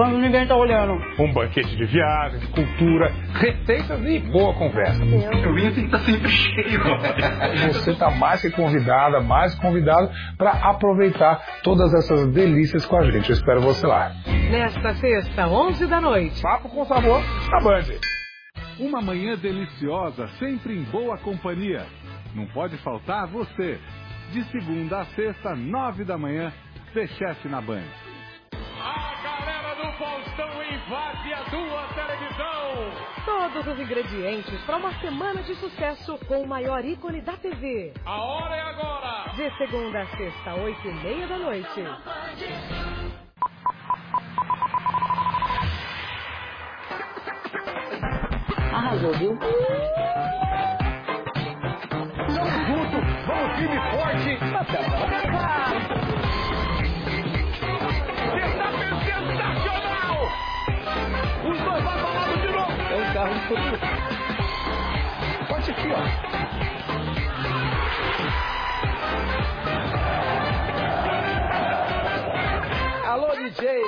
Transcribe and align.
quando 0.00 0.16
ninguém 0.16 0.46
tá 0.46 0.56
olhando. 0.56 0.94
Um 1.18 1.30
banquete 1.30 1.76
de 1.76 1.84
viagens, 1.84 2.42
cultura, 2.46 3.12
receitas 3.34 4.02
e 4.02 4.18
boa 4.30 4.54
conversa. 4.54 5.04
Eu 5.04 5.54
vim 5.54 5.66
assim 5.66 5.84
que 5.84 5.90
tá 5.90 5.98
sempre 5.98 6.28
cheio. 6.30 6.80
Você 7.74 7.94
tá 7.96 8.10
mais 8.10 8.40
que 8.40 8.50
convidada, 8.50 9.20
mais 9.20 9.54
convidado 9.56 10.10
para 10.38 10.52
aproveitar 10.52 11.44
todas 11.62 11.92
essas 11.92 12.28
delícias 12.28 12.86
com 12.86 12.96
a 12.96 13.10
gente. 13.10 13.28
Eu 13.28 13.36
espero 13.36 13.60
você 13.60 13.86
lá. 13.86 14.10
Nesta 14.50 14.94
sexta, 14.94 15.46
11 15.46 15.86
da 15.86 16.00
noite. 16.00 16.40
Papo 16.40 16.70
com 16.70 16.82
sabor 16.86 17.20
na 17.50 17.60
Band. 17.60 17.84
Uma 18.78 19.02
manhã 19.02 19.36
deliciosa, 19.36 20.28
sempre 20.38 20.78
em 20.78 20.82
boa 20.84 21.18
companhia. 21.18 21.84
Não 22.34 22.46
pode 22.46 22.78
faltar 22.78 23.26
você. 23.26 23.78
De 24.32 24.44
segunda 24.44 25.00
a 25.00 25.04
sexta, 25.04 25.54
nove 25.54 26.04
da 26.04 26.16
manhã, 26.16 26.50
The 26.94 27.06
Chef 27.06 27.46
na 27.48 27.60
Band. 27.60 27.84
Faustão 30.00 30.62
invade 30.62 31.34
a 31.34 31.44
tua 31.50 31.86
televisão. 31.94 32.90
Todos 33.26 33.66
os 33.66 33.78
ingredientes 33.78 34.58
para 34.62 34.78
uma 34.78 34.98
semana 34.98 35.42
de 35.42 35.54
sucesso 35.56 36.18
com 36.26 36.40
o 36.40 36.48
maior 36.48 36.82
ícone 36.82 37.20
da 37.20 37.34
TV. 37.34 37.92
A 38.06 38.22
hora 38.22 38.56
é 38.56 38.60
agora. 38.62 39.30
De 39.34 39.50
segunda 39.58 40.00
a 40.00 40.06
sexta, 40.16 40.54
oito 40.54 40.88
e 40.88 40.94
meia 41.04 41.26
da 41.26 41.36
noite. 41.36 41.84
Arrasou, 48.72 49.12
viu? 49.18 49.38
Tamo 52.26 52.64
junto, 52.66 52.96
vamos 53.26 53.56
firme 53.58 53.76
e 53.76 53.80
forte. 53.90 54.38
Futuro. 63.50 63.78
Pode 65.48 65.70
aqui, 65.72 65.88
ó. 65.90 66.02
Alô, 73.10 73.34
DJ. 73.34 73.82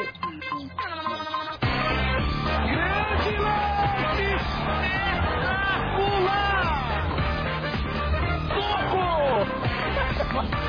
Grande 2.73 3.31
lance! 3.39 4.35
Espetacular! 5.23 6.65
Soco! 8.49 9.07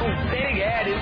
O 0.03 0.08
Perigueres. 0.30 1.02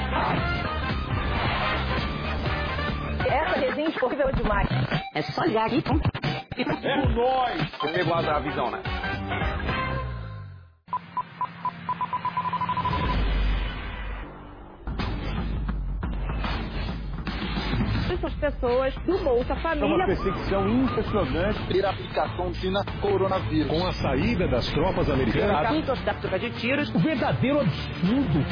Essa 3.27 3.55
resenha 3.59 3.89
esportiva 3.89 4.29
é 4.29 4.31
demais. 4.31 4.69
É 5.13 5.21
só 5.23 5.43
ligar 5.43 5.65
aqui. 5.65 5.83
É 6.57 7.05
nóis! 7.15 7.71
Você 7.79 7.87
pegou 7.93 8.13
a 8.13 8.39
visão, 8.39 8.69
né? 8.71 8.81
Essas 18.11 18.33
pessoas 18.35 18.93
do 19.05 19.17
Bolsa 19.23 19.53
É 19.53 19.55
uma 19.55 19.61
Família. 19.61 20.05
perseguição 20.05 20.67
impressionante 20.67 21.67
Ter 21.67 21.85
a 21.85 21.89
aplicação 21.91 22.53
China 22.53 22.81
coronavírus. 23.01 23.67
com 23.71 23.87
a 23.87 23.91
saída 23.93 24.47
das 24.47 24.69
tropas 24.71 25.09
americanas. 25.09 25.85
Da 26.03 26.13
troca 26.15 26.37
de 26.39 26.49
tiros. 26.51 26.93
O 26.93 26.99
verdadeiro 26.99 27.61
absurdo. 27.61 28.45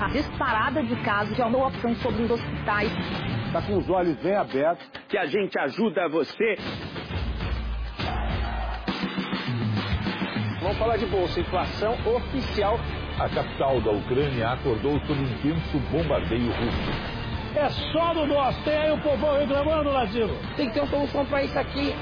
A 0.00 0.08
disparada 0.08 0.82
de 0.82 0.94
casos 1.02 1.34
de 1.34 1.42
opções 1.42 1.98
sobre 2.00 2.22
os 2.22 2.30
hospitais. 2.30 2.92
Está 3.46 3.62
com 3.62 3.76
os 3.76 3.90
olhos 3.90 4.16
bem 4.22 4.36
abertos. 4.36 4.86
Que 5.08 5.18
a 5.18 5.26
gente 5.26 5.58
ajuda 5.58 6.08
você. 6.08 6.56
Vamos 10.66 10.78
falar 10.80 10.96
de 10.96 11.06
bolsa. 11.06 11.38
Inflação 11.38 11.96
oficial. 12.04 12.80
A 13.20 13.28
capital 13.28 13.80
da 13.82 13.92
Ucrânia 13.92 14.48
acordou 14.48 14.98
sob 15.06 15.22
intenso 15.22 15.78
bombardeio 15.92 16.50
russo. 16.50 17.54
É 17.54 17.68
só 17.92 18.12
no 18.12 18.26
nosso. 18.26 18.60
Tem 18.64 18.76
aí 18.76 18.90
o 18.90 18.98
povão 18.98 19.38
reclamando, 19.38 19.90
Latino. 19.90 20.36
Tem 20.56 20.66
que 20.66 20.74
ter 20.74 20.80
uma 20.80 20.88
solução 20.88 21.24
para 21.26 21.44
isso 21.44 21.56
aqui. 21.56 21.94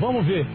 Vamos 0.00 0.24
ver. 0.24 0.46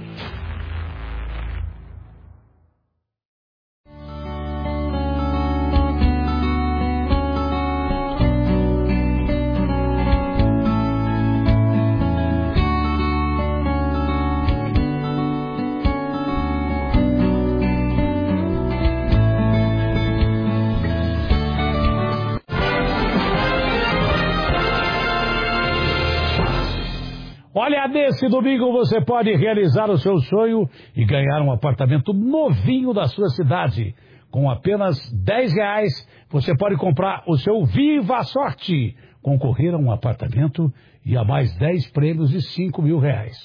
Nesse 28.16 28.30
domingo 28.30 28.72
você 28.72 29.02
pode 29.02 29.30
realizar 29.36 29.90
o 29.90 29.98
seu 29.98 30.18
sonho 30.20 30.70
e 30.96 31.04
ganhar 31.04 31.42
um 31.42 31.52
apartamento 31.52 32.14
novinho 32.14 32.94
da 32.94 33.08
sua 33.08 33.28
cidade. 33.30 33.94
Com 34.32 34.50
apenas 34.50 34.98
10 35.12 35.54
reais, 35.54 35.92
você 36.30 36.56
pode 36.56 36.78
comprar 36.78 37.24
o 37.28 37.38
seu 37.38 37.66
Viva 37.66 38.24
Sorte, 38.24 38.96
concorrer 39.22 39.74
a 39.74 39.78
um 39.78 39.92
apartamento 39.92 40.72
e 41.06 41.18
a 41.18 41.26
mais 41.26 41.54
10 41.58 41.92
prêmios 41.92 42.30
de 42.30 42.42
5 42.42 42.82
mil 42.82 43.00
reais. 43.00 43.36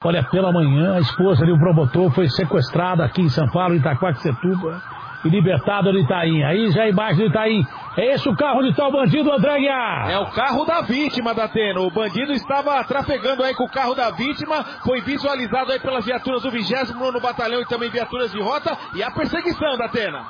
Olha, 0.06 0.24
pela 0.24 0.52
manhã, 0.52 0.96
a 0.96 1.00
esposa 1.00 1.46
de 1.46 1.52
um 1.52 1.58
promotor 1.58 2.12
foi 2.12 2.28
sequestrada 2.30 3.06
aqui 3.06 3.22
em 3.22 3.30
São 3.30 3.50
Paulo, 3.52 3.74
em 3.74 3.78
Itaquaquecetuba, 3.78 4.82
e 5.24 5.30
libertada 5.30 5.94
no 5.94 6.00
Itaim. 6.00 6.44
Aí 6.44 6.70
já 6.72 6.88
imagem 6.88 7.26
do 7.26 7.30
Itaim. 7.30 7.64
É 7.96 8.14
esse 8.14 8.28
o 8.28 8.36
carro 8.36 8.60
onde 8.60 8.70
está 8.70 8.88
o 8.88 8.92
bandido, 8.92 9.32
André 9.32 9.60
Guiar? 9.60 10.10
É 10.10 10.18
o 10.18 10.32
carro 10.32 10.66
da 10.66 10.82
vítima, 10.82 11.34
Dateno. 11.34 11.86
O 11.86 11.92
bandido 11.92 12.32
estava 12.32 12.84
trafegando 12.84 13.44
aí 13.44 13.54
com 13.54 13.66
o 13.66 13.72
carro 13.72 13.94
da 13.94 14.10
vítima, 14.10 14.64
foi 14.84 15.02
visualizado 15.02 15.72
aí 15.72 15.80
pelas 15.80 16.04
viaturas 16.04 16.42
do 16.42 16.50
29 16.50 17.20
Batalhão 17.20 17.62
e 17.62 17.68
também 17.68 17.92
viaturas 17.92 18.32
de 18.32 18.42
rota, 18.42 18.76
e 18.96 19.04
a 19.04 19.12
perseguição, 19.12 19.78
Datena. 19.78 20.24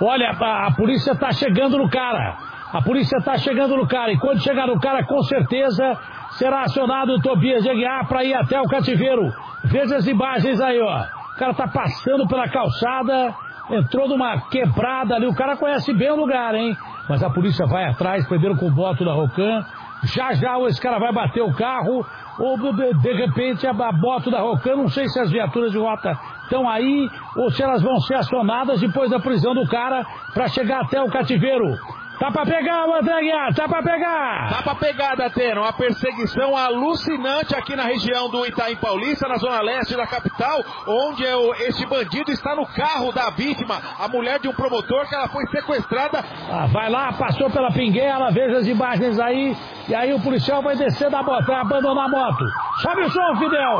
Olha, 0.00 0.30
a, 0.30 0.66
a 0.66 0.70
polícia 0.72 1.12
está 1.12 1.30
chegando 1.30 1.78
no 1.78 1.88
cara. 1.88 2.36
A 2.72 2.82
polícia 2.82 3.16
está 3.18 3.36
chegando 3.38 3.76
no 3.76 3.86
cara. 3.86 4.12
E 4.12 4.18
quando 4.18 4.42
chegar 4.42 4.66
no 4.66 4.78
cara, 4.80 5.04
com 5.04 5.22
certeza 5.22 5.98
será 6.32 6.62
acionado 6.62 7.14
o 7.14 7.20
Tobias 7.20 7.62
de 7.62 7.70
Aguiar 7.70 8.06
para 8.08 8.24
ir 8.24 8.34
até 8.34 8.60
o 8.60 8.68
cativeiro. 8.68 9.32
Veja 9.64 9.96
as 9.96 10.06
imagens 10.06 10.60
aí, 10.60 10.80
ó. 10.80 11.02
O 11.34 11.38
cara 11.38 11.54
tá 11.54 11.68
passando 11.68 12.26
pela 12.26 12.48
calçada, 12.48 13.34
entrou 13.70 14.08
numa 14.08 14.40
quebrada 14.48 15.14
ali. 15.14 15.26
O 15.26 15.34
cara 15.34 15.56
conhece 15.56 15.92
bem 15.92 16.10
o 16.10 16.16
lugar, 16.16 16.54
hein? 16.54 16.76
Mas 17.08 17.22
a 17.22 17.30
polícia 17.30 17.66
vai 17.66 17.84
atrás, 17.84 18.26
prenderam 18.26 18.56
com 18.56 18.66
o 18.66 18.74
voto 18.74 19.04
da 19.04 19.12
Rocan. 19.12 19.64
Já 20.04 20.32
já 20.32 20.58
esse 20.60 20.80
cara 20.80 20.98
vai 20.98 21.12
bater 21.12 21.42
o 21.42 21.52
carro, 21.54 22.06
ou 22.38 22.56
de, 22.56 23.12
repente 23.12 23.66
a, 23.66 23.72
moto 23.72 24.30
da 24.30 24.40
Rocan, 24.40 24.76
não 24.76 24.88
sei 24.88 25.08
se 25.08 25.18
as 25.18 25.30
viaturas 25.30 25.72
de 25.72 25.78
rota 25.78 26.16
estão 26.44 26.68
aí, 26.68 27.10
ou 27.36 27.50
se 27.50 27.62
elas 27.62 27.82
vão 27.82 27.98
ser 28.00 28.14
acionadas 28.14 28.80
depois 28.80 29.10
da 29.10 29.18
prisão 29.18 29.54
do 29.54 29.66
cara 29.66 30.06
para 30.32 30.48
chegar 30.48 30.82
até 30.82 31.02
o 31.02 31.08
cativeiro. 31.08 31.76
Tá 32.18 32.32
pra 32.32 32.44
pegar, 32.44 32.82
André 32.84 33.20
Guiar, 33.20 33.54
tá 33.54 33.68
pra 33.68 33.80
pegar! 33.80 34.48
Tá 34.50 34.62
pra 34.62 34.74
pegar, 34.74 35.14
Datena. 35.14 35.60
Uma 35.60 35.72
perseguição 35.72 36.56
alucinante 36.56 37.54
aqui 37.54 37.76
na 37.76 37.84
região 37.84 38.28
do 38.28 38.44
Itaim 38.44 38.74
Paulista, 38.74 39.28
na 39.28 39.36
zona 39.36 39.60
leste 39.60 39.96
da 39.96 40.04
capital, 40.04 40.58
onde 40.88 41.24
é 41.24 41.36
o- 41.36 41.54
este 41.54 41.86
bandido 41.86 42.32
está 42.32 42.56
no 42.56 42.66
carro 42.66 43.12
da 43.12 43.30
vítima, 43.30 43.80
a 44.00 44.08
mulher 44.08 44.40
de 44.40 44.48
um 44.48 44.52
promotor 44.52 45.08
que 45.08 45.14
ela 45.14 45.28
foi 45.28 45.46
sequestrada. 45.46 46.24
Ah, 46.50 46.66
vai 46.66 46.90
lá, 46.90 47.12
passou 47.12 47.48
pela 47.50 47.70
pinguela, 47.70 48.32
veja 48.32 48.58
as 48.58 48.66
imagens 48.66 49.20
aí, 49.20 49.56
e 49.88 49.94
aí 49.94 50.12
o 50.12 50.20
policial 50.20 50.60
vai 50.60 50.74
descer 50.74 51.08
da 51.10 51.22
moto, 51.22 51.46
vai 51.46 51.60
abandonar 51.60 52.06
a 52.06 52.08
moto. 52.08 52.44
Sobe 52.82 53.02
o 53.02 53.10
som, 53.10 53.36
Fidel! 53.36 53.78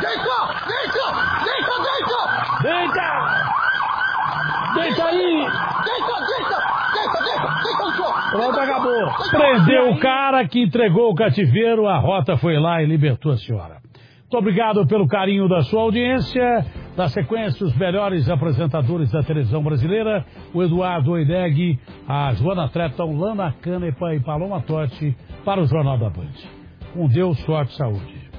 Deita! 0.00 0.40
Deita! 0.66 1.06
Deita, 1.44 1.74
deita! 1.80 2.62
Deita! 2.62 3.29
Deita 4.80 5.04
aí! 5.04 5.46
Deita, 5.84 6.16
deita! 6.26 6.58
Deita, 6.94 7.18
deita! 7.24 7.48
Deita 7.62 7.86
chão! 7.96 8.30
Pronto, 8.30 8.60
acabou. 8.60 9.30
Prendeu 9.30 9.90
o 9.90 9.98
cara 9.98 10.46
que 10.48 10.62
entregou 10.62 11.10
o 11.10 11.14
cativeiro, 11.14 11.86
a 11.86 11.98
rota 11.98 12.36
foi 12.36 12.58
lá 12.58 12.82
e 12.82 12.86
libertou 12.86 13.32
a 13.32 13.36
senhora. 13.36 13.80
Muito 14.20 14.38
obrigado 14.38 14.86
pelo 14.86 15.08
carinho 15.08 15.48
da 15.48 15.62
sua 15.62 15.82
audiência. 15.82 16.64
Da 16.96 17.08
sequência, 17.08 17.66
os 17.66 17.76
melhores 17.76 18.28
apresentadores 18.28 19.10
da 19.10 19.22
televisão 19.22 19.62
brasileira, 19.62 20.24
o 20.52 20.62
Eduardo 20.62 21.12
Oideg, 21.12 21.78
a 22.06 22.32
Joana 22.34 22.68
Treton, 22.68 23.18
Lana 23.18 23.54
Canepa 23.60 24.14
e 24.14 24.20
Paloma 24.20 24.60
Totti, 24.62 25.16
para 25.44 25.60
o 25.60 25.66
Jornal 25.66 25.98
da 25.98 26.10
Band. 26.10 26.30
Com 26.92 27.08
Deus, 27.08 27.38
sorte 27.40 27.72
e 27.72 27.76
saúde. 27.76 28.30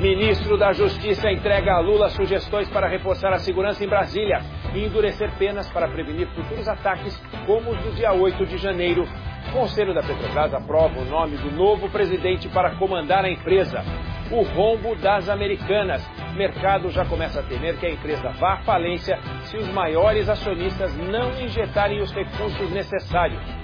Ministro 0.00 0.56
da 0.56 0.72
Justiça 0.72 1.28
entrega 1.28 1.72
a 1.72 1.80
Lula 1.80 2.08
sugestões 2.10 2.68
para 2.68 2.86
reforçar 2.86 3.32
a 3.32 3.38
segurança 3.40 3.84
em 3.84 3.88
Brasília 3.88 4.40
e 4.72 4.84
endurecer 4.84 5.28
penas 5.36 5.68
para 5.70 5.88
prevenir 5.88 6.28
futuros 6.28 6.68
ataques 6.68 7.20
como 7.44 7.72
os 7.72 7.78
do 7.78 7.90
dia 7.96 8.12
8 8.12 8.46
de 8.46 8.58
janeiro. 8.58 9.02
O 9.48 9.52
Conselho 9.52 9.92
da 9.92 10.00
Petrobras 10.00 10.54
aprova 10.54 11.00
o 11.00 11.04
nome 11.04 11.36
do 11.38 11.50
novo 11.50 11.90
presidente 11.90 12.48
para 12.48 12.76
comandar 12.76 13.24
a 13.24 13.30
empresa. 13.30 13.82
O 14.30 14.42
rombo 14.42 14.94
das 14.94 15.28
americanas. 15.28 16.08
O 16.32 16.36
mercado 16.36 16.90
já 16.90 17.04
começa 17.04 17.40
a 17.40 17.42
temer 17.42 17.76
que 17.78 17.86
a 17.86 17.90
empresa 17.90 18.28
vá 18.38 18.52
à 18.52 18.58
falência 18.58 19.18
se 19.46 19.56
os 19.56 19.68
maiores 19.70 20.28
acionistas 20.28 20.96
não 20.96 21.32
injetarem 21.42 22.00
os 22.00 22.12
recursos 22.12 22.70
necessários. 22.70 23.57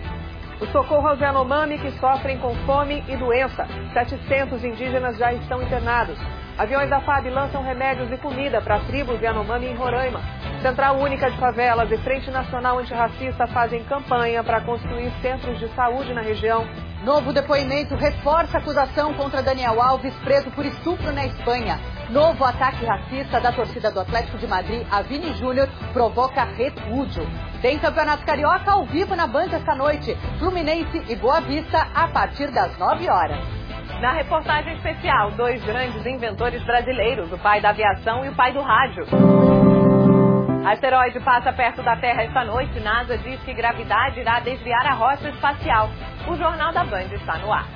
O 0.61 0.67
socorro 0.67 1.09
aos 1.09 1.21
Yanomami 1.21 1.79
que 1.79 1.91
sofrem 1.99 2.39
com 2.39 2.55
fome 2.67 3.03
e 3.09 3.17
doença. 3.17 3.67
700 3.93 4.65
indígenas 4.65 5.17
já 5.19 5.33
estão 5.33 5.61
internados. 5.61 6.19
Aviões 6.57 6.89
da 6.89 7.01
FAB 7.01 7.29
lançam 7.31 7.63
remédios 7.63 8.11
e 8.13 8.17
comida 8.17 8.61
para 8.61 8.79
tribos 8.81 9.21
Yanomami 9.21 9.67
em 9.67 9.75
Roraima. 9.75 10.21
Central 10.63 10.97
Única 10.99 11.29
de 11.29 11.37
Favelas 11.39 11.91
e 11.91 11.99
Frente 11.99 12.31
Nacional 12.31 12.79
Antirracista 12.79 13.49
fazem 13.49 13.83
campanha 13.85 14.45
para 14.45 14.61
construir 14.61 15.11
centros 15.21 15.59
de 15.59 15.69
saúde 15.75 16.15
na 16.15 16.21
região. 16.21 16.65
Novo 17.05 17.33
depoimento 17.33 17.97
reforça 17.97 18.57
a 18.57 18.61
acusação 18.61 19.13
contra 19.15 19.43
Daniel 19.43 19.83
Alves, 19.83 20.15
preso 20.23 20.51
por 20.53 20.65
estupro 20.65 21.13
na 21.13 21.27
Espanha. 21.27 21.79
Novo 22.15 22.45
ataque 22.45 22.87
racista 22.87 23.41
da 23.41 23.51
torcida 23.51 23.91
do 23.91 23.99
Atlético 23.99 24.39
de 24.39 24.47
Madrid 24.47 24.87
a 24.89 25.03
Vini 25.03 25.33
Júnior 25.33 25.69
provoca 25.93 26.45
repúdio. 26.45 27.27
Tem 27.61 27.77
Campeonato 27.77 28.25
Carioca 28.25 28.71
ao 28.71 28.87
vivo 28.87 29.17
na 29.17 29.27
Band 29.27 29.49
esta 29.53 29.75
noite. 29.75 30.17
Fluminense 30.39 31.03
e 31.09 31.17
Boa 31.17 31.41
Vista 31.41 31.89
a 31.93 32.07
partir 32.07 32.53
das 32.53 32.79
9 32.79 33.11
horas. 33.11 33.45
Na 34.01 34.13
reportagem 34.13 34.77
especial, 34.77 35.33
dois 35.33 35.61
grandes 35.65 36.07
inventores 36.07 36.63
brasileiros, 36.63 37.33
o 37.33 37.39
pai 37.39 37.61
da 37.61 37.71
aviação 37.71 38.25
e 38.25 38.29
o 38.29 38.37
pai 38.37 38.53
do 38.53 38.61
rádio. 38.61 39.07
Asteroide 40.67 41.19
passa 41.19 41.53
perto 41.53 41.83
da 41.83 41.97
Terra 41.97 42.23
esta 42.23 42.45
noite. 42.45 42.79
NASA 42.79 43.19
diz 43.19 43.43
que 43.43 43.53
gravidade 43.53 44.21
irá 44.21 44.39
desviar 44.39 44.87
a 44.87 44.95
rota 44.95 45.29
espacial. 45.31 45.91
O 46.29 46.37
Jornal 46.37 46.73
da 46.73 46.85
Band 46.85 47.13
está 47.13 47.39
no 47.39 47.53
ar. 47.53 47.67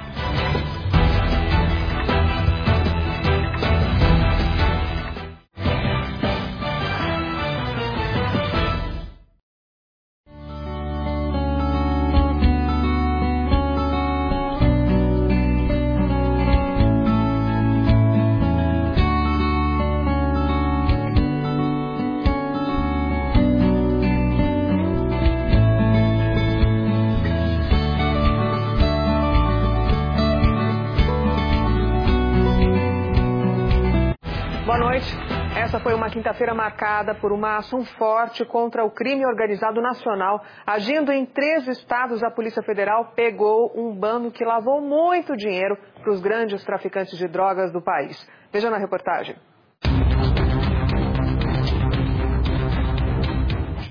Quinta-feira 36.19 36.53
marcada 36.53 37.15
por 37.15 37.31
uma 37.31 37.59
ação 37.59 37.85
forte 37.85 38.44
contra 38.44 38.85
o 38.85 38.91
crime 38.91 39.25
organizado 39.25 39.81
nacional. 39.81 40.43
Agindo 40.67 41.12
em 41.12 41.25
três 41.25 41.69
estados, 41.69 42.25
a 42.25 42.31
Polícia 42.31 42.61
Federal 42.61 43.12
pegou 43.15 43.73
um 43.76 43.94
bando 43.94 44.32
que 44.32 44.44
lavou 44.44 44.81
muito 44.81 45.37
dinheiro 45.37 45.79
para 46.03 46.11
os 46.11 46.20
grandes 46.20 46.65
traficantes 46.65 47.17
de 47.17 47.29
drogas 47.29 47.73
do 47.73 47.81
país. 47.81 48.17
Veja 48.53 48.69
na 48.69 48.79
reportagem. 48.79 49.37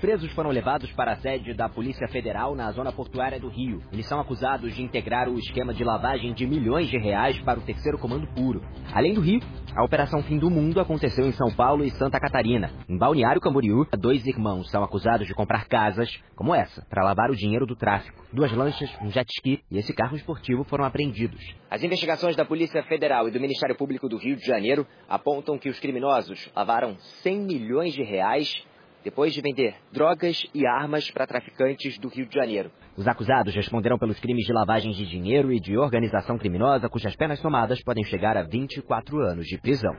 Presos 0.08 0.32
foram 0.32 0.52
levados 0.52 0.90
para 0.94 1.12
a 1.12 1.16
sede 1.18 1.54
da 1.54 1.68
Polícia 1.68 2.08
Federal 2.08 2.56
na 2.56 2.72
zona 2.72 2.94
portuária 2.94 3.38
do 3.38 3.50
Rio. 3.50 3.82
Eles 3.92 4.08
são 4.08 4.22
acusados 4.22 4.74
de 4.74 4.82
integrar 4.82 5.28
o 5.28 5.38
esquema 5.38 5.74
de 5.74 5.84
lavagem 5.84 6.34
de 6.34 6.48
milhões 6.48 6.88
de 6.88 6.98
reais 6.98 7.38
para 7.42 7.60
o 7.60 7.62
terceiro 7.62 7.98
comando 7.98 8.26
puro. 8.28 8.62
Além 8.94 9.14
do 9.14 9.20
Rio, 9.20 9.42
a 9.76 9.84
Operação 9.84 10.24
Fim 10.24 10.38
do 10.38 10.50
Mundo 10.50 10.80
aconteceu 10.80 11.28
em 11.28 11.34
São 11.34 11.52
Paulo 11.52 11.84
e 11.84 11.92
Santa 11.92 12.22
Catarina. 12.22 12.72
Em 12.88 12.98
Balneário 12.98 13.42
Camboriú, 13.42 13.86
dois 14.00 14.26
irmãos 14.26 14.72
são 14.72 14.82
acusados 14.82 15.28
de 15.28 15.34
comprar 15.34 15.68
casas, 15.68 16.10
como 16.38 16.56
essa, 16.56 16.86
para 16.90 17.04
lavar 17.04 17.30
o 17.30 17.36
dinheiro 17.36 17.66
do 17.66 17.76
tráfico. 17.76 18.24
Duas 18.32 18.54
lanchas, 18.54 18.90
um 19.02 19.12
jet 19.12 19.30
ski 19.30 19.62
e 19.70 19.78
esse 19.78 19.94
carro 19.94 20.16
esportivo 20.16 20.64
foram 20.64 20.86
apreendidos. 20.86 21.54
As 21.70 21.84
investigações 21.84 22.38
da 22.38 22.46
Polícia 22.46 22.82
Federal 22.84 23.28
e 23.28 23.32
do 23.32 23.42
Ministério 23.42 23.76
Público 23.76 24.08
do 24.08 24.16
Rio 24.16 24.38
de 24.38 24.46
Janeiro 24.46 24.88
apontam 25.10 25.58
que 25.58 25.68
os 25.68 25.82
criminosos 25.82 26.50
lavaram 26.56 26.96
100 27.24 27.40
milhões 27.42 27.94
de 27.94 28.04
reais 28.04 28.66
depois 29.08 29.34
de 29.34 29.40
vender 29.40 29.74
drogas 29.90 30.46
e 30.54 30.68
armas 30.68 31.10
para 31.12 31.26
traficantes 31.26 31.98
do 31.98 32.10
Rio 32.10 32.28
de 32.28 32.36
Janeiro. 32.36 32.70
Os 32.98 33.08
acusados 33.08 33.56
responderão 33.56 33.98
pelos 33.98 34.20
crimes 34.20 34.46
de 34.46 34.52
lavagem 34.52 34.92
de 34.92 35.06
dinheiro 35.06 35.50
e 35.54 35.62
de 35.62 35.78
organização 35.78 36.38
criminosa, 36.38 36.90
cujas 36.90 37.16
penas 37.16 37.40
somadas 37.40 37.82
podem 37.84 38.04
chegar 38.04 38.36
a 38.36 38.44
24 38.44 39.18
anos 39.22 39.46
de 39.46 39.58
prisão. 39.62 39.96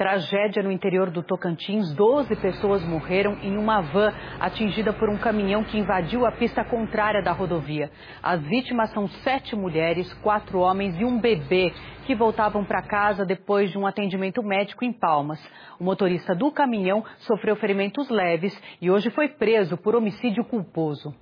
Tragédia 0.00 0.62
no 0.62 0.72
interior 0.72 1.10
do 1.10 1.22
Tocantins. 1.22 1.92
Doze 1.92 2.34
pessoas 2.34 2.82
morreram 2.82 3.36
em 3.42 3.58
uma 3.58 3.82
van 3.82 4.14
atingida 4.40 4.94
por 4.94 5.10
um 5.10 5.18
caminhão 5.18 5.62
que 5.62 5.76
invadiu 5.76 6.24
a 6.24 6.32
pista 6.32 6.64
contrária 6.64 7.22
da 7.22 7.32
rodovia. 7.32 7.90
As 8.22 8.40
vítimas 8.40 8.88
são 8.92 9.06
sete 9.06 9.54
mulheres, 9.54 10.10
quatro 10.22 10.58
homens 10.60 10.98
e 10.98 11.04
um 11.04 11.20
bebê 11.20 11.74
que 12.06 12.14
voltavam 12.14 12.64
para 12.64 12.80
casa 12.80 13.26
depois 13.26 13.70
de 13.70 13.76
um 13.76 13.86
atendimento 13.86 14.42
médico 14.42 14.86
em 14.86 14.92
Palmas. 14.94 15.38
O 15.78 15.84
motorista 15.84 16.34
do 16.34 16.50
caminhão 16.50 17.04
sofreu 17.18 17.54
ferimentos 17.56 18.08
leves 18.08 18.58
e 18.80 18.90
hoje 18.90 19.10
foi 19.10 19.28
preso 19.28 19.76
por 19.76 19.94
homicídio 19.94 20.46
culposo. 20.46 21.14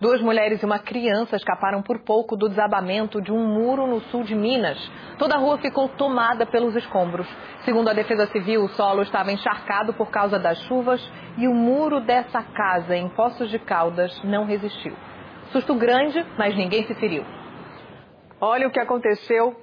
Duas 0.00 0.20
mulheres 0.20 0.62
e 0.62 0.64
uma 0.64 0.78
criança 0.78 1.34
escaparam 1.34 1.82
por 1.82 1.98
pouco 1.98 2.36
do 2.36 2.48
desabamento 2.48 3.20
de 3.20 3.32
um 3.32 3.44
muro 3.44 3.84
no 3.84 4.00
sul 4.02 4.22
de 4.22 4.32
Minas. 4.32 4.78
Toda 5.18 5.34
a 5.34 5.38
rua 5.38 5.58
ficou 5.58 5.88
tomada 5.88 6.46
pelos 6.46 6.76
escombros. 6.76 7.26
Segundo 7.64 7.88
a 7.88 7.92
Defesa 7.92 8.28
Civil, 8.28 8.62
o 8.62 8.68
solo 8.68 9.02
estava 9.02 9.32
encharcado 9.32 9.92
por 9.94 10.08
causa 10.08 10.38
das 10.38 10.56
chuvas 10.66 11.04
e 11.36 11.48
o 11.48 11.52
muro 11.52 12.00
dessa 12.00 12.40
casa 12.44 12.94
em 12.94 13.08
Poços 13.08 13.50
de 13.50 13.58
Caldas 13.58 14.16
não 14.22 14.44
resistiu. 14.44 14.94
Susto 15.50 15.74
grande, 15.74 16.24
mas 16.38 16.56
ninguém 16.56 16.86
se 16.86 16.94
feriu. 16.94 17.24
Olha 18.40 18.68
o 18.68 18.70
que 18.70 18.78
aconteceu. 18.78 19.56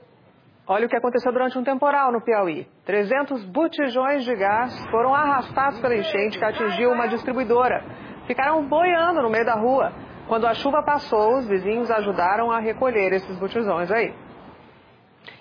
Olha 0.67 0.85
o 0.85 0.89
que 0.89 0.97
aconteceu 0.97 1.31
durante 1.31 1.57
um 1.57 1.63
temporal 1.63 2.11
no 2.11 2.21
Piauí. 2.21 2.67
300 2.85 3.41
botijões 3.45 4.25
de 4.25 4.35
gás 4.35 4.85
foram 4.91 5.15
arrastados 5.15 5.79
pela 5.79 5.95
enchente 5.95 6.37
que 6.37 6.43
atingiu 6.43 6.91
uma 6.91 7.07
distribuidora. 7.07 7.85
Ficaram 8.27 8.67
boiando 8.67 9.21
no 9.21 9.29
meio 9.29 9.45
da 9.45 9.53
rua. 9.53 10.03
Quando 10.27 10.48
a 10.48 10.53
chuva 10.55 10.82
passou, 10.84 11.38
os 11.38 11.48
vizinhos 11.48 11.89
ajudaram 11.91 12.51
a 12.51 12.60
recolher 12.60 13.13
esses 13.13 13.38
botijões 13.38 13.91
aí. 13.91 14.13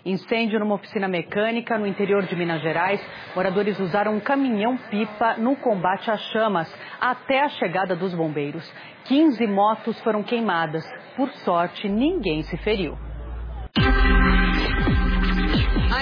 Incêndio 0.04 0.60
numa 0.60 0.74
oficina 0.74 1.08
mecânica 1.08 1.78
no 1.78 1.86
interior 1.86 2.24
de 2.24 2.36
Minas 2.36 2.60
Gerais. 2.60 3.00
Moradores 3.34 3.80
usaram 3.80 4.14
um 4.14 4.20
caminhão-pipa 4.20 5.36
no 5.38 5.56
combate 5.56 6.10
às 6.10 6.20
chamas 6.30 6.70
até 7.00 7.40
a 7.42 7.48
chegada 7.48 7.96
dos 7.96 8.14
bombeiros. 8.14 8.70
15 9.04 9.46
motos 9.46 9.98
foram 10.02 10.22
queimadas. 10.22 10.84
Por 11.16 11.30
sorte, 11.44 11.88
ninguém 11.88 12.42
se 12.42 12.56
feriu. 12.58 12.98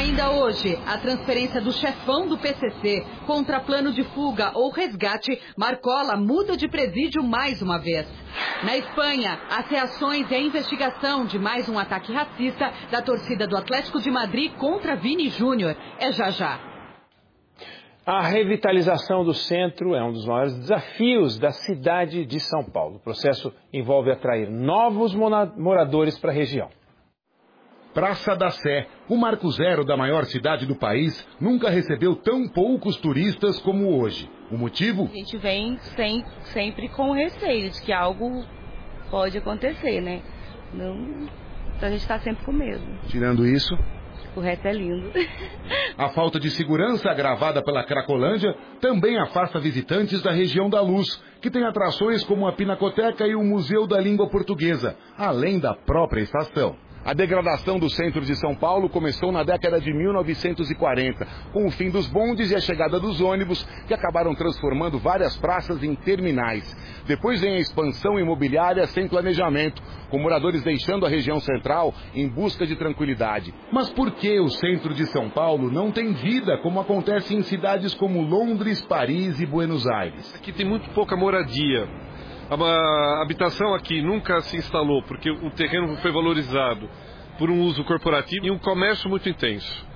Ainda 0.02 0.32
hoje, 0.32 0.76
a 0.84 0.98
transferência 0.98 1.60
do 1.60 1.70
chefão 1.70 2.26
do 2.26 2.36
PCC 2.36 3.06
contra 3.24 3.60
plano 3.60 3.92
de 3.92 4.02
fuga 4.02 4.50
ou 4.52 4.72
resgate, 4.72 5.40
Marcola 5.56 6.16
muda 6.16 6.56
de 6.56 6.66
presídio 6.66 7.22
mais 7.22 7.62
uma 7.62 7.78
vez. 7.78 8.04
Na 8.64 8.76
Espanha, 8.76 9.38
as 9.48 9.68
reações 9.68 10.28
e 10.28 10.34
a 10.34 10.40
investigação 10.40 11.24
de 11.24 11.38
mais 11.38 11.68
um 11.68 11.78
ataque 11.78 12.12
racista 12.12 12.72
da 12.90 13.00
torcida 13.00 13.46
do 13.46 13.56
Atlético 13.56 14.00
de 14.00 14.10
Madrid 14.10 14.52
contra 14.54 14.96
Vini 14.96 15.28
Júnior 15.28 15.76
é 16.00 16.10
já 16.10 16.30
já. 16.30 16.58
A 18.04 18.22
revitalização 18.22 19.22
do 19.22 19.32
centro 19.32 19.94
é 19.94 20.02
um 20.02 20.10
dos 20.10 20.26
maiores 20.26 20.58
desafios 20.58 21.38
da 21.38 21.52
cidade 21.52 22.26
de 22.26 22.40
São 22.40 22.64
Paulo. 22.64 22.96
O 22.96 23.04
processo 23.04 23.54
envolve 23.72 24.10
atrair 24.10 24.50
novos 24.50 25.14
moradores 25.14 26.18
para 26.18 26.32
a 26.32 26.34
região. 26.34 26.68
Praça 27.94 28.34
da 28.34 28.50
Sé, 28.50 28.86
o 29.06 29.16
marco 29.16 29.50
zero 29.50 29.84
da 29.84 29.96
maior 29.96 30.24
cidade 30.24 30.64
do 30.64 30.74
país, 30.74 31.26
nunca 31.38 31.68
recebeu 31.68 32.16
tão 32.16 32.48
poucos 32.48 32.96
turistas 32.96 33.58
como 33.60 34.00
hoje. 34.00 34.30
O 34.50 34.56
motivo? 34.56 35.04
A 35.04 35.14
gente 35.14 35.36
vem 35.36 35.76
sem, 35.96 36.24
sempre 36.44 36.88
com 36.88 37.12
receio 37.12 37.70
de 37.70 37.82
que 37.82 37.92
algo 37.92 38.44
pode 39.10 39.36
acontecer, 39.36 40.00
né? 40.00 40.22
Não, 40.72 40.96
então 41.76 41.88
a 41.88 41.90
gente 41.90 42.00
está 42.00 42.18
sempre 42.20 42.44
com 42.44 42.52
medo. 42.52 42.82
Tirando 43.08 43.46
isso? 43.46 43.76
O 44.34 44.40
resto 44.40 44.66
é 44.66 44.72
lindo. 44.72 45.10
A 45.98 46.08
falta 46.10 46.40
de 46.40 46.50
segurança 46.50 47.10
agravada 47.10 47.62
pela 47.62 47.84
Cracolândia 47.84 48.54
também 48.80 49.18
afasta 49.18 49.60
visitantes 49.60 50.22
da 50.22 50.32
região 50.32 50.70
da 50.70 50.80
Luz, 50.80 51.22
que 51.42 51.50
tem 51.50 51.64
atrações 51.64 52.24
como 52.24 52.46
a 52.46 52.52
Pinacoteca 52.52 53.26
e 53.26 53.34
o 53.34 53.44
Museu 53.44 53.86
da 53.86 54.00
Língua 54.00 54.30
Portuguesa, 54.30 54.96
além 55.18 55.60
da 55.60 55.74
própria 55.74 56.22
estação. 56.22 56.76
A 57.04 57.14
degradação 57.14 57.80
do 57.80 57.90
centro 57.90 58.20
de 58.20 58.36
São 58.36 58.54
Paulo 58.54 58.88
começou 58.88 59.32
na 59.32 59.42
década 59.42 59.80
de 59.80 59.92
1940, 59.92 61.26
com 61.52 61.66
o 61.66 61.70
fim 61.72 61.90
dos 61.90 62.06
bondes 62.06 62.52
e 62.52 62.54
a 62.54 62.60
chegada 62.60 63.00
dos 63.00 63.20
ônibus, 63.20 63.64
que 63.88 63.94
acabaram 63.94 64.36
transformando 64.36 65.00
várias 65.00 65.36
praças 65.36 65.82
em 65.82 65.96
terminais. 65.96 66.64
Depois 67.04 67.40
vem 67.40 67.56
a 67.56 67.58
expansão 67.58 68.20
imobiliária 68.20 68.86
sem 68.86 69.08
planejamento, 69.08 69.82
com 70.10 70.20
moradores 70.20 70.62
deixando 70.62 71.04
a 71.04 71.08
região 71.08 71.40
central 71.40 71.92
em 72.14 72.28
busca 72.28 72.64
de 72.64 72.76
tranquilidade. 72.76 73.52
Mas 73.72 73.90
por 73.90 74.12
que 74.12 74.38
o 74.38 74.48
centro 74.48 74.94
de 74.94 75.04
São 75.06 75.28
Paulo 75.28 75.72
não 75.72 75.90
tem 75.90 76.12
vida 76.12 76.56
como 76.58 76.78
acontece 76.78 77.34
em 77.34 77.42
cidades 77.42 77.94
como 77.94 78.22
Londres, 78.22 78.80
Paris 78.80 79.40
e 79.40 79.46
Buenos 79.46 79.88
Aires? 79.88 80.32
Aqui 80.36 80.52
tem 80.52 80.64
muito 80.64 80.88
pouca 80.90 81.16
moradia 81.16 81.88
a 82.60 83.22
habitação 83.22 83.74
aqui 83.74 84.02
nunca 84.02 84.40
se 84.42 84.56
instalou 84.56 85.02
porque 85.04 85.30
o 85.30 85.50
terreno 85.50 85.96
foi 85.98 86.12
valorizado 86.12 86.88
por 87.38 87.50
um 87.50 87.62
uso 87.62 87.82
corporativo 87.84 88.46
e 88.46 88.50
um 88.50 88.58
comércio 88.58 89.08
muito 89.08 89.28
intenso. 89.28 89.86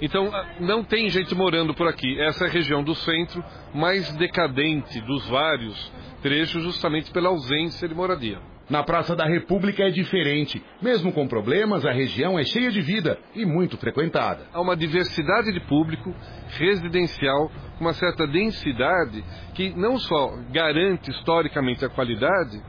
Então, 0.00 0.30
não 0.60 0.84
tem 0.84 1.08
gente 1.08 1.34
morando 1.34 1.74
por 1.74 1.88
aqui. 1.88 2.20
Essa 2.20 2.44
é 2.44 2.48
a 2.48 2.50
região 2.50 2.82
do 2.82 2.94
centro 2.94 3.42
mais 3.74 4.14
decadente 4.16 5.00
dos 5.00 5.26
vários 5.28 5.92
trechos, 6.22 6.62
justamente 6.62 7.10
pela 7.10 7.28
ausência 7.28 7.88
de 7.88 7.94
moradia. 7.94 8.40
Na 8.68 8.82
Praça 8.82 9.14
da 9.14 9.24
República 9.24 9.84
é 9.84 9.90
diferente. 9.90 10.60
Mesmo 10.82 11.12
com 11.12 11.28
problemas, 11.28 11.86
a 11.86 11.92
região 11.92 12.36
é 12.36 12.42
cheia 12.42 12.70
de 12.70 12.80
vida 12.80 13.16
e 13.32 13.46
muito 13.46 13.76
frequentada. 13.76 14.44
Há 14.52 14.60
uma 14.60 14.76
diversidade 14.76 15.52
de 15.52 15.60
público 15.60 16.12
residencial, 16.58 17.50
uma 17.80 17.92
certa 17.92 18.26
densidade 18.26 19.24
que 19.54 19.70
não 19.76 19.96
só 19.98 20.36
garante 20.50 21.12
historicamente 21.12 21.84
a 21.84 21.88
qualidade, 21.88 22.60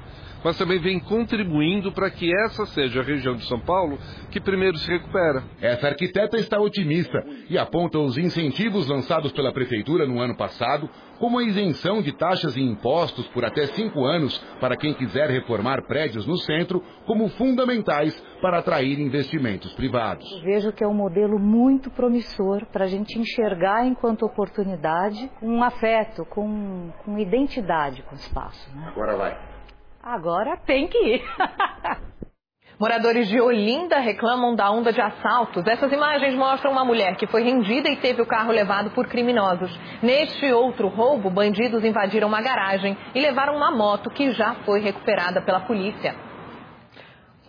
mas 0.47 0.57
também 0.57 0.79
vem 0.79 0.97
contribuindo 0.97 1.91
para 1.91 2.09
que 2.09 2.33
essa 2.45 2.65
seja 2.67 3.01
a 3.01 3.03
região 3.03 3.35
de 3.35 3.45
São 3.49 3.59
Paulo 3.59 3.99
que 4.31 4.39
primeiro 4.39 4.77
se 4.77 4.89
recupera. 4.89 5.43
Essa 5.61 5.87
arquiteta 5.87 6.37
está 6.37 6.57
otimista 6.57 7.21
e 7.49 7.57
aponta 7.57 7.99
os 7.99 8.17
incentivos 8.17 8.87
lançados 8.87 9.33
pela 9.33 9.51
Prefeitura 9.51 10.07
no 10.07 10.21
ano 10.21 10.37
passado, 10.37 10.89
como 11.19 11.37
a 11.37 11.43
isenção 11.43 12.01
de 12.01 12.13
taxas 12.13 12.55
e 12.55 12.61
impostos 12.61 13.27
por 13.27 13.43
até 13.43 13.65
cinco 13.65 14.05
anos 14.05 14.37
para 14.61 14.77
quem 14.77 14.93
quiser 14.93 15.29
reformar 15.29 15.85
prédios 15.85 16.25
no 16.25 16.37
centro, 16.37 16.81
como 17.05 17.27
fundamentais 17.27 18.17
para 18.41 18.59
atrair 18.59 19.01
investimentos 19.01 19.73
privados. 19.73 20.31
Eu 20.31 20.43
vejo 20.43 20.71
que 20.71 20.81
é 20.81 20.87
um 20.87 20.93
modelo 20.93 21.37
muito 21.37 21.91
promissor 21.91 22.65
para 22.71 22.85
a 22.85 22.87
gente 22.87 23.19
enxergar 23.19 23.85
enquanto 23.85 24.25
oportunidade, 24.25 25.29
com 25.41 25.49
um 25.49 25.61
afeto, 25.61 26.23
com, 26.29 26.89
com 27.03 27.19
identidade 27.19 28.01
com 28.03 28.15
o 28.15 28.17
espaço. 28.17 28.73
Né? 28.73 28.87
Agora 28.87 29.17
vai. 29.17 29.56
Agora 30.09 30.55
tem 30.65 30.87
que 30.87 30.97
ir. 30.97 31.21
Moradores 32.79 33.27
de 33.27 33.41
Olinda 33.41 33.99
reclamam 33.99 34.55
da 34.55 34.71
onda 34.71 34.93
de 34.93 35.01
assaltos. 35.01 35.67
Essas 35.67 35.91
imagens 35.91 36.33
mostram 36.33 36.71
uma 36.71 36.85
mulher 36.85 37.17
que 37.17 37.27
foi 37.27 37.43
rendida 37.43 37.89
e 37.89 37.97
teve 37.97 38.21
o 38.21 38.25
carro 38.25 38.53
levado 38.53 38.89
por 38.91 39.05
criminosos. 39.07 39.69
Neste 40.01 40.49
outro 40.53 40.87
roubo, 40.87 41.29
bandidos 41.29 41.83
invadiram 41.83 42.29
uma 42.29 42.41
garagem 42.41 42.97
e 43.13 43.19
levaram 43.19 43.57
uma 43.57 43.69
moto 43.69 44.09
que 44.09 44.31
já 44.31 44.53
foi 44.63 44.79
recuperada 44.79 45.41
pela 45.41 45.59
polícia. 45.59 46.15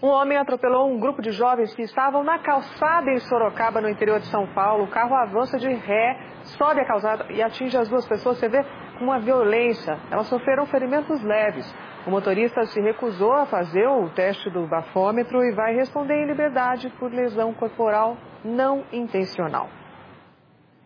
Um 0.02 0.08
homem 0.08 0.36
atropelou 0.36 0.88
um 0.88 0.98
grupo 0.98 1.22
de 1.22 1.30
jovens 1.30 1.72
que 1.74 1.82
estavam 1.82 2.24
na 2.24 2.40
calçada 2.40 3.08
em 3.12 3.18
Sorocaba, 3.18 3.80
no 3.80 3.88
interior 3.88 4.18
de 4.18 4.26
São 4.26 4.48
Paulo. 4.48 4.84
O 4.84 4.90
carro 4.90 5.14
avança 5.14 5.58
de 5.58 5.68
ré, 5.68 6.18
sobe 6.56 6.80
a 6.80 6.86
calçada 6.86 7.26
e 7.30 7.40
atinge 7.40 7.76
as 7.76 7.88
duas 7.88 8.06
pessoas. 8.08 8.38
Você 8.38 8.48
vê 8.48 8.64
com 8.98 9.04
uma 9.04 9.20
violência. 9.20 9.96
Elas 10.10 10.26
sofreram 10.26 10.66
ferimentos 10.66 11.22
leves. 11.22 11.72
O 12.08 12.10
motorista 12.10 12.64
se 12.64 12.80
recusou 12.80 13.34
a 13.34 13.44
fazer 13.44 13.86
o 13.86 14.08
teste 14.08 14.48
do 14.48 14.66
bafômetro 14.66 15.44
e 15.44 15.54
vai 15.54 15.74
responder 15.74 16.14
em 16.14 16.26
liberdade 16.26 16.88
por 16.98 17.12
lesão 17.12 17.52
corporal 17.52 18.16
não 18.42 18.82
intencional. 18.90 19.68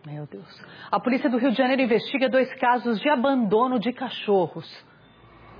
Meu 0.05 0.27
Deus. 0.27 0.45
A 0.91 0.99
polícia 0.99 1.29
do 1.29 1.37
Rio 1.37 1.51
de 1.51 1.57
Janeiro 1.57 1.81
investiga 1.81 2.27
dois 2.27 2.53
casos 2.55 2.99
de 2.99 3.07
abandono 3.07 3.79
de 3.79 3.93
cachorros. 3.93 4.69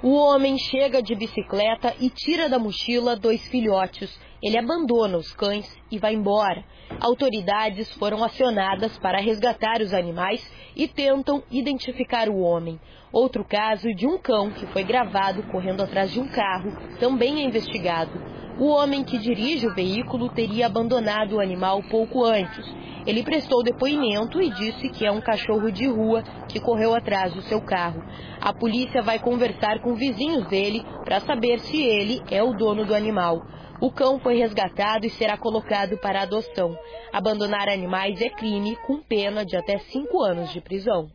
O 0.02 0.14
homem 0.16 0.58
chega 0.58 1.02
de 1.02 1.16
bicicleta 1.16 1.96
e 1.98 2.10
tira 2.10 2.50
da 2.50 2.60
mochila 2.60 3.16
dois 3.16 3.48
filhotes. 3.48 4.20
Ele 4.44 4.58
abandona 4.58 5.16
os 5.16 5.34
cães 5.34 5.66
e 5.90 5.98
vai 5.98 6.14
embora. 6.14 6.62
Autoridades 7.00 7.90
foram 7.94 8.22
acionadas 8.22 9.00
para 9.00 9.22
resgatar 9.22 9.80
os 9.80 9.94
animais 9.94 10.46
e 10.76 10.90
tentam 10.90 11.42
identificar 11.50 12.28
o 12.28 12.40
homem. 12.40 12.78
Outro 13.14 13.46
caso 13.46 13.94
de 13.94 14.08
um 14.08 14.18
cão 14.18 14.50
que 14.50 14.66
foi 14.66 14.84
gravado 14.84 15.44
correndo 15.44 15.84
atrás 15.84 16.12
de 16.12 16.20
um 16.20 16.28
carro 16.28 16.76
também 17.00 17.44
é 17.44 17.46
investigado. 17.46 18.10
O 18.58 18.70
homem 18.70 19.04
que 19.04 19.20
dirige 19.20 19.68
o 19.68 19.76
veículo 19.76 20.30
teria 20.30 20.66
abandonado 20.66 21.36
o 21.36 21.40
animal 21.40 21.84
pouco 21.92 22.26
antes. 22.26 22.66
Ele 23.06 23.22
prestou 23.22 23.62
depoimento 23.62 24.42
e 24.42 24.50
disse 24.50 24.90
que 24.90 25.06
é 25.06 25.12
um 25.12 25.22
cachorro 25.22 25.72
de 25.72 25.86
rua 25.88 26.24
que 26.50 26.60
correu 26.60 26.96
atrás 26.96 27.32
do 27.36 27.44
seu 27.44 27.62
carro. 27.62 28.02
A 28.42 28.52
polícia 28.52 29.04
vai 29.04 29.20
conversar 29.20 29.80
com 29.82 29.94
vizinhos 29.94 30.48
dele 30.48 30.84
para 31.06 31.20
saber 31.20 31.60
se 31.60 31.84
ele 31.84 32.20
é 32.32 32.42
o 32.42 32.54
dono 32.54 32.84
do 32.84 32.96
animal. 32.96 33.46
O 33.80 33.92
cão 33.92 34.18
foi 34.18 34.38
resgatado 34.38 35.06
e 35.06 35.12
será 35.12 35.38
colocado 35.38 36.00
para 36.00 36.24
adoção. 36.24 36.76
Abandonar 37.12 37.70
animais 37.70 38.20
é 38.24 38.30
crime 38.30 38.76
com 38.88 39.04
pena 39.04 39.46
de 39.46 39.56
até 39.56 39.78
cinco 39.78 40.20
anos 40.24 40.52
de 40.52 40.60
prisão 40.60 41.12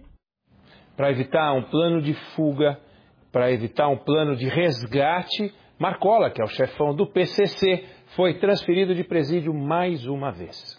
para 0.98 1.12
evitar 1.12 1.52
um 1.52 1.62
plano 1.62 2.02
de 2.02 2.12
fuga, 2.34 2.76
para 3.30 3.52
evitar 3.52 3.86
um 3.86 3.96
plano 3.96 4.34
de 4.34 4.48
resgate, 4.48 5.54
Marcola, 5.78 6.28
que 6.28 6.42
é 6.42 6.44
o 6.44 6.48
chefão 6.48 6.92
do 6.92 7.06
PCC, 7.06 7.84
foi 8.16 8.34
transferido 8.34 8.92
de 8.96 9.04
presídio 9.04 9.54
mais 9.54 10.04
uma 10.08 10.32
vez. 10.32 10.76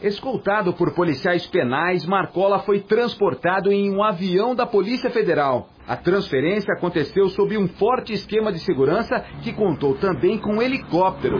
Escoltado 0.00 0.72
por 0.74 0.94
policiais 0.94 1.44
penais, 1.48 2.06
Marcola 2.06 2.60
foi 2.60 2.82
transportado 2.82 3.72
em 3.72 3.92
um 3.92 4.00
avião 4.00 4.54
da 4.54 4.64
Polícia 4.64 5.10
Federal. 5.10 5.70
A 5.88 5.96
transferência 5.96 6.72
aconteceu 6.74 7.28
sob 7.30 7.58
um 7.58 7.66
forte 7.66 8.12
esquema 8.12 8.52
de 8.52 8.60
segurança 8.60 9.18
que 9.42 9.52
contou 9.52 9.96
também 9.96 10.38
com 10.38 10.58
um 10.58 10.62
helicóptero. 10.62 11.38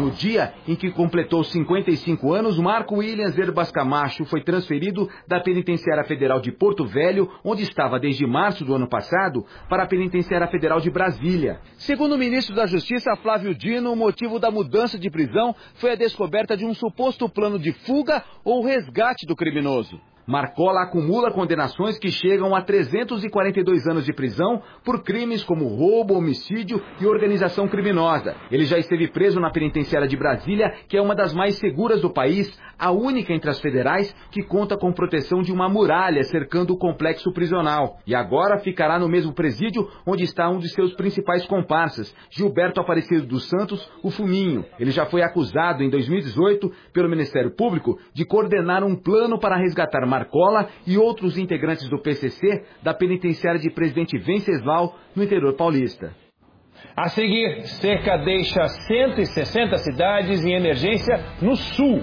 No 0.00 0.10
dia 0.10 0.54
em 0.66 0.74
que 0.74 0.90
completou 0.90 1.44
55 1.44 2.32
anos, 2.32 2.58
Marco 2.58 2.96
Williams 2.96 3.36
Herbas 3.36 3.70
Camacho 3.70 4.24
foi 4.24 4.42
transferido 4.42 5.06
da 5.28 5.38
Penitenciária 5.40 6.04
Federal 6.04 6.40
de 6.40 6.50
Porto 6.50 6.86
Velho, 6.86 7.30
onde 7.44 7.64
estava 7.64 8.00
desde 8.00 8.26
março 8.26 8.64
do 8.64 8.74
ano 8.74 8.88
passado, 8.88 9.44
para 9.68 9.82
a 9.82 9.86
Penitenciária 9.86 10.46
Federal 10.46 10.80
de 10.80 10.90
Brasília. 10.90 11.60
Segundo 11.76 12.14
o 12.14 12.18
ministro 12.18 12.56
da 12.56 12.66
Justiça, 12.66 13.14
Flávio 13.16 13.54
Dino, 13.54 13.92
o 13.92 13.96
motivo 13.96 14.38
da 14.38 14.50
mudança 14.50 14.98
de 14.98 15.10
prisão 15.10 15.54
foi 15.74 15.92
a 15.92 15.96
descoberta 15.96 16.56
de 16.56 16.64
um 16.64 16.72
suposto 16.72 17.28
plano 17.28 17.58
de 17.58 17.72
fuga 17.84 18.24
ou 18.42 18.64
resgate 18.64 19.26
do 19.26 19.36
criminoso. 19.36 20.00
Marcola 20.26 20.82
acumula 20.82 21.32
condenações 21.32 21.98
que 21.98 22.10
chegam 22.10 22.54
a 22.54 22.62
342 22.62 23.86
anos 23.86 24.04
de 24.04 24.12
prisão 24.12 24.62
por 24.84 25.02
crimes 25.02 25.42
como 25.42 25.66
roubo, 25.66 26.14
homicídio 26.14 26.80
e 27.00 27.06
organização 27.06 27.66
criminosa. 27.66 28.36
Ele 28.50 28.64
já 28.64 28.78
esteve 28.78 29.08
preso 29.08 29.40
na 29.40 29.50
penitenciária 29.50 30.08
de 30.08 30.16
Brasília, 30.16 30.72
que 30.88 30.96
é 30.96 31.02
uma 31.02 31.14
das 31.14 31.34
mais 31.34 31.58
seguras 31.58 32.00
do 32.00 32.12
país, 32.12 32.48
a 32.80 32.90
única 32.90 33.32
entre 33.34 33.50
as 33.50 33.60
federais 33.60 34.12
que 34.30 34.42
conta 34.42 34.76
com 34.76 34.92
proteção 34.92 35.42
de 35.42 35.52
uma 35.52 35.68
muralha 35.68 36.22
cercando 36.24 36.72
o 36.72 36.78
complexo 36.78 37.30
prisional. 37.32 37.98
E 38.06 38.14
agora 38.14 38.58
ficará 38.58 38.98
no 38.98 39.08
mesmo 39.08 39.34
presídio 39.34 39.86
onde 40.06 40.24
está 40.24 40.48
um 40.48 40.58
de 40.58 40.68
seus 40.70 40.94
principais 40.94 41.44
comparsas, 41.46 42.14
Gilberto 42.30 42.80
Aparecido 42.80 43.26
dos 43.26 43.48
Santos, 43.48 43.86
o 44.02 44.10
Fuminho. 44.10 44.64
Ele 44.78 44.90
já 44.90 45.04
foi 45.04 45.22
acusado 45.22 45.82
em 45.82 45.90
2018 45.90 46.72
pelo 46.92 47.10
Ministério 47.10 47.54
Público 47.54 47.98
de 48.14 48.24
coordenar 48.24 48.82
um 48.82 48.96
plano 48.96 49.38
para 49.38 49.58
resgatar 49.58 50.06
Marcola 50.06 50.68
e 50.86 50.96
outros 50.96 51.36
integrantes 51.36 51.88
do 51.88 52.00
PCC 52.00 52.64
da 52.82 52.94
penitenciária 52.94 53.60
de 53.60 53.70
Presidente 53.70 54.18
Venceslau, 54.18 54.96
no 55.14 55.22
interior 55.22 55.54
paulista. 55.54 56.14
A 56.96 57.08
seguir, 57.08 57.62
seca 57.66 58.16
deixa 58.18 58.66
160 58.66 59.76
cidades 59.78 60.44
em 60.44 60.54
emergência 60.54 61.14
no 61.42 61.56
sul. 61.56 62.02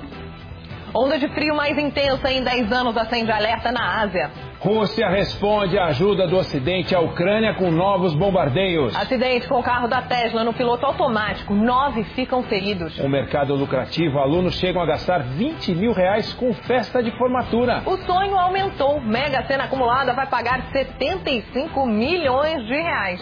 Onda 1.00 1.20
de 1.20 1.28
frio 1.28 1.56
mais 1.56 1.78
intensa 1.78 2.32
em 2.32 2.44
10 2.44 2.72
anos 2.72 2.98
acende 2.98 3.32
alerta 3.32 3.72
na 3.72 4.02
Ásia. 4.02 4.32
Rússia 4.60 5.08
responde 5.08 5.78
à 5.78 5.86
ajuda 5.86 6.26
do 6.26 6.36
Ocidente 6.38 6.96
à 6.96 7.00
Ucrânia 7.00 7.54
com 7.54 7.70
novos 7.70 8.16
bombardeios. 8.16 8.96
Acidente 8.96 9.48
com 9.48 9.60
o 9.60 9.64
carro 9.64 9.88
da 9.88 10.02
Tesla 10.02 10.44
no 10.44 10.54
piloto 10.54 10.84
automático. 10.88 11.54
Nove 11.54 12.04
ficam 12.16 12.42
feridos. 12.42 12.98
O 12.98 13.08
mercado 13.08 13.54
lucrativo, 13.54 14.18
alunos 14.18 14.56
chegam 14.56 14.82
a 14.82 14.88
gastar 14.88 15.20
20 15.20 15.76
mil 15.76 15.94
reais 15.94 16.34
com 16.34 16.52
festa 16.52 17.04
de 17.04 17.16
formatura. 17.16 17.84
O 17.86 17.98
sonho 17.98 18.36
aumentou. 18.36 19.00
Mega 19.00 19.46
Sena 19.46 19.66
acumulada 19.66 20.14
vai 20.14 20.26
pagar 20.26 20.64
75 20.72 21.86
milhões 21.86 22.66
de 22.66 22.74
reais. 22.74 23.22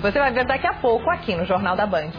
Você 0.00 0.18
vai 0.18 0.32
ver 0.32 0.44
daqui 0.44 0.66
a 0.66 0.74
pouco 0.74 1.08
aqui 1.08 1.36
no 1.36 1.44
Jornal 1.44 1.76
da 1.76 1.86
Band. 1.86 2.10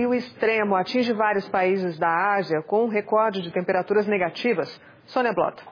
Frio 0.00 0.14
extremo 0.14 0.76
atinge 0.76 1.12
vários 1.12 1.46
países 1.50 1.98
da 1.98 2.34
Ásia 2.34 2.62
com 2.62 2.84
um 2.84 2.88
recorde 2.88 3.42
de 3.42 3.50
temperaturas 3.50 4.06
negativas. 4.06 4.80
Sônia 5.04 5.32
Blota. 5.34 5.62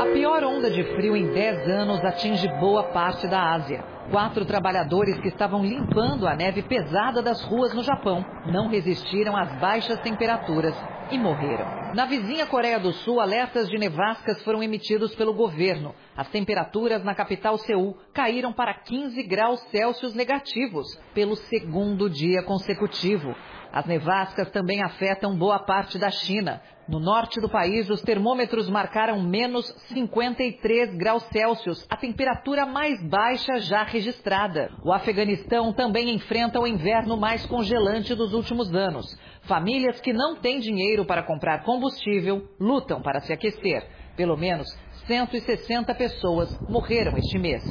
A 0.00 0.12
pior 0.12 0.42
onda 0.42 0.68
de 0.70 0.82
frio 0.96 1.16
em 1.16 1.32
10 1.32 1.68
anos 1.68 2.04
atinge 2.04 2.48
boa 2.58 2.82
parte 2.92 3.28
da 3.28 3.54
Ásia. 3.54 3.84
Quatro 4.10 4.44
trabalhadores 4.44 5.16
que 5.20 5.28
estavam 5.28 5.64
limpando 5.64 6.26
a 6.26 6.34
neve 6.34 6.62
pesada 6.64 7.22
das 7.22 7.40
ruas 7.44 7.72
no 7.72 7.84
Japão 7.84 8.24
não 8.46 8.66
resistiram 8.68 9.36
às 9.36 9.52
baixas 9.60 10.00
temperaturas 10.00 10.74
e 11.12 11.18
morreram. 11.18 11.92
Na 11.94 12.06
vizinha 12.06 12.46
Coreia 12.46 12.80
do 12.80 12.92
Sul, 12.92 13.20
alertas 13.20 13.68
de 13.68 13.76
nevascas 13.76 14.42
foram 14.42 14.62
emitidos 14.62 15.14
pelo 15.14 15.34
governo. 15.34 15.94
As 16.16 16.28
temperaturas 16.30 17.04
na 17.04 17.14
capital 17.14 17.58
Seul 17.58 17.98
caíram 18.14 18.52
para 18.52 18.72
15 18.72 19.22
graus 19.24 19.60
Celsius 19.70 20.14
negativos 20.14 20.98
pelo 21.14 21.36
segundo 21.36 22.08
dia 22.08 22.42
consecutivo. 22.42 23.36
As 23.70 23.86
nevascas 23.86 24.50
também 24.50 24.82
afetam 24.82 25.36
boa 25.36 25.58
parte 25.58 25.98
da 25.98 26.10
China. 26.10 26.60
No 26.88 26.98
norte 26.98 27.40
do 27.40 27.48
país, 27.48 27.88
os 27.88 28.02
termômetros 28.02 28.68
marcaram 28.68 29.22
menos 29.22 29.64
53 29.88 30.94
graus 30.96 31.22
Celsius, 31.32 31.86
a 31.88 31.96
temperatura 31.96 32.66
mais 32.66 33.02
baixa 33.08 33.60
já 33.60 33.82
registrada. 33.82 34.70
O 34.84 34.92
Afeganistão 34.92 35.72
também 35.72 36.14
enfrenta 36.14 36.60
o 36.60 36.66
inverno 36.66 37.16
mais 37.16 37.46
congelante 37.46 38.14
dos 38.14 38.34
últimos 38.34 38.74
anos. 38.74 39.16
Famílias 39.42 40.00
que 40.00 40.12
não 40.12 40.36
têm 40.36 40.60
dinheiro 40.60 41.04
para 41.04 41.22
comprar 41.22 41.64
combustível 41.64 42.48
lutam 42.60 43.02
para 43.02 43.20
se 43.20 43.32
aquecer. 43.32 43.84
Pelo 44.16 44.36
menos 44.36 44.68
160 45.06 45.94
pessoas 45.94 46.58
morreram 46.68 47.16
este 47.16 47.38
mês. 47.38 47.62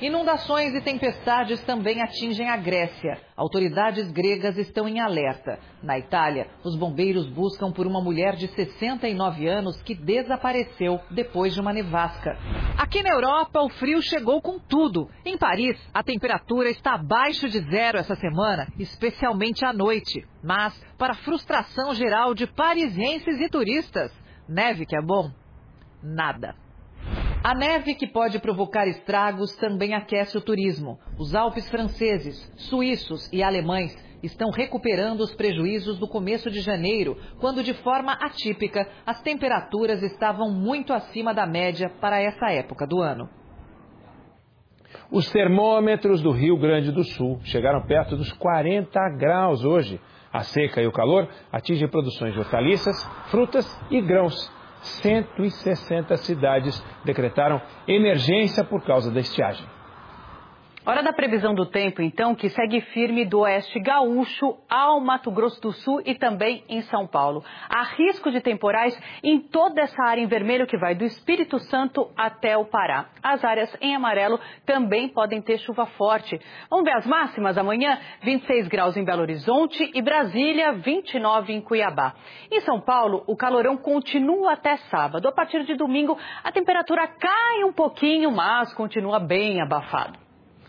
Inundações 0.00 0.74
e 0.74 0.80
tempestades 0.80 1.62
também 1.62 2.02
atingem 2.02 2.48
a 2.50 2.56
Grécia. 2.56 3.18
Autoridades 3.36 4.10
gregas 4.10 4.58
estão 4.58 4.88
em 4.88 5.00
alerta. 5.00 5.58
Na 5.82 5.98
Itália, 5.98 6.48
os 6.64 6.76
bombeiros 6.76 7.28
buscam 7.30 7.72
por 7.72 7.86
uma 7.86 8.02
mulher 8.02 8.34
de 8.34 8.48
69 8.48 9.46
anos 9.48 9.80
que 9.82 9.94
desapareceu 9.94 11.00
depois 11.10 11.54
de 11.54 11.60
uma 11.60 11.72
nevasca. 11.72 12.36
Aqui 12.76 13.02
na 13.02 13.10
Europa, 13.10 13.62
o 13.62 13.68
frio 13.70 14.02
chegou 14.02 14.42
com 14.42 14.58
tudo. 14.58 15.08
Em 15.24 15.38
Paris, 15.38 15.78
a 15.94 16.02
temperatura 16.02 16.68
está 16.68 16.94
abaixo 16.94 17.48
de 17.48 17.60
zero 17.70 17.96
essa 17.96 18.16
semana, 18.16 18.66
especialmente 18.78 19.64
à 19.64 19.72
noite. 19.72 20.26
Mas, 20.42 20.78
para 20.98 21.14
frustração 21.14 21.94
geral 21.94 22.34
de 22.34 22.46
parisienses 22.46 23.40
e 23.40 23.48
turistas, 23.48 24.12
neve 24.48 24.84
que 24.84 24.96
é 24.96 25.00
bom? 25.00 25.30
Nada. 26.02 26.63
A 27.46 27.54
neve 27.54 27.94
que 27.94 28.06
pode 28.06 28.38
provocar 28.38 28.88
estragos 28.88 29.54
também 29.56 29.92
aquece 29.92 30.34
o 30.38 30.40
turismo. 30.40 30.98
Os 31.18 31.34
Alpes 31.34 31.68
franceses, 31.68 32.50
suíços 32.56 33.30
e 33.30 33.42
alemães 33.42 33.94
estão 34.22 34.48
recuperando 34.50 35.20
os 35.20 35.34
prejuízos 35.34 35.98
do 35.98 36.08
começo 36.08 36.50
de 36.50 36.62
janeiro, 36.62 37.18
quando 37.38 37.62
de 37.62 37.74
forma 37.74 38.14
atípica 38.14 38.88
as 39.04 39.20
temperaturas 39.20 40.02
estavam 40.02 40.50
muito 40.50 40.94
acima 40.94 41.34
da 41.34 41.46
média 41.46 41.92
para 42.00 42.18
essa 42.18 42.50
época 42.50 42.86
do 42.86 43.02
ano. 43.02 43.28
Os 45.10 45.30
termômetros 45.30 46.22
do 46.22 46.30
Rio 46.30 46.56
Grande 46.56 46.90
do 46.92 47.04
Sul 47.04 47.40
chegaram 47.44 47.82
perto 47.82 48.16
dos 48.16 48.32
40 48.32 48.98
graus 49.18 49.62
hoje. 49.62 50.00
A 50.32 50.40
seca 50.40 50.80
e 50.80 50.86
o 50.86 50.92
calor 50.92 51.28
atingem 51.52 51.88
produções 51.88 52.32
de 52.32 52.38
hortaliças, 52.38 53.04
frutas 53.30 53.66
e 53.90 54.00
grãos. 54.00 54.50
160 54.84 56.16
cidades 56.18 56.84
decretaram 57.04 57.60
emergência 57.88 58.64
por 58.64 58.82
causa 58.82 59.10
da 59.10 59.20
estiagem. 59.20 59.66
Hora 60.86 61.02
da 61.02 61.14
previsão 61.14 61.54
do 61.54 61.64
tempo, 61.64 62.02
então, 62.02 62.34
que 62.34 62.50
segue 62.50 62.82
firme 62.92 63.24
do 63.24 63.38
oeste 63.38 63.80
gaúcho 63.80 64.58
ao 64.68 65.00
Mato 65.00 65.30
Grosso 65.30 65.58
do 65.58 65.72
Sul 65.72 66.02
e 66.04 66.14
também 66.14 66.62
em 66.68 66.82
São 66.82 67.06
Paulo. 67.06 67.42
Há 67.70 67.84
risco 67.84 68.30
de 68.30 68.42
temporais 68.42 68.94
em 69.22 69.40
toda 69.40 69.80
essa 69.80 70.02
área 70.04 70.20
em 70.20 70.26
vermelho 70.26 70.66
que 70.66 70.76
vai 70.76 70.94
do 70.94 71.02
Espírito 71.06 71.58
Santo 71.58 72.10
até 72.14 72.58
o 72.58 72.66
Pará. 72.66 73.06
As 73.22 73.42
áreas 73.42 73.74
em 73.80 73.96
amarelo 73.96 74.38
também 74.66 75.08
podem 75.08 75.40
ter 75.40 75.56
chuva 75.56 75.86
forte. 75.86 76.38
Vamos 76.68 76.84
ver 76.84 76.96
as 76.96 77.06
máximas 77.06 77.56
amanhã? 77.56 77.98
26 78.20 78.68
graus 78.68 78.94
em 78.94 79.06
Belo 79.06 79.22
Horizonte 79.22 79.90
e 79.94 80.02
Brasília, 80.02 80.74
29 80.74 81.54
em 81.54 81.62
Cuiabá. 81.62 82.12
Em 82.52 82.60
São 82.60 82.78
Paulo, 82.78 83.24
o 83.26 83.34
calorão 83.34 83.78
continua 83.78 84.52
até 84.52 84.76
sábado. 84.90 85.26
A 85.26 85.32
partir 85.32 85.64
de 85.64 85.76
domingo, 85.76 86.18
a 86.42 86.52
temperatura 86.52 87.08
cai 87.08 87.64
um 87.64 87.72
pouquinho, 87.72 88.30
mas 88.30 88.74
continua 88.74 89.18
bem 89.18 89.62
abafado. 89.62 90.23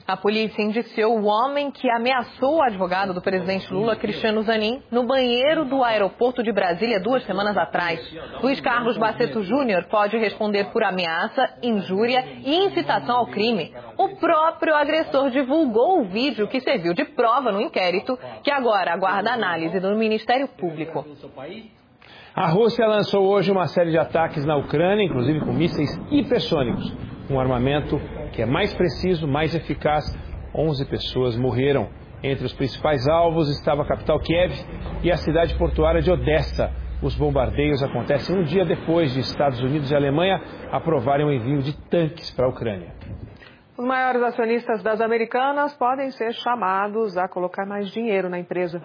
A 0.08 0.16
polícia 0.16 0.62
indiciou 0.62 1.20
o 1.20 1.26
homem 1.26 1.72
que 1.72 1.90
ameaçou 1.90 2.58
o 2.58 2.62
advogado 2.62 3.12
do 3.12 3.24
presidente 3.24 3.74
Lula, 3.74 3.96
Cristiano 3.96 4.44
Zanin, 4.44 4.80
no 4.92 5.04
banheiro 5.04 5.66
do 5.66 5.84
aeroporto 5.84 6.44
de 6.44 6.52
Brasília 6.52 7.00
duas 7.00 7.24
semanas 7.24 7.58
atrás. 7.58 8.00
Luiz 8.40 8.62
Carlos 8.62 9.00
Baceto 9.00 9.42
Júnior 9.42 9.86
pode 9.86 10.16
responder 10.16 10.66
por 10.66 10.84
ameaça, 10.84 11.58
injúria 11.64 12.24
e 12.44 12.56
incitação 12.66 13.18
ao 13.18 13.28
crime. 13.32 13.74
O 13.98 14.10
próprio 14.18 14.76
agressor 14.76 15.32
divulgou 15.32 16.02
o 16.02 16.06
vídeo 16.06 16.48
que 16.48 16.62
serviu 16.62 16.94
de 16.94 17.06
prova 17.06 17.52
no 17.52 17.60
inquérito, 17.60 18.16
que 18.44 18.52
agora 18.52 18.94
aguarda 18.94 19.32
análise 19.32 19.80
do 19.80 19.96
Ministério 19.96 20.48
Público. 20.50 21.04
A 22.36 22.48
Rússia 22.50 22.86
lançou 22.86 23.26
hoje 23.26 23.52
uma 23.52 23.66
série 23.66 23.90
de 23.90 23.98
ataques 23.98 24.46
na 24.46 24.56
Ucrânia, 24.56 25.04
inclusive 25.04 25.40
com 25.40 25.52
mísseis 25.52 25.90
hipersônicos, 26.12 26.94
um 27.30 27.40
armamento 27.40 28.00
que 28.34 28.42
é 28.42 28.46
mais 28.46 28.74
preciso, 28.74 29.28
mais 29.28 29.54
eficaz. 29.56 30.04
11 30.54 30.86
pessoas 30.86 31.36
morreram. 31.36 31.90
Entre 32.24 32.46
os 32.46 32.54
principais 32.54 33.08
alvos 33.08 33.50
estava 33.50 33.84
a 33.84 33.86
capital 33.86 34.20
Kiev 34.20 34.54
e 35.04 35.12
a 35.12 35.18
cidade 35.18 35.56
portuária 35.58 36.02
de 36.02 36.12
Odessa. 36.12 36.72
Os 37.02 37.16
bombardeios 37.16 37.84
acontecem 37.84 38.36
um 38.36 38.44
dia 38.44 38.66
depois 38.66 39.14
de 39.14 39.20
Estados 39.20 39.62
Unidos 39.62 39.92
e 39.92 39.96
Alemanha 39.96 40.42
aprovarem 40.72 41.26
o 41.26 41.32
envio 41.32 41.62
de 41.62 41.78
tanques 41.90 42.32
para 42.32 42.46
a 42.46 42.50
Ucrânia. 42.50 42.94
Os 43.78 43.86
maiores 43.86 44.22
acionistas 44.24 44.82
das 44.82 45.02
americanas 45.02 45.74
podem 45.76 46.10
ser 46.12 46.34
chamados 46.34 47.18
a 47.18 47.28
colocar 47.28 47.66
mais 47.66 47.90
dinheiro 47.92 48.30
na 48.30 48.40
empresa. 48.40 48.82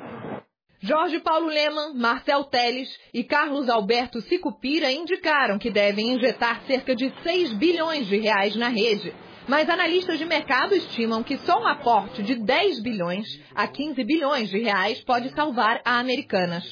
Jorge 0.82 1.20
Paulo 1.20 1.48
Leman, 1.48 1.92
Marcel 1.92 2.44
Teles 2.44 2.88
e 3.12 3.22
Carlos 3.22 3.68
Alberto 3.68 4.18
Sicupira 4.22 4.90
indicaram 4.90 5.58
que 5.58 5.70
devem 5.70 6.14
injetar 6.14 6.62
cerca 6.66 6.96
de 6.96 7.12
6 7.22 7.52
bilhões 7.52 8.06
de 8.06 8.16
reais 8.16 8.56
na 8.56 8.68
rede. 8.68 9.12
Mas 9.46 9.68
analistas 9.68 10.18
de 10.18 10.24
mercado 10.24 10.74
estimam 10.74 11.22
que 11.22 11.36
só 11.38 11.60
um 11.60 11.66
aporte 11.66 12.22
de 12.22 12.34
10 12.34 12.80
bilhões 12.82 13.26
a 13.54 13.68
15 13.68 14.02
bilhões 14.04 14.48
de 14.48 14.58
reais 14.58 15.04
pode 15.04 15.28
salvar 15.34 15.82
a 15.84 15.98
Americanas. 15.98 16.64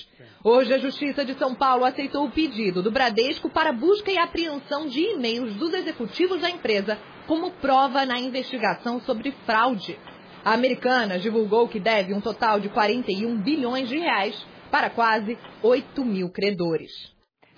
Hoje, 0.42 0.73
a 0.73 0.79
Justiça 0.79 1.23
de 1.23 1.35
São 1.35 1.55
Paulo 1.55 1.85
aceitou 1.85 2.25
o 2.25 2.31
pedido 2.31 2.83
do 2.83 2.90
Bradesco 2.90 3.51
para 3.51 3.73
busca 3.75 4.11
e 4.11 4.16
apreensão 4.16 4.87
de 4.87 5.01
e-mails 5.01 5.55
dos 5.57 5.75
executivos 5.75 6.40
da 6.40 6.49
empresa 6.49 6.99
como 7.27 7.51
prova 7.51 8.07
na 8.07 8.18
investigação 8.18 9.03
sobre 9.03 9.33
fraude. 9.44 9.99
A 10.44 10.55
Americanas 10.55 11.22
divulgou 11.22 11.68
que 11.68 11.81
deve 11.81 12.14
um 12.14 12.20
total 12.20 12.61
de 12.61 12.68
41 12.68 13.40
bilhões 13.42 13.88
de 13.88 13.98
reais 13.98 14.46
para 14.70 14.90
quase 14.90 15.38
8 15.62 16.05
mil 16.05 16.31
credores. 16.31 16.90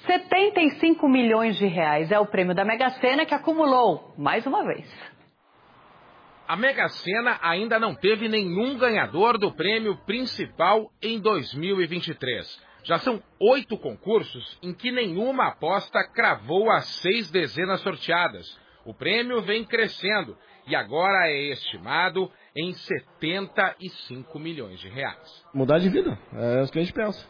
75 0.06 1.08
milhões 1.08 1.56
de 1.56 1.66
reais 1.66 2.10
é 2.10 2.18
o 2.18 2.26
prêmio 2.26 2.54
da 2.54 2.64
Mega 2.64 2.90
Sena 3.00 3.26
que 3.26 3.34
acumulou 3.34 4.14
mais 4.16 4.46
uma 4.46 4.64
vez. 4.64 4.88
A 6.48 6.56
Mega 6.56 6.88
Sena 6.88 7.38
ainda 7.42 7.78
não 7.78 7.94
teve 7.94 8.28
nenhum 8.28 8.76
ganhador 8.76 9.38
do 9.38 9.52
prêmio 9.52 9.96
principal 10.04 10.90
em 11.00 11.20
2023. 11.20 12.60
Já 12.82 12.98
são 12.98 13.22
oito 13.38 13.76
concursos 13.76 14.58
em 14.62 14.72
que 14.72 14.90
nenhuma 14.90 15.48
aposta 15.48 16.02
cravou 16.12 16.70
as 16.70 16.86
seis 17.02 17.30
dezenas 17.30 17.80
sorteadas. 17.82 18.58
O 18.84 18.94
prêmio 18.94 19.42
vem 19.42 19.64
crescendo 19.64 20.36
e 20.66 20.74
agora 20.74 21.28
é 21.28 21.52
estimado 21.52 22.30
em 22.56 22.72
75 22.72 24.38
milhões 24.38 24.80
de 24.80 24.88
reais. 24.88 25.44
Mudar 25.54 25.78
de 25.78 25.88
vida, 25.88 26.18
é 26.34 26.62
o 26.62 26.68
que 26.68 26.78
a 26.78 26.82
gente 26.82 26.92
pensa. 26.92 27.26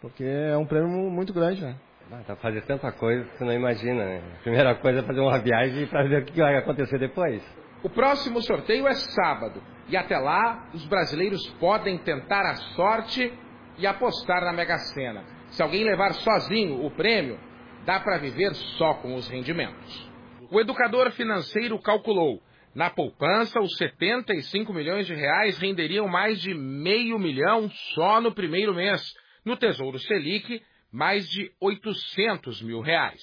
Porque 0.00 0.24
é 0.24 0.56
um 0.56 0.66
prêmio 0.66 0.88
muito 1.10 1.32
grande, 1.32 1.62
né? 1.62 1.76
Ah, 2.12 2.22
tá 2.26 2.34
fazer 2.36 2.62
tanta 2.62 2.90
coisa 2.90 3.24
que 3.24 3.38
você 3.38 3.44
não 3.44 3.52
imagina, 3.52 4.04
né? 4.04 4.22
A 4.40 4.42
primeira 4.42 4.74
coisa 4.74 4.98
é 4.98 5.02
fazer 5.02 5.20
uma 5.20 5.38
viagem 5.38 5.86
para 5.86 6.08
ver 6.08 6.22
o 6.22 6.24
que 6.24 6.40
vai 6.40 6.56
acontecer 6.56 6.98
depois. 6.98 7.40
O 7.84 7.88
próximo 7.88 8.42
sorteio 8.42 8.88
é 8.88 8.94
sábado 8.94 9.62
e 9.88 9.96
até 9.96 10.18
lá 10.18 10.68
os 10.74 10.84
brasileiros 10.86 11.46
podem 11.60 11.98
tentar 11.98 12.42
a 12.42 12.56
sorte 12.74 13.32
e 13.78 13.86
apostar 13.86 14.44
na 14.44 14.52
Mega 14.52 14.76
Sena. 14.78 15.24
Se 15.50 15.62
alguém 15.62 15.84
levar 15.84 16.12
sozinho 16.14 16.84
o 16.84 16.90
prêmio, 16.90 17.38
dá 17.84 18.00
para 18.00 18.18
viver 18.18 18.54
só 18.54 18.94
com 18.94 19.14
os 19.14 19.28
rendimentos. 19.28 20.10
O 20.50 20.60
educador 20.60 21.10
financeiro 21.12 21.80
calculou 21.80 22.42
na 22.74 22.88
poupança, 22.88 23.60
os 23.60 23.76
75 23.76 24.72
milhões 24.72 25.06
de 25.06 25.14
reais 25.14 25.58
renderiam 25.58 26.06
mais 26.06 26.40
de 26.40 26.54
meio 26.54 27.18
milhão 27.18 27.68
só 27.94 28.20
no 28.20 28.32
primeiro 28.32 28.74
mês. 28.74 29.02
No 29.44 29.56
Tesouro 29.56 29.98
Selic, 29.98 30.62
mais 30.92 31.28
de 31.28 31.50
800 31.60 32.62
mil 32.62 32.80
reais. 32.80 33.20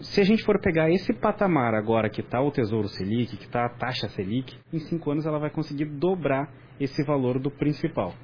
Se 0.00 0.20
a 0.20 0.24
gente 0.24 0.44
for 0.44 0.60
pegar 0.60 0.90
esse 0.90 1.12
patamar 1.12 1.74
agora 1.74 2.10
que 2.10 2.20
está 2.20 2.40
o 2.40 2.50
Tesouro 2.50 2.88
Selic, 2.88 3.36
que 3.36 3.44
está 3.44 3.66
a 3.66 3.70
taxa 3.70 4.08
Selic, 4.10 4.54
em 4.72 4.78
cinco 4.78 5.10
anos 5.10 5.26
ela 5.26 5.38
vai 5.38 5.50
conseguir 5.50 5.86
dobrar 5.86 6.52
esse 6.78 7.02
valor 7.02 7.38
do 7.38 7.50
principal. 7.50 8.14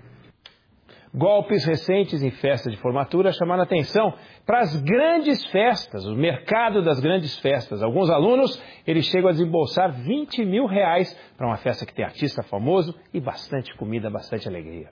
Golpes 1.15 1.67
recentes 1.67 2.23
em 2.23 2.31
festa 2.31 2.71
de 2.71 2.77
formatura 2.79 3.33
chamaram 3.33 3.63
atenção 3.63 4.15
para 4.47 4.61
as 4.61 4.75
grandes 4.83 5.45
festas, 5.47 6.07
o 6.07 6.15
mercado 6.15 6.83
das 6.83 7.01
grandes 7.01 7.39
festas. 7.39 7.83
Alguns 7.83 8.09
alunos, 8.09 8.63
eles 8.87 9.05
chegam 9.07 9.29
a 9.29 9.33
desembolsar 9.33 9.93
20 9.93 10.43
mil 10.47 10.65
reais 10.65 11.13
para 11.37 11.47
uma 11.47 11.59
festa 11.59 11.85
que 11.85 11.93
tem 11.93 12.03
artista 12.03 12.43
famoso 12.43 12.99
e 13.13 13.21
bastante 13.21 13.77
comida, 13.77 14.09
bastante 14.09 14.49
alegria. 14.49 14.89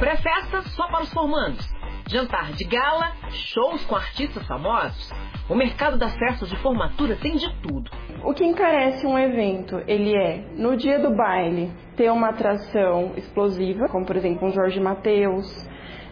Pré-festa 0.00 0.62
só 0.70 0.88
para 0.88 1.02
os 1.02 1.12
formandos. 1.12 1.83
Jantar 2.06 2.52
de 2.52 2.64
gala, 2.64 3.12
shows 3.30 3.84
com 3.86 3.96
artistas 3.96 4.46
famosos. 4.46 5.10
O 5.48 5.54
mercado 5.54 5.98
das 5.98 6.14
festas 6.16 6.48
de 6.48 6.56
formatura 6.56 7.16
tem 7.16 7.36
de 7.36 7.50
tudo. 7.62 7.90
O 8.22 8.32
que 8.32 8.44
encarece 8.44 9.06
um 9.06 9.18
evento, 9.18 9.82
ele 9.86 10.16
é, 10.16 10.44
no 10.56 10.76
dia 10.76 10.98
do 10.98 11.14
baile, 11.14 11.70
ter 11.96 12.10
uma 12.10 12.30
atração 12.30 13.12
explosiva, 13.16 13.88
como 13.88 14.06
por 14.06 14.16
exemplo 14.16 14.48
um 14.48 14.52
Jorge 14.52 14.80
Mateus, 14.80 15.46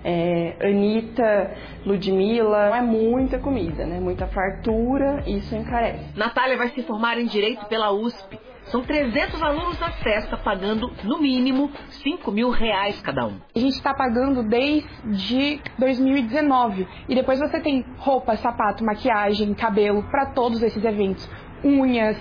é, 0.05 0.57
Anitta, 0.61 1.55
Ludmilla. 1.85 2.76
É 2.76 2.83
muita 2.83 3.38
comida, 3.38 3.87
né? 3.87 4.00
Muita 4.00 4.26
fartura, 4.26 5.22
isso 5.26 5.55
encarece. 5.55 6.16
Natália 6.16 6.57
vai 6.57 6.68
se 6.70 6.83
formar 6.83 7.18
em 7.18 7.26
Direito 7.26 7.66
pela 7.66 7.92
USP. 7.92 8.38
São 8.66 8.83
300 8.83 9.42
alunos 9.42 9.79
na 9.79 9.90
festa, 9.90 10.37
pagando 10.37 10.90
no 11.05 11.20
mínimo 11.20 11.70
5 12.03 12.31
mil 12.31 12.51
reais 12.51 13.01
cada 13.03 13.27
um. 13.27 13.38
A 13.55 13.59
gente 13.59 13.75
está 13.75 13.92
pagando 13.92 14.42
desde 14.42 15.61
2019. 15.79 16.87
E 17.09 17.14
depois 17.14 17.38
você 17.38 17.61
tem 17.61 17.85
roupa, 17.98 18.37
sapato, 18.37 18.85
maquiagem, 18.85 19.53
cabelo 19.55 20.03
para 20.05 20.27
todos 20.27 20.62
esses 20.62 20.83
eventos, 20.85 21.29
unhas. 21.64 22.16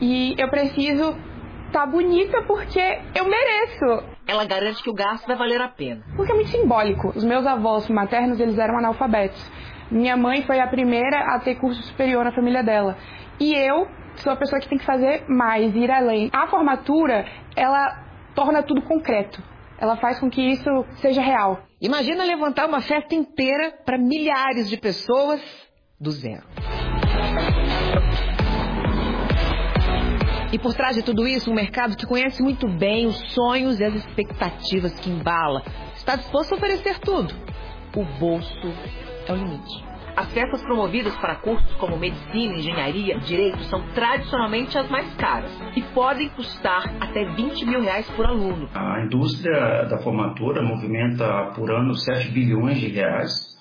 E 0.00 0.34
eu 0.38 0.48
preciso 0.48 1.16
estar 1.66 1.80
tá 1.80 1.86
bonita 1.86 2.42
porque 2.42 3.00
eu 3.14 3.24
mereço. 3.24 4.04
Ela 4.26 4.44
garante 4.44 4.82
que 4.82 4.90
o 4.90 4.94
gasto 4.94 5.26
vai 5.26 5.36
valer 5.36 5.60
a 5.60 5.68
pena. 5.68 6.02
Porque 6.16 6.32
é 6.32 6.34
muito 6.34 6.50
simbólico. 6.50 7.12
Os 7.14 7.24
meus 7.24 7.46
avós 7.46 7.88
maternos, 7.88 8.40
eles 8.40 8.58
eram 8.58 8.78
analfabetos. 8.78 9.50
Minha 9.90 10.16
mãe 10.16 10.42
foi 10.42 10.58
a 10.58 10.66
primeira 10.66 11.34
a 11.34 11.40
ter 11.40 11.56
curso 11.56 11.82
superior 11.82 12.24
na 12.24 12.32
família 12.32 12.62
dela. 12.62 12.96
E 13.38 13.54
eu 13.54 13.86
sou 14.16 14.32
a 14.32 14.36
pessoa 14.36 14.60
que 14.60 14.68
tem 14.68 14.78
que 14.78 14.84
fazer 14.84 15.24
mais, 15.28 15.74
ir 15.74 15.90
além. 15.90 16.30
A 16.32 16.46
formatura, 16.46 17.26
ela 17.56 18.04
torna 18.34 18.62
tudo 18.62 18.82
concreto. 18.82 19.42
Ela 19.78 19.96
faz 19.96 20.20
com 20.20 20.30
que 20.30 20.40
isso 20.40 20.70
seja 21.00 21.20
real. 21.20 21.62
Imagina 21.80 22.24
levantar 22.24 22.66
uma 22.66 22.80
festa 22.80 23.14
inteira 23.14 23.72
para 23.84 23.98
milhares 23.98 24.68
de 24.68 24.76
pessoas 24.76 25.42
do 26.00 26.10
zero. 26.10 26.44
E 30.52 30.58
por 30.58 30.74
trás 30.74 30.94
de 30.94 31.02
tudo 31.02 31.26
isso, 31.26 31.50
um 31.50 31.54
mercado 31.54 31.96
que 31.96 32.06
conhece 32.06 32.42
muito 32.42 32.68
bem 32.68 33.06
os 33.06 33.16
sonhos 33.32 33.80
e 33.80 33.84
as 33.84 33.94
expectativas 33.94 34.92
que 35.00 35.08
embala. 35.08 35.62
Está 35.96 36.14
disposto 36.14 36.52
a 36.52 36.56
oferecer 36.56 36.98
tudo. 36.98 37.34
O 37.96 38.04
bolso 38.18 38.68
é 39.26 39.32
o 39.32 39.36
limite. 39.36 39.91
As 40.14 40.30
festas 40.32 40.62
promovidas 40.62 41.14
para 41.16 41.36
cursos 41.36 41.72
como 41.76 41.96
medicina, 41.96 42.54
engenharia, 42.54 43.18
direito 43.20 43.62
são 43.64 43.80
tradicionalmente 43.94 44.76
as 44.76 44.88
mais 44.90 45.12
caras 45.14 45.50
e 45.74 45.80
podem 45.94 46.28
custar 46.30 46.84
até 47.00 47.24
20 47.24 47.64
mil 47.64 47.80
reais 47.80 48.08
por 48.10 48.26
aluno. 48.26 48.68
A 48.74 49.00
indústria 49.00 49.84
da 49.84 49.98
formatura 49.98 50.62
movimenta 50.62 51.52
por 51.54 51.70
ano 51.70 51.94
7 51.94 52.30
bilhões 52.30 52.78
de 52.78 52.88
reais 52.88 53.52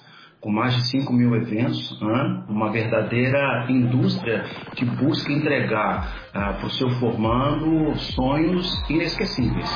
com 0.42 0.52
mais 0.52 0.74
de 0.74 0.82
5 0.88 1.14
mil 1.14 1.36
eventos, 1.36 2.02
né? 2.02 2.44
uma 2.50 2.72
verdadeira 2.72 3.68
indústria 3.70 4.44
que 4.76 4.84
busca 4.84 5.32
entregar 5.32 6.32
ah, 6.34 6.54
para 6.54 6.66
o 6.66 6.70
seu 6.72 6.90
formando 7.00 7.96
sonhos 7.96 8.68
inesquecíveis. 8.90 9.70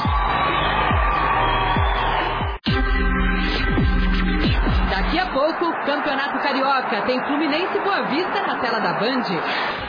Daqui 5.16 5.30
a 5.30 5.32
pouco, 5.32 5.72
Campeonato 5.86 6.40
Carioca 6.40 7.04
tem 7.04 7.18
Fluminense 7.26 7.78
e 7.78 7.82
Boa 7.82 8.04
Vista 8.10 8.46
na 8.46 8.60
tela 8.60 8.80
da 8.82 9.00
Band. 9.00 9.24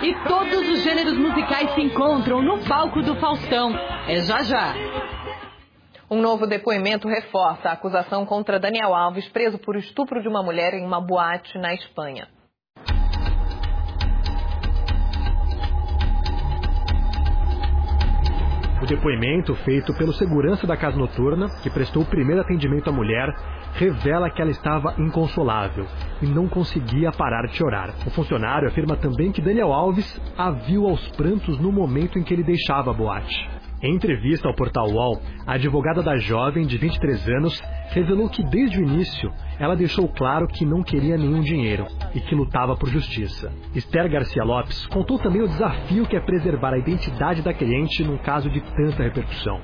E 0.01 0.15
todos 0.29 0.69
os 0.69 0.85
gêneros 0.85 1.19
musicais 1.19 1.75
se 1.75 1.81
encontram 1.81 2.41
no 2.41 2.61
palco 2.61 3.03
do 3.03 3.17
Faustão. 3.17 3.75
É 4.07 4.21
já 4.21 4.45
já. 4.45 4.73
Um 6.09 6.23
novo 6.23 6.47
depoimento 6.47 7.09
reforça 7.09 7.71
a 7.71 7.73
acusação 7.73 8.25
contra 8.25 8.61
Daniel 8.61 8.95
Alves, 8.95 9.29
preso 9.31 9.59
por 9.59 9.75
estupro 9.75 10.23
de 10.23 10.29
uma 10.29 10.45
mulher 10.45 10.75
em 10.75 10.87
uma 10.87 11.01
boate 11.01 11.59
na 11.59 11.75
Espanha. 11.75 12.29
O 18.81 18.87
depoimento 18.87 19.55
feito 19.65 19.93
pelo 19.95 20.13
segurança 20.13 20.67
da 20.69 20.77
casa 20.77 20.97
noturna, 20.97 21.49
que 21.65 21.71
prestou 21.71 22.05
o 22.05 22.07
primeiro 22.07 22.43
atendimento 22.43 22.89
à 22.89 22.93
mulher, 22.93 23.35
revela 23.77 24.31
que 24.31 24.41
ela 24.41 24.51
estava 24.51 24.95
inconsolável 24.99 25.87
e 26.23 26.27
não 26.27 26.49
conseguia 26.49 27.13
parar 27.13 27.47
de 27.47 27.57
chorar. 27.57 27.91
O 28.07 28.11
funcionário 28.11 28.69
afirma 28.69 28.97
também 28.97 29.31
que 29.31 29.43
Daniel 29.43 29.73
Alves 29.73 30.21
a 30.37 30.51
viu 30.51 30.89
aos 30.89 31.07
prantos 31.11 31.59
no 31.59 31.71
momento 31.71 32.19
em 32.19 32.23
que 32.23 32.33
ele 32.33 32.43
deixava 32.43 32.91
a 32.91 32.95
boate. 32.95 33.49
Em 33.83 33.95
entrevista 33.95 34.49
ao 34.49 34.55
portal 34.55 34.89
UOL, 34.89 35.21
a 35.47 35.53
advogada 35.53 36.03
da 36.03 36.17
jovem, 36.17 36.67
de 36.67 36.79
23 36.79 37.29
anos, 37.29 37.63
revelou 37.91 38.29
que 38.29 38.43
desde 38.43 38.81
o 38.81 38.83
início 38.83 39.31
ela 39.59 39.77
deixou 39.77 40.09
claro 40.09 40.49
que 40.49 40.65
não 40.65 40.83
queria 40.83 41.19
nenhum 41.19 41.41
dinheiro 41.41 41.87
e 42.15 42.21
que 42.21 42.35
lutava 42.35 42.75
por 42.75 42.89
justiça. 42.89 43.53
Esther 43.75 44.11
Garcia 44.11 44.43
Lopes 44.43 44.87
contou 44.87 45.19
também 45.19 45.43
o 45.43 45.49
desafio 45.49 46.07
que 46.07 46.17
é 46.17 46.21
preservar 46.21 46.73
a 46.73 46.79
identidade 46.79 47.43
da 47.43 47.53
cliente 47.53 48.03
num 48.03 48.17
caso 48.17 48.49
de 48.49 48.63
tanta 48.63 49.03
repercussão. 49.03 49.61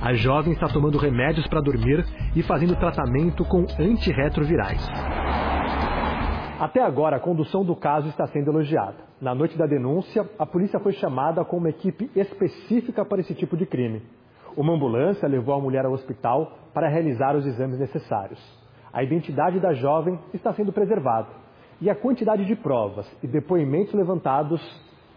A 0.00 0.12
jovem 0.14 0.52
está 0.52 0.68
tomando 0.68 0.98
remédios 0.98 1.46
para 1.48 1.60
dormir 1.60 2.04
e 2.34 2.42
fazendo 2.42 2.76
tratamento 2.76 3.44
com 3.44 3.64
antirretrovirais. 3.78 4.86
Até 6.60 6.82
agora, 6.82 7.16
a 7.16 7.20
condução 7.20 7.64
do 7.64 7.74
caso 7.74 8.08
está 8.08 8.26
sendo 8.26 8.50
elogiada. 8.50 8.96
Na 9.20 9.34
noite 9.34 9.56
da 9.56 9.66
denúncia, 9.66 10.28
a 10.38 10.46
polícia 10.46 10.78
foi 10.78 10.92
chamada 10.92 11.44
com 11.44 11.56
uma 11.56 11.70
equipe 11.70 12.10
específica 12.14 13.04
para 13.04 13.20
esse 13.20 13.34
tipo 13.34 13.56
de 13.56 13.66
crime. 13.66 14.02
Uma 14.56 14.74
ambulância 14.74 15.28
levou 15.28 15.54
a 15.54 15.60
mulher 15.60 15.84
ao 15.84 15.92
hospital 15.92 16.52
para 16.72 16.88
realizar 16.88 17.34
os 17.34 17.44
exames 17.46 17.78
necessários. 17.78 18.40
A 18.92 19.02
identidade 19.02 19.58
da 19.58 19.72
jovem 19.72 20.18
está 20.32 20.52
sendo 20.52 20.72
preservada 20.72 21.28
e 21.80 21.90
a 21.90 21.94
quantidade 21.94 22.44
de 22.44 22.54
provas 22.54 23.10
e 23.22 23.26
depoimentos 23.26 23.92
levantados 23.92 24.60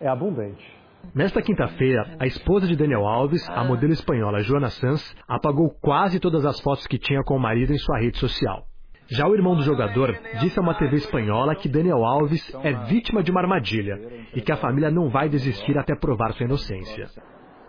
é 0.02 0.08
abundante. 0.08 0.77
Nesta 1.14 1.42
quinta-feira, 1.42 2.16
a 2.20 2.28
esposa 2.28 2.68
de 2.68 2.76
Daniel 2.76 3.06
Alves, 3.08 3.48
a 3.50 3.64
modelo 3.64 3.94
espanhola 3.94 4.42
Joana 4.42 4.70
Sanz, 4.70 5.16
apagou 5.28 5.70
quase 5.82 6.20
todas 6.20 6.46
as 6.46 6.60
fotos 6.60 6.86
que 6.86 7.00
tinha 7.00 7.24
com 7.24 7.36
o 7.36 7.40
marido 7.40 7.74
em 7.74 7.78
sua 7.78 8.00
rede 8.00 8.18
social. 8.18 8.64
Já 9.10 9.26
o 9.26 9.34
irmão 9.34 9.56
do 9.56 9.64
jogador 9.64 10.16
disse 10.42 10.60
a 10.60 10.62
uma 10.62 10.74
TV 10.74 10.98
espanhola 10.98 11.56
que 11.56 11.70
Daniel 11.70 12.04
Alves 12.06 12.54
é 12.62 12.74
vítima 12.86 13.24
de 13.24 13.32
uma 13.32 13.40
armadilha 13.40 13.98
e 14.36 14.42
que 14.42 14.52
a 14.52 14.58
família 14.58 14.92
não 14.92 15.10
vai 15.10 15.30
desistir 15.30 15.78
até 15.78 15.96
provar 15.96 16.34
sua 16.34 16.46
inocência. 16.46 17.08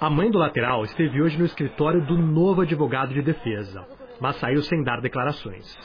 A 0.00 0.10
mãe 0.10 0.30
do 0.30 0.38
lateral 0.38 0.82
esteve 0.84 1.22
hoje 1.22 1.38
no 1.38 1.44
escritório 1.44 2.04
do 2.04 2.18
novo 2.18 2.62
advogado 2.62 3.14
de 3.14 3.22
defesa, 3.22 3.86
mas 4.20 4.36
saiu 4.36 4.62
sem 4.62 4.82
dar 4.82 5.00
declarações. 5.00 5.76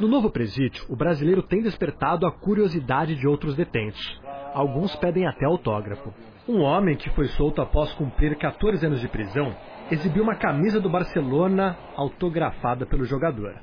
No 0.00 0.08
novo 0.08 0.30
presídio, 0.30 0.82
o 0.88 0.96
brasileiro 0.96 1.42
tem 1.42 1.60
despertado 1.60 2.26
a 2.26 2.32
curiosidade 2.32 3.14
de 3.14 3.28
outros 3.28 3.54
detentos. 3.54 4.00
Alguns 4.54 4.96
pedem 4.96 5.26
até 5.26 5.44
autógrafo. 5.44 6.10
Um 6.48 6.62
homem 6.62 6.96
que 6.96 7.10
foi 7.10 7.26
solto 7.28 7.60
após 7.60 7.92
cumprir 7.92 8.34
14 8.38 8.86
anos 8.86 9.02
de 9.02 9.08
prisão 9.08 9.54
exibiu 9.90 10.22
uma 10.22 10.36
camisa 10.36 10.80
do 10.80 10.88
Barcelona 10.88 11.76
autografada 11.94 12.86
pelo 12.86 13.04
jogador. 13.04 13.60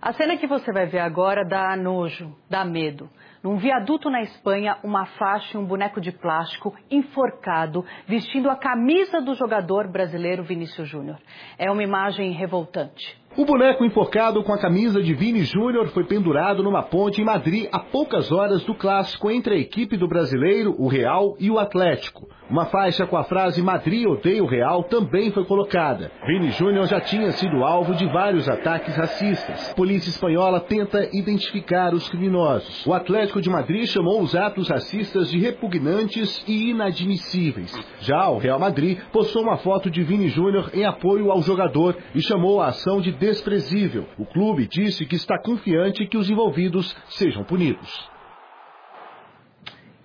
A 0.00 0.12
cena 0.14 0.36
que 0.36 0.48
você 0.48 0.72
vai 0.72 0.86
ver 0.86 0.98
agora 0.98 1.44
dá 1.44 1.76
nojo, 1.76 2.34
dá 2.50 2.64
medo. 2.64 3.08
Num 3.40 3.58
viaduto 3.58 4.10
na 4.10 4.22
Espanha, 4.22 4.76
uma 4.82 5.06
faixa 5.06 5.56
e 5.56 5.60
um 5.60 5.64
boneco 5.64 6.00
de 6.00 6.10
plástico 6.10 6.74
enforcado, 6.90 7.84
vestindo 8.08 8.50
a 8.50 8.56
camisa 8.56 9.20
do 9.20 9.34
jogador 9.34 9.86
brasileiro 9.86 10.42
Vinícius 10.42 10.88
Júnior. 10.88 11.20
É 11.56 11.70
uma 11.70 11.84
imagem 11.84 12.32
revoltante. 12.32 13.21
O 13.34 13.46
boneco 13.46 13.82
enforcado 13.82 14.44
com 14.44 14.52
a 14.52 14.58
camisa 14.58 15.02
de 15.02 15.14
Vini 15.14 15.42
Júnior 15.44 15.88
foi 15.88 16.04
pendurado 16.04 16.62
numa 16.62 16.82
ponte 16.82 17.22
em 17.22 17.24
Madrid 17.24 17.66
a 17.72 17.78
poucas 17.78 18.30
horas 18.30 18.62
do 18.64 18.74
clássico 18.74 19.30
entre 19.30 19.54
a 19.54 19.58
equipe 19.58 19.96
do 19.96 20.06
brasileiro, 20.06 20.74
o 20.78 20.86
Real, 20.86 21.34
e 21.40 21.50
o 21.50 21.58
Atlético. 21.58 22.28
Uma 22.52 22.66
faixa 22.66 23.06
com 23.06 23.16
a 23.16 23.24
frase 23.24 23.62
Madrid 23.62 24.06
odeia 24.06 24.44
o 24.44 24.46
Real 24.46 24.84
também 24.84 25.32
foi 25.32 25.42
colocada. 25.46 26.12
Vini 26.26 26.50
Júnior 26.50 26.86
já 26.86 27.00
tinha 27.00 27.32
sido 27.32 27.64
alvo 27.64 27.94
de 27.94 28.04
vários 28.04 28.46
ataques 28.46 28.94
racistas. 28.94 29.70
A 29.70 29.74
polícia 29.74 30.10
espanhola 30.10 30.60
tenta 30.60 31.08
identificar 31.14 31.94
os 31.94 32.10
criminosos. 32.10 32.84
O 32.86 32.92
Atlético 32.92 33.40
de 33.40 33.48
Madrid 33.48 33.86
chamou 33.86 34.20
os 34.20 34.36
atos 34.36 34.68
racistas 34.68 35.30
de 35.30 35.38
repugnantes 35.38 36.44
e 36.46 36.72
inadmissíveis. 36.72 37.72
Já 38.00 38.28
o 38.28 38.36
Real 38.36 38.58
Madrid 38.58 38.98
postou 39.10 39.44
uma 39.44 39.56
foto 39.56 39.90
de 39.90 40.02
Vini 40.02 40.28
Júnior 40.28 40.72
em 40.74 40.84
apoio 40.84 41.32
ao 41.32 41.40
jogador 41.40 41.96
e 42.14 42.20
chamou 42.20 42.60
a 42.60 42.66
ação 42.66 43.00
de 43.00 43.12
desprezível. 43.12 44.04
O 44.18 44.26
clube 44.26 44.68
disse 44.68 45.06
que 45.06 45.16
está 45.16 45.40
confiante 45.42 46.06
que 46.06 46.18
os 46.18 46.28
envolvidos 46.28 46.94
sejam 47.08 47.44
punidos. 47.44 48.11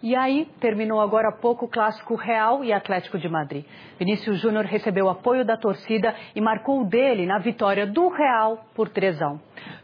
E 0.02 0.16
aí, 0.16 0.48
terminou 0.60 1.02
agora 1.02 1.30
há 1.30 1.32
pouco 1.32 1.66
o 1.66 1.68
clássico 1.68 2.14
Real 2.14 2.64
e 2.64 2.72
Atlético 2.72 3.18
de 3.18 3.28
Madrid. 3.28 3.66
Vinícius 3.98 4.40
Júnior 4.40 4.66
recebeu 4.66 5.10
apoio 5.10 5.44
da 5.44 5.58
torcida 5.58 6.14
e 6.36 6.42
marcou 6.42 6.82
o 6.82 6.86
dele 6.86 7.26
na 7.26 7.40
vitória 7.40 7.88
do 7.88 8.08
Real 8.08 8.64
por 8.76 8.90
3 8.90 9.20
a 9.24 9.30
1. 9.30 9.40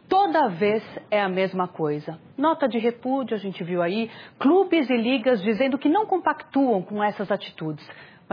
Toda 0.08 0.49
vez 0.49 0.84
é 1.10 1.19
a 1.19 1.28
mesma 1.28 1.67
coisa. 1.67 2.19
Nota 2.38 2.67
de 2.67 2.78
repúdio, 2.78 3.36
a 3.36 3.39
gente 3.39 3.63
viu 3.63 3.82
aí, 3.82 4.12
clubes 4.38 4.88
e 4.88 4.95
ligas 4.95 5.41
dizendo 5.41 5.80
que 5.80 5.89
não 5.89 6.06
compactuam 6.06 6.84
com 6.84 7.04
essas 7.04 7.32
atitudes. 7.32 7.84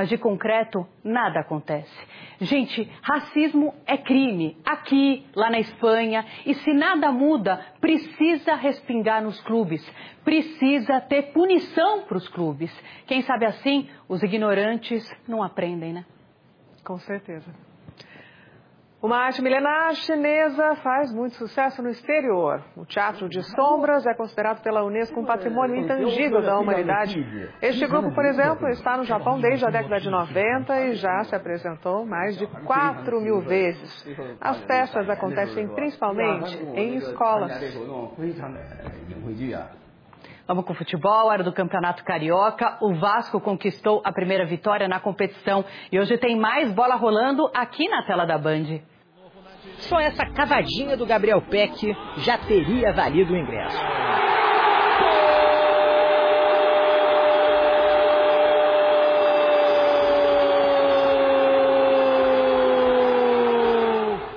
Mas 0.00 0.08
de 0.08 0.16
concreto 0.16 0.86
nada 1.04 1.40
acontece. 1.40 1.94
Gente, 2.40 2.90
racismo 3.02 3.74
é 3.86 3.98
crime, 3.98 4.56
aqui, 4.64 5.26
lá 5.36 5.50
na 5.50 5.60
Espanha, 5.60 6.24
e 6.46 6.54
se 6.54 6.72
nada 6.72 7.12
muda, 7.12 7.60
precisa 7.82 8.54
respingar 8.54 9.22
nos 9.22 9.38
clubes, 9.42 9.86
precisa 10.24 11.02
ter 11.02 11.34
punição 11.34 12.06
para 12.06 12.16
os 12.16 12.26
clubes. 12.28 12.72
Quem 13.06 13.20
sabe 13.20 13.44
assim, 13.44 13.90
os 14.08 14.22
ignorantes 14.22 15.04
não 15.28 15.42
aprendem, 15.42 15.92
né? 15.92 16.06
Com 16.82 16.96
certeza. 16.96 17.69
Uma 19.02 19.16
arte 19.16 19.40
milenar 19.40 19.94
chinesa 19.94 20.74
faz 20.76 21.10
muito 21.10 21.34
sucesso 21.36 21.82
no 21.82 21.88
exterior. 21.88 22.62
O 22.76 22.84
Teatro 22.84 23.30
de 23.30 23.42
Sombras 23.42 24.04
é 24.04 24.12
considerado 24.12 24.62
pela 24.62 24.84
Unesco 24.84 25.18
um 25.18 25.24
patrimônio 25.24 25.74
intangível 25.74 26.42
da 26.42 26.58
humanidade. 26.58 27.18
Este 27.62 27.86
grupo, 27.86 28.14
por 28.14 28.26
exemplo, 28.26 28.68
está 28.68 28.98
no 28.98 29.04
Japão 29.04 29.40
desde 29.40 29.64
a 29.64 29.70
década 29.70 29.98
de 30.00 30.10
90 30.10 30.80
e 30.84 30.94
já 30.96 31.24
se 31.24 31.34
apresentou 31.34 32.04
mais 32.04 32.36
de 32.36 32.46
4 32.46 33.22
mil 33.22 33.40
vezes. 33.40 34.06
As 34.38 34.60
peças 34.64 35.08
acontecem 35.08 35.66
principalmente 35.68 36.58
em 36.74 36.96
escolas. 36.96 37.52
Vamos 40.46 40.64
com 40.64 40.72
o 40.72 40.76
futebol, 40.76 41.32
era 41.32 41.42
do 41.42 41.52
Campeonato 41.52 42.04
Carioca. 42.04 42.76
O 42.82 42.92
Vasco 42.96 43.40
conquistou 43.40 44.02
a 44.04 44.12
primeira 44.12 44.44
vitória 44.44 44.88
na 44.88 45.00
competição 45.00 45.64
e 45.90 45.98
hoje 45.98 46.18
tem 46.18 46.36
mais 46.36 46.70
bola 46.72 46.96
rolando 46.96 47.50
aqui 47.54 47.88
na 47.88 48.02
tela 48.02 48.26
da 48.26 48.36
Band. 48.36 48.89
Só 49.80 50.00
essa 50.00 50.24
cavadinha 50.26 50.96
do 50.96 51.06
Gabriel 51.06 51.42
Peck 51.42 51.96
já 52.18 52.38
teria 52.38 52.92
valido 52.92 53.32
o 53.32 53.36
ingresso. 53.36 53.78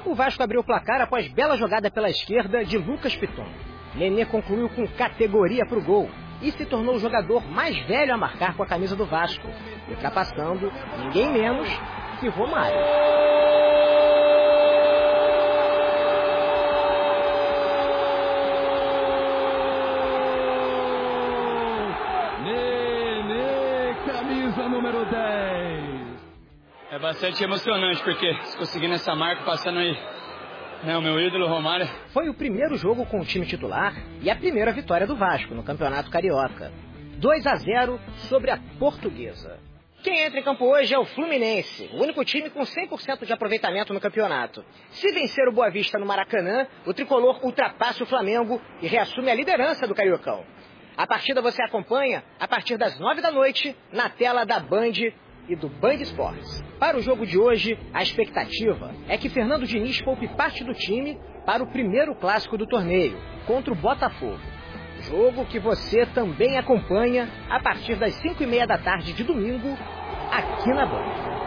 O 0.06 0.16
Vasco 0.16 0.44
abriu 0.44 0.62
o 0.62 0.64
placar 0.64 1.02
após 1.02 1.28
bela 1.28 1.58
jogada 1.58 1.90
pela 1.90 2.10
esquerda 2.10 2.64
de 2.64 2.78
Lucas 2.78 3.16
Piton. 3.16 3.48
Nenê 3.96 4.26
concluiu 4.26 4.70
com 4.70 4.88
categoria 4.88 5.66
para 5.66 5.78
o 5.78 5.84
gol 5.84 6.10
e 6.40 6.52
se 6.52 6.66
tornou 6.66 6.96
o 6.96 7.00
jogador 7.00 7.44
mais 7.50 7.76
velho 7.88 8.14
a 8.14 8.18
marcar 8.18 8.56
com 8.56 8.62
a 8.62 8.66
camisa 8.68 8.96
do 8.96 9.06
Vasco, 9.06 9.48
ultrapassando 9.90 10.72
ninguém 11.00 11.32
menos 11.32 11.68
que 12.20 12.28
Romário. 12.28 12.78
Nenê, 22.44 23.96
camisa 24.06 24.70
número 24.70 25.06
10. 25.06 26.04
É 26.92 26.93
bastante 27.04 27.44
emocionante 27.44 28.02
porque 28.02 28.34
se 28.46 28.58
conseguindo 28.58 28.94
essa 28.94 29.14
marca 29.14 29.44
passando 29.44 29.78
aí 29.78 29.94
né, 30.84 30.98
o 30.98 31.02
meu 31.02 31.20
ídolo 31.20 31.50
Romário. 31.50 31.86
Foi 32.14 32.30
o 32.30 32.34
primeiro 32.34 32.78
jogo 32.78 33.06
com 33.06 33.20
o 33.20 33.26
time 33.26 33.46
titular 33.46 33.94
e 34.22 34.30
a 34.30 34.36
primeira 34.38 34.72
vitória 34.72 35.06
do 35.06 35.14
Vasco 35.14 35.54
no 35.54 35.64
Campeonato 35.64 36.10
Carioca. 36.10 36.72
2 37.18 37.46
a 37.46 37.56
0 37.56 38.00
sobre 38.30 38.52
a 38.52 38.58
Portuguesa. 38.80 39.60
Quem 40.02 40.22
entra 40.22 40.40
em 40.40 40.44
campo 40.44 40.64
hoje 40.66 40.94
é 40.94 41.00
o 41.00 41.04
Fluminense, 41.04 41.90
o 41.94 42.02
único 42.02 42.24
time 42.24 42.50
com 42.50 42.62
100% 42.62 43.26
de 43.26 43.34
aproveitamento 43.34 43.94
no 43.94 44.00
campeonato. 44.00 44.64
Se 44.92 45.12
vencer 45.12 45.46
o 45.50 45.52
Boa 45.52 45.70
Vista 45.70 46.00
no 46.00 46.06
Maracanã, 46.06 46.68
o 46.86 46.94
tricolor 46.94 47.44
ultrapassa 47.44 48.02
o 48.02 48.08
Flamengo 48.08 48.62
e 48.82 48.88
reassume 48.88 49.30
a 49.30 49.36
liderança 49.36 49.86
do 49.86 49.96
Cariocão. 49.96 50.46
A 50.96 51.06
partida 51.06 51.42
você 51.42 51.62
acompanha 51.64 52.24
a 52.40 52.48
partir 52.48 52.78
das 52.78 52.98
9 52.98 53.20
da 53.20 53.32
noite 53.32 53.76
na 53.92 54.08
tela 54.08 54.46
da 54.46 54.60
Band 54.60 55.12
e 55.48 55.56
do 55.56 55.70
Band 55.70 55.96
Esportes. 55.96 56.64
Para 56.80 56.98
o 56.98 57.02
jogo 57.02 57.26
de 57.26 57.38
hoje, 57.38 57.78
a 57.94 58.02
expectativa 58.02 58.94
é 59.08 59.18
que 59.18 59.30
Fernando 59.30 59.66
Diniz 59.66 60.02
poupe 60.02 60.28
parte 60.36 60.64
do 60.64 60.74
time 60.74 61.18
para 61.46 61.64
o 61.64 61.68
primeiro 61.68 62.16
clássico 62.16 62.58
do 62.58 62.66
torneio, 62.66 63.18
contra 63.46 63.74
o 63.74 63.76
Botafogo. 63.76 64.40
Jogo 65.02 65.46
que 65.46 65.60
você 65.60 66.06
também 66.08 66.58
acompanha 66.58 67.30
a 67.50 67.60
partir 67.60 67.96
das 67.96 68.14
5 68.16 68.42
e 68.42 68.48
meia 68.48 68.66
da 68.66 68.78
tarde 68.78 69.12
de 69.14 69.24
domingo, 69.24 69.78
aqui 70.32 70.70
na 70.70 70.86
Band. 70.86 71.43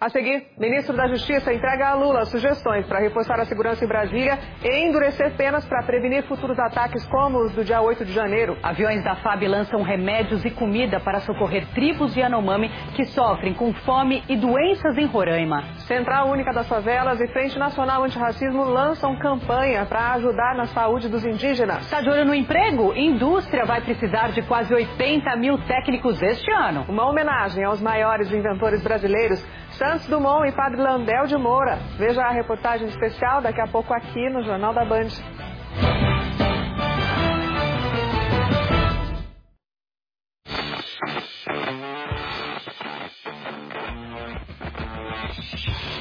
A 0.00 0.08
seguir, 0.10 0.46
ministro 0.56 0.96
da 0.96 1.08
Justiça 1.08 1.52
entrega 1.52 1.88
a 1.88 1.94
Lula 1.94 2.24
sugestões 2.24 2.86
para 2.86 3.00
reforçar 3.00 3.40
a 3.40 3.44
segurança 3.44 3.84
em 3.84 3.88
Brasília 3.88 4.38
e 4.62 4.86
endurecer 4.86 5.32
penas 5.36 5.66
para 5.66 5.82
prevenir 5.82 6.22
futuros 6.22 6.56
ataques 6.56 7.04
como 7.06 7.40
os 7.40 7.50
do 7.50 7.64
dia 7.64 7.80
8 7.80 8.04
de 8.04 8.12
janeiro. 8.12 8.56
Aviões 8.62 9.02
da 9.02 9.16
FAB 9.16 9.48
lançam 9.48 9.82
remédios 9.82 10.44
e 10.44 10.52
comida 10.52 11.00
para 11.00 11.18
socorrer 11.22 11.66
tribos 11.74 12.14
de 12.14 12.20
Yanomami 12.20 12.70
que 12.94 13.06
sofrem 13.06 13.54
com 13.54 13.74
fome 13.74 14.22
e 14.28 14.36
doenças 14.36 14.96
em 14.96 15.04
Roraima. 15.04 15.64
Central 15.88 16.28
Única 16.28 16.52
das 16.52 16.68
Favelas 16.68 17.20
e 17.20 17.26
Frente 17.26 17.58
Nacional 17.58 18.04
Antirracismo 18.04 18.62
lançam 18.62 19.18
campanha 19.18 19.84
para 19.84 20.12
ajudar 20.12 20.54
na 20.54 20.66
saúde 20.66 21.08
dos 21.08 21.24
indígenas. 21.24 21.80
Está 21.80 22.00
de 22.02 22.08
olho 22.08 22.24
no 22.24 22.34
emprego? 22.36 22.94
Indústria 22.94 23.64
vai 23.64 23.80
precisar 23.80 24.28
de 24.28 24.42
quase 24.42 24.72
80 24.72 25.34
mil 25.34 25.58
técnicos 25.66 26.22
este 26.22 26.52
ano. 26.52 26.86
Uma 26.88 27.10
homenagem 27.10 27.64
aos 27.64 27.82
maiores 27.82 28.30
inventores 28.30 28.80
brasileiros. 28.80 29.44
Santos 29.78 30.08
Dumont 30.08 30.44
e 30.44 30.50
Padre 30.50 30.82
Landel 30.82 31.26
de 31.26 31.36
Moura. 31.36 31.78
Veja 31.96 32.20
a 32.20 32.32
reportagem 32.32 32.88
especial 32.88 33.40
daqui 33.40 33.60
a 33.60 33.68
pouco 33.68 33.94
aqui 33.94 34.28
no 34.28 34.42
Jornal 34.42 34.74
da 34.74 34.84
Band. 34.84 35.10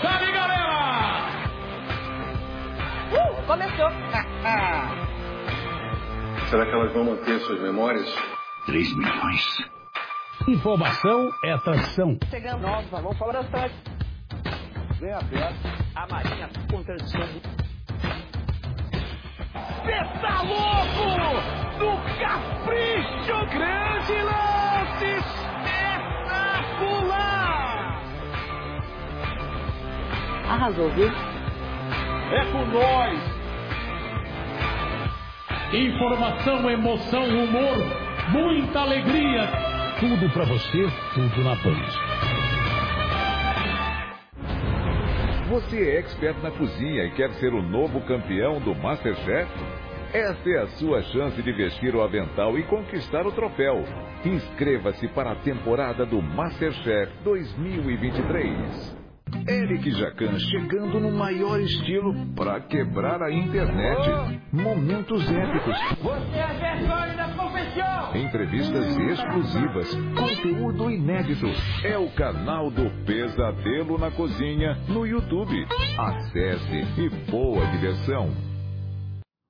Sabe, 0.01 0.31
galera! 0.31 1.29
Uh, 3.13 3.45
começou! 3.45 3.91
Será 6.49 6.65
que 6.65 6.71
elas 6.71 6.93
vão 6.93 7.03
manter 7.03 7.39
suas 7.41 7.61
memórias? 7.61 8.11
3 8.65 8.97
milhões. 8.97 9.76
Informação 10.47 11.29
é 11.43 11.57
tradição. 11.57 12.17
Chegando 12.29 12.61
novos, 12.61 12.89
vamos 12.89 13.17
para 13.17 13.43
bastante. 13.43 13.75
Bem 14.97 15.11
aberto. 15.11 15.57
A 15.93 16.07
Marinha 16.07 16.49
contradição. 16.71 17.27
Você 19.83 20.03
tá 20.21 20.41
louco? 20.43 21.41
Do 21.79 21.97
Capricho! 22.17 23.45
Grande 23.51 24.13
lance! 24.23 25.11
Espetacular! 26.77 27.27
Arrasou, 30.49 30.89
viu? 30.91 31.11
É 32.31 32.45
com 32.53 32.65
nós! 32.67 33.19
Informação, 35.73 36.69
emoção, 36.69 37.25
humor, 37.25 37.77
muita 38.29 38.79
alegria. 38.79 39.67
Tudo 39.99 40.29
pra 40.29 40.45
você, 40.45 40.87
tudo 41.15 41.43
na 41.43 41.55
Band. 41.55 41.87
Você 45.49 45.75
é 45.75 45.97
expert 45.97 46.37
na 46.43 46.51
cozinha 46.51 47.05
e 47.05 47.11
quer 47.15 47.31
ser 47.39 47.51
o 47.51 47.63
novo 47.63 47.99
campeão 48.01 48.59
do 48.59 48.75
Masterchef? 48.75 49.49
Esta 50.13 50.49
é 50.51 50.59
a 50.59 50.67
sua 50.77 51.01
chance 51.01 51.41
de 51.41 51.51
vestir 51.51 51.95
o 51.95 52.03
avental 52.03 52.59
e 52.59 52.63
conquistar 52.65 53.25
o 53.25 53.31
troféu. 53.31 53.83
Inscreva-se 54.23 55.07
para 55.07 55.31
a 55.31 55.35
temporada 55.37 56.05
do 56.05 56.21
Masterchef 56.21 57.11
2023. 57.23 58.95
Eric 59.49 59.89
Jacan 59.91 60.37
chegando 60.37 60.99
no 60.99 61.11
maior 61.11 61.59
estilo 61.59 62.13
para 62.35 62.61
quebrar 62.61 63.23
a 63.23 63.31
internet. 63.31 64.41
Momentos 64.53 65.27
épicos. 65.27 65.75
Você 66.03 66.37
é 66.37 66.53
vergonha! 66.53 67.26
Entrevistas 68.15 68.97
exclusivas, 68.97 69.93
conteúdo 70.15 70.89
inédito. 70.89 71.47
É 71.83 71.97
o 71.97 72.09
canal 72.11 72.71
do 72.71 72.89
Pesadelo 73.05 73.97
na 73.97 74.09
Cozinha 74.11 74.75
no 74.87 75.05
YouTube. 75.05 75.67
Acesse 75.97 76.87
e 76.97 77.09
boa 77.29 77.65
diversão. 77.67 78.47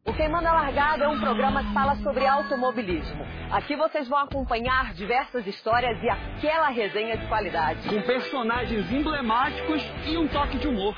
O 0.06 0.14
Quem 0.14 0.30
Manda 0.30 0.54
Largada 0.54 1.04
é 1.04 1.08
um 1.10 1.20
programa 1.20 1.62
que 1.64 1.74
fala 1.74 1.96
sobre 1.98 2.26
automobilismo. 2.26 3.26
Aqui 3.52 3.76
vocês 3.76 4.08
vão 4.08 4.20
acompanhar 4.20 4.94
diversas 4.94 5.46
histórias 5.46 6.02
e 6.02 6.10
aquela 6.10 6.70
resenha 6.70 7.18
de 7.18 7.28
qualidade. 7.28 7.90
Com 7.90 8.02
personagens 8.02 8.90
emblemáticos 8.90 9.84
e 10.06 10.18
um 10.18 10.28
toque 10.30 10.58
de 10.60 10.68
humor. 10.68 10.96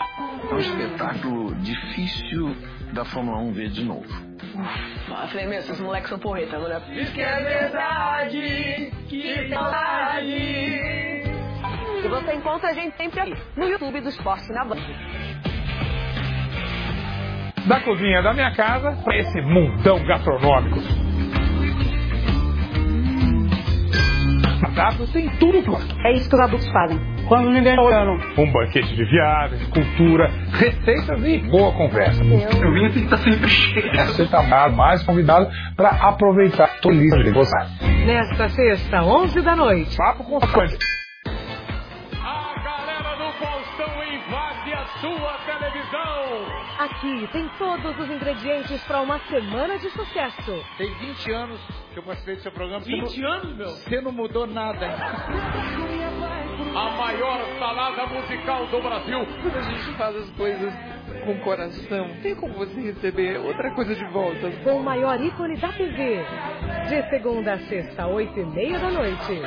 É 0.51 0.53
um 0.53 0.59
espetáculo 0.59 1.55
difícil 1.55 2.55
da 2.93 3.05
Fórmula 3.05 3.37
1 3.39 3.53
ver 3.53 3.69
de 3.69 3.83
novo. 3.83 4.07
Ah, 5.11 5.27
falei, 5.27 5.47
meu, 5.47 5.59
esses 5.59 5.79
moleques 5.79 6.09
são 6.09 6.19
porreta, 6.19 6.55
agora. 6.55 6.79
Diz 6.91 7.09
que 7.11 7.21
é 7.21 7.43
verdade, 7.43 8.91
que 9.07 9.49
saudade. 9.49 10.31
E 12.03 12.07
você 12.07 12.33
encontra 12.33 12.69
a 12.69 12.73
gente 12.73 12.95
sempre 12.95 13.19
aqui, 13.19 13.35
no 13.55 13.67
YouTube 13.67 14.01
do 14.01 14.09
Esporte 14.09 14.51
na 14.51 14.65
Band. 14.65 14.77
Da 17.67 17.79
cozinha 17.81 18.21
da 18.21 18.33
minha 18.33 18.55
casa 18.55 18.91
para 19.03 19.17
esse 19.17 19.41
mundão 19.41 20.03
gastronômico. 20.05 21.08
Cardápio 24.59 25.07
tem 25.07 25.29
tudo 25.37 25.61
pronto. 25.63 25.85
É 26.05 26.13
isso 26.13 26.29
que 26.29 26.35
os 26.35 26.41
adultos 26.41 26.69
fazem. 26.71 26.99
Quando 27.27 27.51
ninguém 27.51 27.71
está 27.73 27.81
olhando. 27.81 28.19
Um 28.37 28.51
banquete 28.51 28.95
de 28.95 29.05
viagens, 29.05 29.63
cultura, 29.67 30.31
receitas 30.51 31.23
e 31.23 31.37
boa 31.49 31.71
conversa. 31.73 32.23
Eu, 32.23 32.63
Eu 32.63 32.73
vim 32.73 32.85
aqui 32.85 32.99
que 32.99 33.05
está 33.05 33.17
sempre 33.17 33.49
cheio. 33.49 34.05
Você 34.07 34.23
está 34.23 34.41
mais 34.69 35.03
convidado 35.03 35.49
para 35.75 35.89
aproveitar. 35.89 36.69
Estou 36.75 36.91
livre 36.91 37.23
de 37.23 37.31
gozar. 37.31 37.67
Nesta 38.05 38.49
sexta, 38.49 39.03
11 39.03 39.41
da 39.41 39.55
noite. 39.55 39.95
Papo 39.95 40.23
com 40.23 40.39
coisa. 40.39 40.77
Sua 44.99 45.37
televisão. 45.45 46.45
Aqui 46.79 47.27
tem 47.31 47.49
todos 47.57 47.99
os 47.99 48.09
ingredientes 48.09 48.83
para 48.85 49.01
uma 49.01 49.19
semana 49.19 49.77
de 49.77 49.89
sucesso. 49.91 50.65
Tem 50.77 50.93
20 50.93 51.31
anos 51.31 51.59
que 51.93 51.99
eu 51.99 52.03
participei 52.03 52.35
do 52.35 52.41
seu 52.41 52.51
programa. 52.51 52.83
20 52.83 53.21
não, 53.21 53.31
anos, 53.31 53.57
meu? 53.57 53.67
Você 53.67 54.01
não 54.01 54.11
mudou 54.11 54.47
nada. 54.47 54.87
A 56.75 56.89
maior 56.97 57.41
salada 57.57 58.05
musical 58.07 58.67
do 58.67 58.81
Brasil. 58.81 59.25
Quando 59.41 59.57
a 59.57 59.61
gente 59.61 59.97
faz 59.97 60.15
as 60.15 60.29
coisas 60.31 60.73
com 61.25 61.39
coração, 61.39 62.09
tem 62.21 62.35
como 62.35 62.53
você 62.53 62.79
receber 62.79 63.37
outra 63.39 63.73
coisa 63.73 63.95
de 63.95 64.05
volta. 64.05 64.51
Com 64.63 64.77
o 64.77 64.83
maior 64.83 65.19
ícone 65.19 65.57
da 65.57 65.71
TV. 65.71 66.23
De 66.87 67.09
segunda 67.09 67.53
a 67.53 67.59
sexta, 67.59 68.07
oito 68.07 68.39
e 68.39 68.45
meia 68.45 68.79
da 68.79 68.91
noite. 68.91 69.41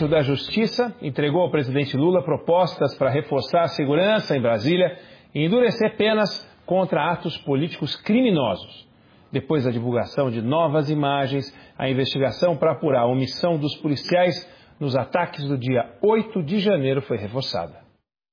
Ministro 0.00 0.08
da 0.08 0.22
Justiça 0.22 0.94
entregou 1.02 1.42
ao 1.42 1.50
presidente 1.50 1.96
Lula 1.96 2.22
propostas 2.22 2.96
para 2.96 3.10
reforçar 3.10 3.62
a 3.62 3.68
segurança 3.68 4.34
em 4.34 4.40
Brasília 4.40 4.96
e 5.34 5.44
endurecer 5.44 5.96
penas 5.96 6.48
contra 6.64 7.12
atos 7.12 7.36
políticos 7.38 7.96
criminosos. 7.96 8.88
Depois 9.30 9.64
da 9.64 9.70
divulgação 9.70 10.30
de 10.30 10.40
novas 10.40 10.88
imagens, 10.88 11.54
a 11.76 11.88
investigação 11.88 12.56
para 12.56 12.72
apurar 12.72 13.02
a 13.02 13.06
omissão 13.06 13.58
dos 13.58 13.76
policiais 13.76 14.48
nos 14.78 14.96
ataques 14.96 15.46
do 15.46 15.58
dia 15.58 15.84
8 16.02 16.42
de 16.42 16.60
janeiro 16.60 17.02
foi 17.02 17.18
reforçada. 17.18 17.89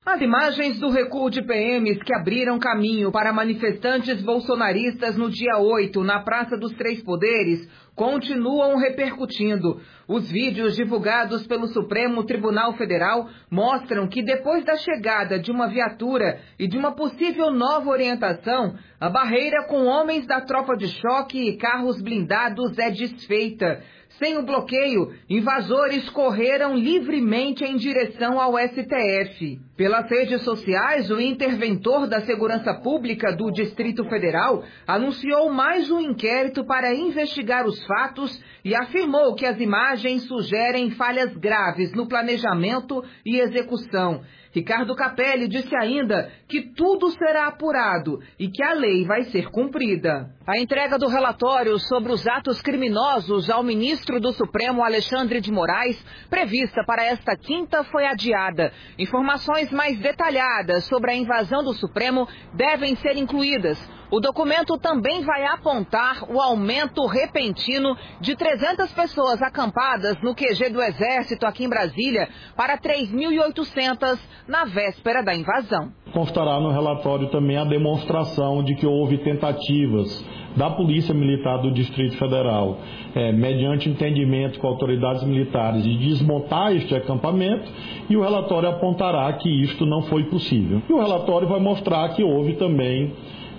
As 0.08 0.22
imagens 0.22 0.80
do 0.80 0.90
recuo 0.90 1.30
de 1.30 1.42
PMs 1.42 2.02
que 2.02 2.16
abriram 2.16 2.58
caminho 2.58 3.12
para 3.12 3.34
manifestantes 3.34 4.22
bolsonaristas 4.22 5.18
no 5.18 5.30
dia 5.30 5.58
8 5.58 6.02
na 6.02 6.22
Praça 6.22 6.56
dos 6.56 6.72
Três 6.78 7.04
Poderes 7.04 7.68
continuam 7.94 8.78
repercutindo. 8.78 9.82
Os 10.08 10.32
vídeos 10.32 10.78
divulgados 10.78 11.46
pelo 11.46 11.68
Supremo 11.68 12.24
Tribunal 12.24 12.72
Federal 12.78 13.28
mostram 13.52 14.08
que 14.08 14.24
depois 14.24 14.64
da 14.64 14.78
chegada 14.78 15.38
de 15.38 15.52
uma 15.52 15.68
viatura 15.68 16.40
e 16.58 16.70
de 16.70 16.78
uma 16.78 16.94
possível 16.94 17.52
nova 17.52 17.90
orientação, 17.90 18.76
a 19.02 19.10
barreira 19.10 19.66
com 19.68 19.88
homens 19.88 20.26
da 20.26 20.40
tropa 20.40 20.78
de 20.78 20.88
choque 20.88 21.50
e 21.50 21.58
carros 21.58 22.02
blindados 22.02 22.80
é 22.80 22.90
desfeita. 22.92 23.84
Sem 24.12 24.38
o 24.38 24.44
bloqueio, 24.44 25.14
invasores 25.30 26.10
correram 26.10 26.76
livremente 26.76 27.64
em 27.64 27.76
direção 27.76 28.40
ao 28.40 28.58
STF. 28.58 29.60
Pelas 29.76 30.10
redes 30.10 30.42
sociais, 30.42 31.12
o 31.12 31.20
interventor 31.20 32.08
da 32.08 32.22
Segurança 32.22 32.74
Pública 32.74 33.36
do 33.36 33.52
Distrito 33.52 34.04
Federal 34.06 34.64
anunciou 34.88 35.52
mais 35.52 35.92
um 35.92 36.00
inquérito 36.00 36.66
para 36.66 36.96
investigar 36.96 37.66
os 37.68 37.86
fatos 37.86 38.42
e 38.66 38.74
afirmou 38.74 39.36
que 39.36 39.46
as 39.46 39.60
imagens 39.60 40.24
sugerem 40.24 40.90
falhas 40.92 41.36
graves 41.38 41.92
no 41.94 42.08
planejamento 42.08 43.04
e 43.24 43.40
execução. 43.40 44.24
Ricardo 44.58 44.96
Capelli 44.96 45.48
disse 45.48 45.76
ainda 45.76 46.32
que 46.48 46.74
tudo 46.74 47.12
será 47.12 47.46
apurado 47.46 48.20
e 48.40 48.50
que 48.50 48.64
a 48.64 48.74
lei 48.74 49.06
vai 49.06 49.26
ser 49.26 49.52
cumprida. 49.52 50.32
A 50.48 50.58
entrega 50.58 50.98
do 50.98 51.08
relatório 51.08 51.78
sobre 51.78 52.12
os 52.12 52.26
atos 52.26 52.60
criminosos 52.60 53.52
ao 53.52 53.62
ministro 53.62 54.20
do 54.20 54.34
Supremo 54.34 54.84
Alexandre 54.84 55.40
de 55.42 55.52
Moraes, 55.52 56.04
prevista 56.28 56.84
para 56.88 57.06
esta 57.06 57.38
quinta, 57.38 57.84
foi 57.84 58.08
adiada. 58.08 58.74
Informações 58.98 59.70
mais 59.72 60.00
detalhadas 60.00 60.86
sobre 60.86 61.12
a 61.12 61.16
invasão 61.16 61.64
do 61.64 61.74
Supremo 61.74 62.28
devem 62.56 62.96
ser 62.96 63.16
incluídas. 63.16 63.78
O 64.10 64.22
documento 64.22 64.78
também 64.78 65.22
vai 65.22 65.46
apontar 65.46 66.24
o 66.30 66.40
aumento 66.40 67.06
repentino 67.06 67.94
de 68.22 68.38
300 68.38 68.90
pessoas 68.94 69.42
acampadas 69.42 70.16
no 70.22 70.34
QG 70.34 70.70
do 70.70 70.82
Exército 70.82 71.46
aqui 71.46 71.66
em 71.66 71.70
Brasília 71.70 72.30
para 72.56 72.78
3.800 72.78 74.18
na 74.48 74.64
véspera 74.64 75.22
da 75.22 75.36
invasão. 75.36 75.92
Constará 76.14 76.58
no 76.62 76.72
relatório 76.72 77.30
também 77.30 77.58
a 77.58 77.66
demonstração 77.66 78.64
de 78.64 78.76
que 78.76 78.86
houve 78.86 79.18
tentativas 79.18 80.26
da 80.56 80.72
Polícia 80.72 81.14
Militar 81.14 81.58
do 81.58 81.72
Distrito 81.72 82.18
Federal, 82.18 82.80
é, 83.14 83.32
mediante 83.32 83.90
entendimento 83.90 84.58
com 84.60 84.68
autoridades 84.68 85.24
militares, 85.24 85.84
de 85.84 85.98
desmontar 85.98 86.76
este 86.76 86.96
acampamento, 86.96 87.70
e 88.10 88.18
o 88.18 88.22
relatório 88.24 88.70
apontará 88.70 89.32
que 89.34 89.50
isto 89.64 89.86
não 89.86 90.04
foi 90.04 90.24
possível. 90.24 90.82
E 90.90 90.94
o 90.94 90.98
relatório 90.98 91.48
vai 91.48 91.60
mostrar 91.60 92.10
que 92.16 92.24
houve 92.24 92.54
também 92.54 93.14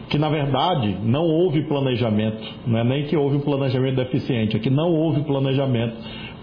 que 0.09 0.19
na 0.19 0.29
verdade 0.29 0.97
não 1.03 1.25
houve 1.25 1.63
planejamento, 1.63 2.43
não 2.67 2.79
é 2.79 2.85
nem 2.85 3.07
que 3.07 3.17
houve 3.17 3.37
um 3.37 3.41
planejamento 3.41 3.97
deficiente, 3.97 4.57
é 4.57 4.59
que 4.59 4.71
não 4.71 4.91
houve 4.91 5.23
planejamento 5.23 5.97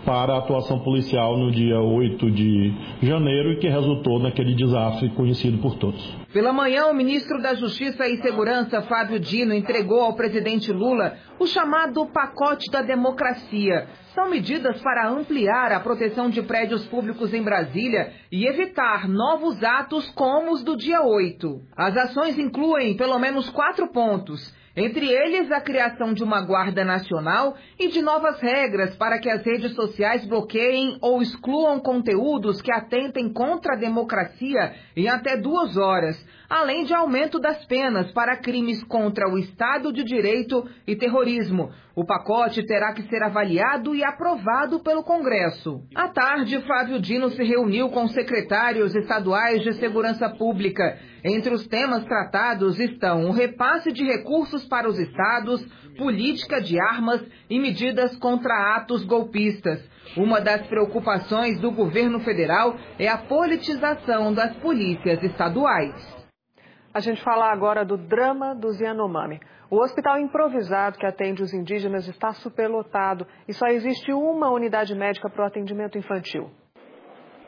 para 0.05 0.35
a 0.35 0.37
atuação 0.37 0.79
policial 0.79 1.35
no 1.37 1.51
dia 1.51 1.79
8 1.79 2.31
de 2.31 2.73
janeiro 3.01 3.53
e 3.53 3.57
que 3.57 3.67
resultou 3.67 4.19
naquele 4.19 4.53
desastre 4.53 5.09
conhecido 5.09 5.57
por 5.57 5.75
todos. 5.75 6.01
Pela 6.31 6.53
manhã, 6.53 6.85
o 6.85 6.93
ministro 6.93 7.41
da 7.41 7.55
Justiça 7.55 8.07
e 8.07 8.21
Segurança, 8.21 8.81
Fábio 8.83 9.19
Dino, 9.19 9.53
entregou 9.53 10.01
ao 10.01 10.15
presidente 10.15 10.71
Lula 10.71 11.15
o 11.39 11.47
chamado 11.47 12.05
pacote 12.05 12.69
da 12.69 12.81
democracia. 12.81 13.87
São 14.13 14.29
medidas 14.29 14.79
para 14.81 15.09
ampliar 15.09 15.71
a 15.71 15.79
proteção 15.79 16.29
de 16.29 16.41
prédios 16.41 16.85
públicos 16.85 17.33
em 17.33 17.41
Brasília 17.41 18.11
e 18.31 18.47
evitar 18.47 19.09
novos 19.09 19.61
atos 19.63 20.09
como 20.11 20.53
os 20.53 20.63
do 20.63 20.77
dia 20.77 21.01
8. 21.01 21.61
As 21.75 21.97
ações 21.97 22.37
incluem 22.37 22.95
pelo 22.95 23.17
menos 23.17 23.49
quatro 23.49 23.87
pontos 23.91 24.53
entre 24.76 25.09
eles, 25.09 25.49
a 25.51 25.61
criação 25.61 26.13
de 26.13 26.23
uma 26.23 26.41
Guarda 26.41 26.84
Nacional 26.84 27.55
e 27.80 27.88
de 27.88 28.01
novas 28.01 28.41
regras 28.41 28.93
para 28.95 29.19
que 29.19 29.30
as 29.30 29.45
redes 29.45 29.73
sociais 29.73 30.26
bloqueiem 30.26 30.97
ou 31.01 31.21
excluam 31.21 31.80
conteúdos 31.80 32.61
que 32.61 32.71
atentem 32.71 33.32
contra 33.32 33.73
a 33.73 33.80
democracia 33.80 34.76
em 34.95 35.07
até 35.07 35.38
duas 35.38 35.78
horas, 35.78 36.17
além 36.55 36.85
de 36.85 36.93
aumento 36.93 37.37
das 37.37 37.65
penas 37.65 38.09
para 38.13 38.37
crimes 38.37 38.81
contra 38.85 39.27
o 39.29 39.37
Estado 39.37 39.91
de 39.91 40.05
Direito 40.05 40.65
e 40.87 40.95
terrorismo. 40.95 41.69
O 41.93 42.05
pacote 42.05 42.65
terá 42.65 42.93
que 42.93 43.01
ser 43.09 43.21
avaliado 43.21 43.93
e 43.93 44.05
aprovado 44.05 44.79
pelo 44.79 45.03
Congresso. 45.03 45.81
À 45.93 46.07
tarde, 46.07 46.61
Flávio 46.61 46.97
Dino 47.01 47.29
se 47.29 47.43
reuniu 47.43 47.89
com 47.89 48.07
secretários 48.07 48.95
estaduais 48.95 49.63
de 49.63 49.73
segurança 49.73 50.29
pública. 50.29 50.97
Entre 51.25 51.53
os 51.53 51.67
temas 51.67 52.05
tratados 52.05 52.79
estão 52.79 53.25
o 53.25 53.31
repasse 53.33 53.91
de 53.91 54.05
recursos 54.05 54.63
para 54.65 54.87
os 54.87 54.97
estados, 54.97 55.61
política 55.97 56.61
de 56.61 56.79
armas 56.79 57.21
e 57.49 57.59
medidas 57.59 58.15
contra 58.15 58.77
atos 58.77 59.03
golpistas. 59.03 59.83
Uma 60.15 60.39
das 60.39 60.65
preocupações 60.67 61.59
do 61.59 61.71
governo 61.71 62.21
federal 62.21 62.77
é 62.97 63.09
a 63.09 63.17
politização 63.17 64.33
das 64.33 64.55
polícias 64.57 65.21
estaduais. 65.21 66.14
A 66.95 67.01
gente 67.01 67.21
fala 67.23 67.51
agora 67.51 67.83
do 67.83 67.97
drama 67.97 68.55
dos 68.55 68.79
Yanomami. 68.79 69.41
O 69.69 69.83
hospital 69.83 70.17
improvisado 70.17 70.97
que 70.97 71.05
atende 71.05 71.43
os 71.43 71.53
indígenas 71.53 72.07
está 72.07 72.31
superlotado 72.31 73.27
e 73.45 73.53
só 73.53 73.67
existe 73.67 74.13
uma 74.13 74.49
unidade 74.49 74.95
médica 74.95 75.29
para 75.29 75.43
o 75.43 75.45
atendimento 75.45 75.97
infantil. 75.97 76.49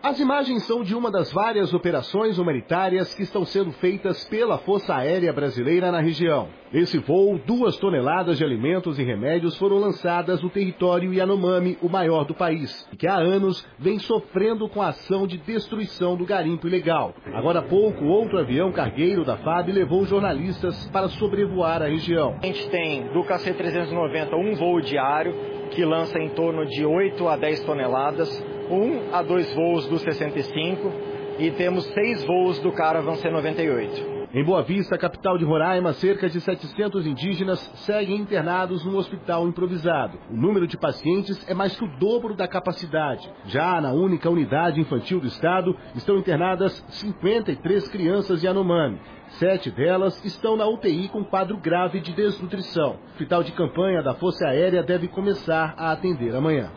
As 0.01 0.19
imagens 0.19 0.63
são 0.63 0.83
de 0.83 0.95
uma 0.95 1.09
das 1.09 1.31
várias 1.33 1.73
operações 1.73 2.37
humanitárias 2.37 3.15
que 3.15 3.23
estão 3.23 3.43
sendo 3.43 3.71
feitas 3.71 4.23
pela 4.25 4.59
Força 4.59 4.95
Aérea 4.95 5.33
Brasileira 5.33 5.91
na 5.91 5.99
região. 5.99 6.49
Nesse 6.71 6.99
voo, 6.99 7.39
duas 7.39 7.77
toneladas 7.77 8.37
de 8.37 8.43
alimentos 8.43 8.99
e 8.99 9.03
remédios 9.03 9.57
foram 9.57 9.77
lançadas 9.77 10.41
no 10.41 10.49
território 10.49 11.13
Yanomami, 11.13 11.77
o 11.81 11.89
maior 11.89 12.25
do 12.25 12.35
país, 12.35 12.87
que 12.97 13.07
há 13.07 13.15
anos 13.15 13.65
vem 13.79 13.97
sofrendo 13.97 14.69
com 14.69 14.81
a 14.81 14.89
ação 14.89 15.25
de 15.25 15.37
destruição 15.37 16.15
do 16.15 16.25
garimpo 16.25 16.67
ilegal. 16.67 17.15
Agora 17.33 17.59
há 17.59 17.63
pouco, 17.63 18.05
outro 18.05 18.37
avião 18.37 18.71
cargueiro 18.71 19.25
da 19.25 19.37
FAB 19.37 19.71
levou 19.71 20.05
jornalistas 20.05 20.87
para 20.89 21.09
sobrevoar 21.09 21.81
a 21.81 21.87
região. 21.87 22.37
A 22.43 22.45
gente 22.45 22.69
tem 22.69 23.07
do 23.07 23.23
KC-390 23.23 24.33
um 24.33 24.55
voo 24.55 24.79
diário 24.79 25.33
que 25.71 25.83
lança 25.83 26.19
em 26.19 26.29
torno 26.29 26.65
de 26.65 26.85
8 26.85 27.27
a 27.27 27.35
10 27.35 27.61
toneladas 27.61 28.56
um 28.69 29.13
a 29.13 29.21
dois 29.21 29.53
voos 29.53 29.87
do 29.87 29.97
65 29.97 30.91
e 31.39 31.51
temos 31.51 31.85
seis 31.93 32.23
voos 32.25 32.59
do 32.59 32.71
Caravan 32.71 33.13
C98. 33.13 34.17
Em 34.33 34.43
Boa 34.43 34.61
Vista, 34.61 34.97
capital 34.97 35.37
de 35.37 35.45
Roraima, 35.45 35.93
cerca 35.93 36.29
de 36.29 36.41
700 36.41 37.07
indígenas 37.07 37.59
seguem 37.85 38.17
internados 38.17 38.83
num 38.83 38.97
hospital 38.97 39.47
improvisado. 39.47 40.19
O 40.29 40.35
número 40.35 40.67
de 40.67 40.77
pacientes 40.77 41.49
é 41.49 41.53
mais 41.53 41.75
que 41.77 41.85
o 41.85 41.97
dobro 41.97 42.35
da 42.35 42.45
capacidade. 42.45 43.31
Já 43.45 43.79
na 43.79 43.93
única 43.93 44.29
unidade 44.29 44.81
infantil 44.81 45.21
do 45.21 45.27
estado, 45.27 45.75
estão 45.95 46.17
internadas 46.17 46.73
53 46.89 47.87
crianças 47.87 48.41
de 48.41 48.47
Anomami. 48.47 48.99
Sete 49.39 49.71
delas 49.71 50.23
estão 50.25 50.57
na 50.57 50.67
UTI 50.67 51.07
com 51.07 51.23
quadro 51.23 51.57
grave 51.57 52.01
de 52.01 52.13
desnutrição. 52.13 52.97
O 52.97 53.09
hospital 53.11 53.43
de 53.43 53.53
campanha 53.53 54.03
da 54.03 54.13
Força 54.13 54.49
Aérea 54.49 54.83
deve 54.83 55.07
começar 55.07 55.73
a 55.77 55.91
atender 55.91 56.35
amanhã. 56.35 56.69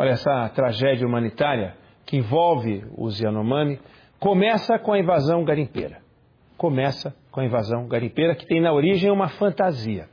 Olha, 0.00 0.10
essa 0.10 0.48
tragédia 0.50 1.04
humanitária 1.04 1.74
que 2.06 2.18
envolve 2.18 2.84
os 2.96 3.20
Yanomami 3.20 3.80
começa 4.20 4.78
com 4.78 4.92
a 4.92 4.98
invasão 5.00 5.42
garimpeira. 5.42 6.00
Começa 6.56 7.12
com 7.32 7.40
a 7.40 7.44
invasão 7.44 7.88
garimpeira 7.88 8.36
que 8.36 8.46
tem 8.46 8.60
na 8.60 8.72
origem 8.72 9.10
uma 9.10 9.26
fantasia. 9.26 10.08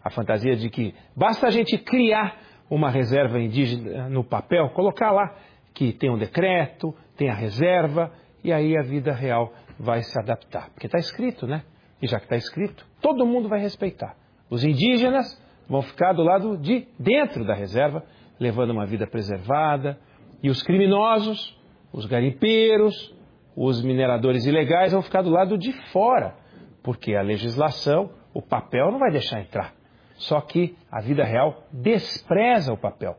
A 0.00 0.10
fantasia 0.10 0.54
de 0.54 0.70
que 0.70 0.94
basta 1.16 1.48
a 1.48 1.50
gente 1.50 1.76
criar 1.76 2.38
uma 2.70 2.88
reserva 2.88 3.40
indígena 3.40 4.08
no 4.08 4.22
papel, 4.22 4.70
colocar 4.70 5.10
lá 5.10 5.34
que 5.74 5.92
tem 5.92 6.08
um 6.08 6.18
decreto, 6.18 6.94
tem 7.16 7.28
a 7.28 7.34
reserva, 7.34 8.12
e 8.44 8.52
aí 8.52 8.78
a 8.78 8.82
vida 8.82 9.12
real 9.12 9.52
vai 9.76 10.02
se 10.02 10.16
adaptar. 10.20 10.70
Porque 10.70 10.86
está 10.86 10.98
escrito, 10.98 11.48
né? 11.48 11.64
E 12.00 12.06
já 12.06 12.18
que 12.18 12.26
está 12.26 12.36
escrito, 12.36 12.86
todo 13.00 13.26
mundo 13.26 13.48
vai 13.48 13.58
respeitar. 13.58 14.14
Os 14.48 14.62
indígenas 14.62 15.26
vão 15.68 15.82
ficar 15.82 16.12
do 16.12 16.22
lado 16.22 16.56
de 16.56 16.86
dentro 16.96 17.44
da 17.44 17.54
reserva 17.54 18.04
levando 18.38 18.70
uma 18.70 18.86
vida 18.86 19.06
preservada, 19.06 19.98
e 20.42 20.50
os 20.50 20.62
criminosos, 20.62 21.58
os 21.92 22.06
garimpeiros, 22.06 23.14
os 23.56 23.82
mineradores 23.82 24.44
ilegais 24.44 24.92
vão 24.92 25.02
ficar 25.02 25.22
do 25.22 25.30
lado 25.30 25.56
de 25.56 25.72
fora, 25.90 26.34
porque 26.82 27.14
a 27.14 27.22
legislação, 27.22 28.10
o 28.34 28.42
papel 28.42 28.92
não 28.92 28.98
vai 28.98 29.10
deixar 29.10 29.40
entrar. 29.40 29.72
Só 30.16 30.40
que 30.40 30.76
a 30.90 31.00
vida 31.00 31.24
real 31.24 31.64
despreza 31.72 32.72
o 32.72 32.76
papel. 32.76 33.16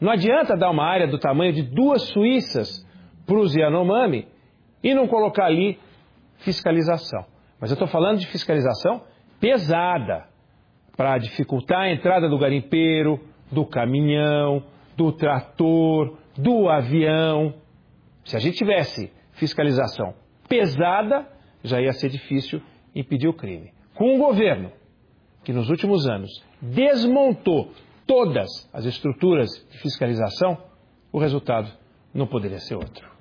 Não 0.00 0.10
adianta 0.10 0.56
dar 0.56 0.70
uma 0.70 0.84
área 0.84 1.06
do 1.06 1.18
tamanho 1.18 1.52
de 1.52 1.62
duas 1.62 2.02
Suíças 2.08 2.84
para 3.26 3.38
os 3.38 3.54
Yanomami 3.54 4.26
e 4.82 4.94
não 4.94 5.06
colocar 5.06 5.46
ali 5.46 5.78
fiscalização. 6.38 7.24
Mas 7.60 7.70
eu 7.70 7.74
estou 7.74 7.88
falando 7.88 8.18
de 8.18 8.26
fiscalização 8.26 9.02
pesada 9.40 10.26
para 10.96 11.18
dificultar 11.18 11.82
a 11.82 11.90
entrada 11.90 12.28
do 12.28 12.38
garimpeiro, 12.38 13.20
do 13.54 13.64
caminhão, 13.64 14.62
do 14.96 15.12
trator, 15.12 16.18
do 16.36 16.68
avião. 16.68 17.54
Se 18.24 18.36
a 18.36 18.40
gente 18.40 18.58
tivesse 18.58 19.12
fiscalização 19.32 20.14
pesada, 20.48 21.26
já 21.62 21.80
ia 21.80 21.92
ser 21.92 22.10
difícil 22.10 22.60
impedir 22.94 23.28
o 23.28 23.32
crime. 23.32 23.72
Com 23.94 24.14
um 24.14 24.18
governo 24.18 24.70
que 25.42 25.52
nos 25.52 25.70
últimos 25.70 26.06
anos 26.06 26.30
desmontou 26.60 27.70
todas 28.06 28.48
as 28.72 28.84
estruturas 28.84 29.50
de 29.70 29.78
fiscalização, 29.78 30.58
o 31.12 31.18
resultado 31.18 31.70
não 32.12 32.26
poderia 32.26 32.58
ser 32.58 32.74
outro. 32.74 33.13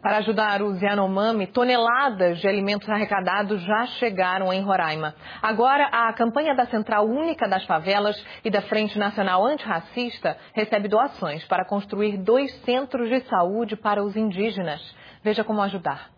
Para 0.00 0.18
ajudar 0.18 0.62
os 0.62 0.80
Yanomami, 0.80 1.48
toneladas 1.48 2.38
de 2.38 2.46
alimentos 2.46 2.88
arrecadados 2.88 3.60
já 3.62 3.84
chegaram 3.98 4.52
em 4.52 4.62
Roraima. 4.62 5.12
Agora, 5.42 5.88
a 5.90 6.12
campanha 6.12 6.54
da 6.54 6.66
Central 6.66 7.04
Única 7.04 7.48
das 7.48 7.64
Favelas 7.64 8.16
e 8.44 8.50
da 8.50 8.62
Frente 8.62 8.96
Nacional 8.96 9.44
Antirracista 9.44 10.36
recebe 10.54 10.86
doações 10.86 11.44
para 11.46 11.64
construir 11.64 12.16
dois 12.16 12.54
centros 12.60 13.08
de 13.08 13.20
saúde 13.22 13.74
para 13.74 14.00
os 14.02 14.16
indígenas. 14.16 14.80
Veja 15.22 15.44
como 15.44 15.60
ajudar. 15.62 16.10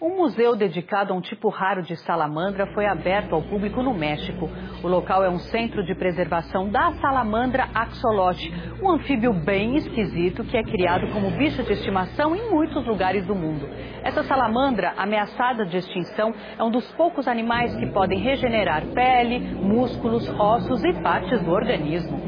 Um 0.00 0.14
museu 0.14 0.54
dedicado 0.54 1.10
a 1.10 1.16
um 1.16 1.22
tipo 1.22 1.48
raro 1.48 1.82
de 1.82 1.96
salamandra 1.96 2.66
foi 2.74 2.84
aberto 2.84 3.34
ao 3.34 3.40
público 3.40 3.82
no 3.82 3.94
México. 3.94 4.46
O 4.82 4.88
local 4.88 5.24
é 5.24 5.30
um 5.30 5.38
centro 5.38 5.82
de 5.82 5.94
preservação 5.94 6.68
da 6.68 6.92
salamandra 7.00 7.66
axolote, 7.74 8.52
um 8.82 8.90
anfíbio 8.90 9.32
bem 9.32 9.74
esquisito 9.76 10.44
que 10.44 10.54
é 10.54 10.62
criado 10.62 11.10
como 11.14 11.30
bicho 11.30 11.62
de 11.62 11.72
estimação 11.72 12.36
em 12.36 12.50
muitos 12.50 12.86
lugares 12.86 13.26
do 13.26 13.34
mundo. 13.34 13.66
Essa 14.02 14.22
salamandra, 14.24 14.92
ameaçada 14.98 15.64
de 15.64 15.78
extinção, 15.78 16.34
é 16.58 16.62
um 16.62 16.70
dos 16.70 16.86
poucos 16.92 17.26
animais 17.26 17.74
que 17.76 17.86
podem 17.86 18.18
regenerar 18.18 18.84
pele, 18.88 19.38
músculos, 19.38 20.28
ossos 20.38 20.84
e 20.84 20.92
partes 21.00 21.40
do 21.40 21.50
organismo. 21.50 22.20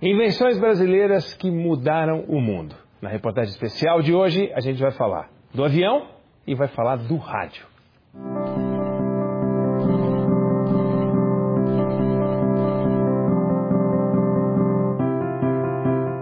Invenções 0.00 0.56
brasileiras 0.56 1.34
que 1.34 1.50
mudaram 1.50 2.26
o 2.28 2.40
mundo. 2.40 2.76
Na 3.02 3.08
reportagem 3.08 3.50
especial 3.50 4.00
de 4.02 4.14
hoje, 4.14 4.52
a 4.54 4.60
gente 4.60 4.80
vai 4.80 4.92
falar 4.92 5.35
do 5.54 5.64
avião 5.64 6.08
e 6.46 6.54
vai 6.54 6.68
falar 6.68 6.96
do 6.96 7.16
rádio. 7.16 7.66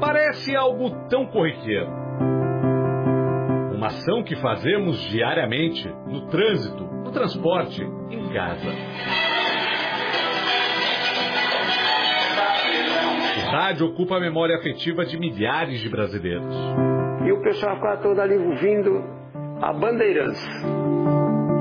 Parece 0.01 0.57
algo 0.57 0.91
tão 1.09 1.27
corriqueiro. 1.27 1.89
Uma 3.75 3.89
ação 3.89 4.23
que 4.23 4.37
fazemos 4.37 4.99
diariamente 5.11 5.87
no 6.07 6.27
trânsito, 6.29 6.85
no 6.85 7.13
transporte, 7.13 7.83
em 8.11 8.33
casa. 8.33 8.71
Rádio 13.55 13.87
ocupa 13.87 14.17
a 14.17 14.21
memória 14.21 14.57
afetiva 14.57 15.05
de 15.05 15.19
milhares 15.19 15.81
de 15.81 15.89
brasileiros. 15.89 16.55
E 17.25 17.33
o 17.33 17.41
pessoal 17.41 17.77
ficava 17.77 17.97
todo 17.99 18.21
ali 18.21 18.37
ouvindo 18.37 19.03
a 19.63 19.73
Bandeirantes. 19.73 20.45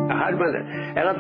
A 0.10 0.14
Rádio 0.14 0.40
Bandeirantes. 0.40 0.96
Ela 0.96 1.16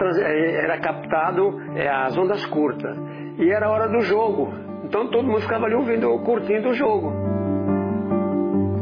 era 0.64 0.80
captado 0.80 1.60
é, 1.76 1.88
as 1.88 2.18
ondas 2.18 2.44
curtas. 2.48 2.98
E 3.38 3.50
era 3.50 3.68
a 3.68 3.72
hora 3.72 3.88
do 3.88 4.02
jogo. 4.02 4.52
Então 4.84 5.08
todo 5.10 5.28
mundo 5.28 5.42
ficava 5.42 5.66
ali 5.66 5.76
ouvindo, 5.76 6.20
curtindo 6.20 6.70
o 6.70 6.74
jogo. 6.74 7.23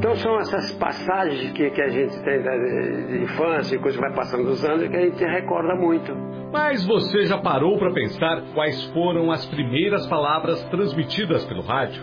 Então 0.01 0.15
são 0.15 0.39
essas 0.39 0.71
passagens 0.79 1.51
que, 1.51 1.69
que 1.69 1.79
a 1.79 1.89
gente 1.89 2.19
tem 2.23 2.41
de, 2.41 3.07
de 3.07 3.23
infância 3.23 3.75
e 3.75 3.79
que 3.79 3.91
vai 3.99 4.11
passando 4.15 4.45
dos 4.45 4.65
anos 4.65 4.87
que 4.89 4.97
a 4.97 5.01
gente 5.01 5.23
recorda 5.23 5.75
muito. 5.75 6.11
Mas 6.51 6.83
você 6.87 7.27
já 7.27 7.37
parou 7.37 7.77
para 7.77 7.93
pensar 7.93 8.41
quais 8.55 8.83
foram 8.93 9.31
as 9.31 9.45
primeiras 9.45 10.07
palavras 10.07 10.59
transmitidas 10.71 11.45
pelo 11.45 11.61
rádio? 11.61 12.01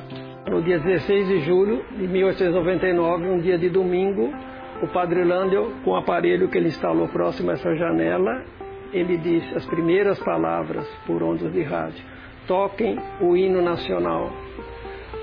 No 0.49 0.62
dia 0.62 0.78
16 0.78 1.26
de 1.26 1.40
julho 1.40 1.84
de 1.96 2.07
1899, 2.07 3.30
um 3.30 3.40
dia 3.40 3.59
de 3.59 3.68
domingo, 3.68 4.32
o 4.80 4.86
padre 4.86 5.24
Landel, 5.24 5.68
com 5.84 5.90
o 5.90 5.96
aparelho 5.96 6.49
que 6.49 6.57
ele 6.57 6.68
instalou 6.68 7.09
próximo 7.09 7.51
a 7.51 7.55
essa 7.55 7.74
janela, 7.74 8.44
ele 8.92 9.18
disse 9.18 9.57
as 9.57 9.66
primeiras 9.66 10.20
palavras 10.20 10.86
por 11.05 11.20
ondas 11.20 11.53
de 11.53 11.64
rádio: 11.64 12.05
toquem 12.46 12.96
o 13.20 13.36
hino 13.36 13.61
nacional. 13.61 14.30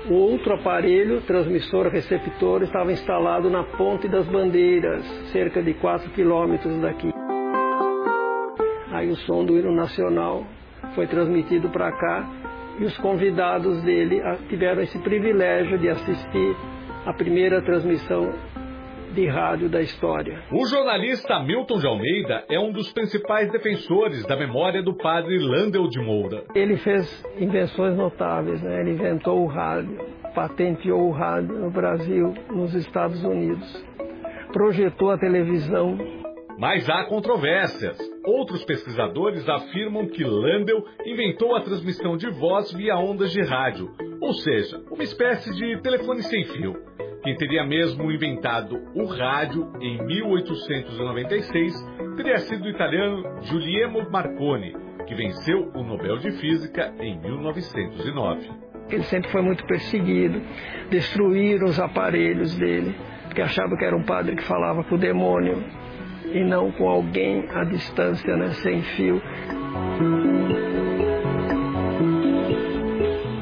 O 0.08 0.14
outro 0.14 0.54
aparelho, 0.54 1.20
transmissor 1.22 1.88
receptor, 1.88 2.62
estava 2.62 2.92
instalado 2.92 3.50
na 3.50 3.64
Ponte 3.64 4.06
das 4.06 4.24
Bandeiras, 4.28 5.04
cerca 5.32 5.60
de 5.60 5.74
4 5.74 6.10
quilômetros 6.10 6.80
daqui. 6.80 7.12
Aí 8.92 9.10
o 9.10 9.16
som 9.16 9.44
do 9.44 9.58
hino 9.58 9.72
nacional 9.72 10.46
foi 10.94 11.08
transmitido 11.08 11.68
para 11.70 11.90
cá 11.90 12.24
e 12.78 12.84
os 12.84 12.96
convidados 12.98 13.82
dele 13.82 14.22
tiveram 14.48 14.80
esse 14.82 14.96
privilégio 15.00 15.76
de 15.76 15.88
assistir 15.88 16.56
a 17.04 17.12
primeira 17.12 17.60
transmissão 17.62 18.32
de 19.16 19.26
rádio 19.26 19.70
da 19.70 19.80
história. 19.80 20.42
O 20.52 20.66
jornalista 20.66 21.40
Milton 21.40 21.78
de 21.78 21.86
Almeida 21.86 22.44
é 22.50 22.60
um 22.60 22.70
dos 22.70 22.92
principais 22.92 23.50
defensores 23.50 24.22
da 24.26 24.36
memória 24.36 24.82
do 24.82 24.94
padre 24.94 25.38
Landel 25.38 25.88
de 25.88 25.98
Moura. 25.98 26.44
Ele 26.54 26.76
fez 26.76 27.24
invenções 27.40 27.96
notáveis, 27.96 28.62
né? 28.62 28.80
ele 28.80 28.90
inventou 28.90 29.42
o 29.42 29.46
rádio, 29.46 29.98
patenteou 30.34 31.08
o 31.08 31.12
rádio 31.12 31.58
no 31.58 31.70
Brasil, 31.70 32.34
nos 32.50 32.74
Estados 32.74 33.24
Unidos, 33.24 33.86
projetou 34.52 35.10
a 35.10 35.16
televisão. 35.18 35.96
Mas 36.58 36.86
há 36.88 37.04
controvérsias. 37.04 37.98
Outros 38.22 38.64
pesquisadores 38.66 39.48
afirmam 39.48 40.08
que 40.08 40.24
Landel 40.24 40.84
inventou 41.06 41.56
a 41.56 41.62
transmissão 41.62 42.18
de 42.18 42.28
voz 42.32 42.70
via 42.72 42.98
ondas 42.98 43.32
de 43.32 43.40
rádio, 43.42 43.90
ou 44.20 44.34
seja, 44.34 44.78
uma 44.90 45.02
espécie 45.02 45.54
de 45.54 45.80
telefone 45.80 46.22
sem 46.22 46.44
fio. 46.44 46.74
Quem 47.26 47.34
teria 47.34 47.66
mesmo 47.66 48.08
inventado 48.12 48.80
o 48.94 49.04
rádio 49.04 49.72
em 49.80 50.00
1896 50.06 51.74
teria 52.16 52.38
sido 52.38 52.66
o 52.66 52.68
italiano 52.68 53.42
Giuliano 53.42 54.08
Marconi, 54.08 54.72
que 55.08 55.12
venceu 55.12 55.72
o 55.74 55.82
Nobel 55.82 56.18
de 56.18 56.30
Física 56.38 56.94
em 57.00 57.18
1909. 57.18 58.48
Ele 58.88 59.02
sempre 59.02 59.28
foi 59.32 59.42
muito 59.42 59.66
perseguido, 59.66 60.40
destruíram 60.88 61.66
os 61.66 61.80
aparelhos 61.80 62.56
dele, 62.56 62.94
porque 63.24 63.42
achava 63.42 63.76
que 63.76 63.84
era 63.84 63.96
um 63.96 64.04
padre 64.04 64.36
que 64.36 64.44
falava 64.44 64.84
com 64.84 64.94
o 64.94 64.98
demônio 64.98 65.64
e 66.32 66.44
não 66.44 66.70
com 66.70 66.88
alguém 66.88 67.44
à 67.50 67.64
distância, 67.64 68.36
né, 68.36 68.50
sem 68.50 68.82
fio. 68.82 69.20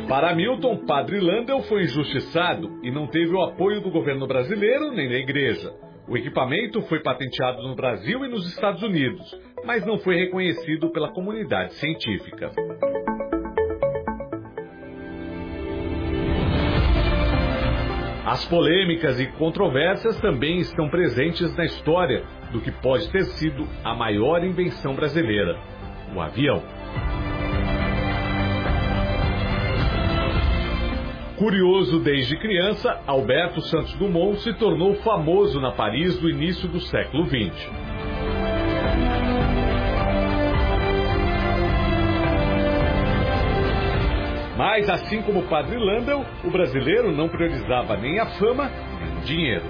Para 0.08 0.34
Milton, 0.34 0.84
Padre 0.86 1.18
Landel 1.18 1.62
foi 1.62 1.84
injustiçado 1.84 2.78
e 2.82 2.90
não 2.90 3.06
teve 3.06 3.34
o 3.34 3.42
apoio 3.42 3.80
do 3.80 3.90
governo 3.90 4.26
brasileiro 4.26 4.92
nem 4.92 5.08
da 5.08 5.16
igreja. 5.16 5.72
O 6.06 6.16
equipamento 6.16 6.82
foi 6.82 7.00
patenteado 7.02 7.62
no 7.62 7.74
Brasil 7.74 8.22
e 8.24 8.28
nos 8.28 8.46
Estados 8.46 8.82
Unidos, 8.82 9.24
mas 9.64 9.84
não 9.86 9.98
foi 9.98 10.16
reconhecido 10.16 10.90
pela 10.90 11.10
comunidade 11.10 11.72
científica. 11.74 12.52
As 18.26 18.44
polêmicas 18.46 19.18
e 19.18 19.26
controvérsias 19.38 20.20
também 20.20 20.58
estão 20.58 20.88
presentes 20.90 21.54
na 21.56 21.64
história 21.64 22.24
do 22.52 22.60
que 22.60 22.70
pode 22.70 23.10
ter 23.10 23.24
sido 23.24 23.66
a 23.82 23.94
maior 23.94 24.44
invenção 24.44 24.94
brasileira: 24.94 25.58
o 26.14 26.20
avião. 26.20 26.62
Curioso 31.36 31.98
desde 31.98 32.36
criança, 32.36 33.00
Alberto 33.08 33.60
Santos 33.62 33.92
Dumont 33.94 34.38
se 34.40 34.52
tornou 34.52 34.94
famoso 34.96 35.60
na 35.60 35.72
Paris 35.72 36.16
do 36.20 36.30
início 36.30 36.68
do 36.68 36.78
século 36.80 37.26
XX. 37.26 37.70
Mas, 44.56 44.88
assim 44.88 45.22
como 45.22 45.40
o 45.40 45.48
padre 45.48 45.76
Landel, 45.76 46.24
o 46.44 46.50
brasileiro 46.50 47.10
não 47.10 47.28
priorizava 47.28 47.96
nem 47.96 48.20
a 48.20 48.26
fama 48.38 48.70
nem 49.00 49.18
o 49.18 49.20
dinheiro. 49.22 49.68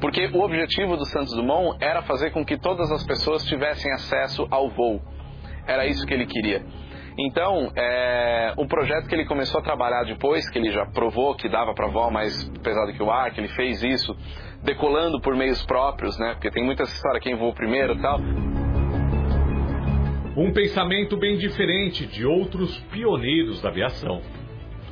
Porque 0.00 0.26
o 0.32 0.40
objetivo 0.40 0.96
do 0.96 1.04
Santos 1.04 1.34
Dumont 1.36 1.76
era 1.84 2.00
fazer 2.02 2.30
com 2.30 2.42
que 2.42 2.56
todas 2.56 2.90
as 2.90 3.06
pessoas 3.06 3.44
tivessem 3.44 3.92
acesso 3.92 4.46
ao 4.50 4.70
voo. 4.70 5.02
Era 5.66 5.86
isso 5.86 6.06
que 6.06 6.14
ele 6.14 6.24
queria. 6.24 6.64
Então, 7.16 7.70
é, 7.76 8.54
um 8.58 8.66
projeto 8.66 9.06
que 9.06 9.14
ele 9.14 9.24
começou 9.24 9.60
a 9.60 9.62
trabalhar 9.62 10.02
depois, 10.04 10.48
que 10.50 10.58
ele 10.58 10.72
já 10.72 10.84
provou 10.86 11.34
que 11.36 11.48
dava 11.48 11.72
para 11.72 11.86
voar 11.86 12.10
mais 12.10 12.42
pesado 12.60 12.92
que 12.92 13.02
o 13.02 13.10
ar, 13.10 13.30
que 13.32 13.40
ele 13.40 13.48
fez 13.48 13.82
isso, 13.84 14.16
decolando 14.64 15.20
por 15.20 15.36
meios 15.36 15.64
próprios, 15.64 16.18
né? 16.18 16.32
Porque 16.32 16.50
tem 16.50 16.64
muita 16.64 16.82
história 16.82 17.20
quem 17.20 17.36
voou 17.36 17.52
primeiro 17.52 17.94
e 17.94 18.00
tal. 18.00 18.18
Um 20.36 20.52
pensamento 20.52 21.16
bem 21.16 21.36
diferente 21.36 22.04
de 22.04 22.26
outros 22.26 22.76
pioneiros 22.90 23.62
da 23.62 23.68
aviação. 23.68 24.20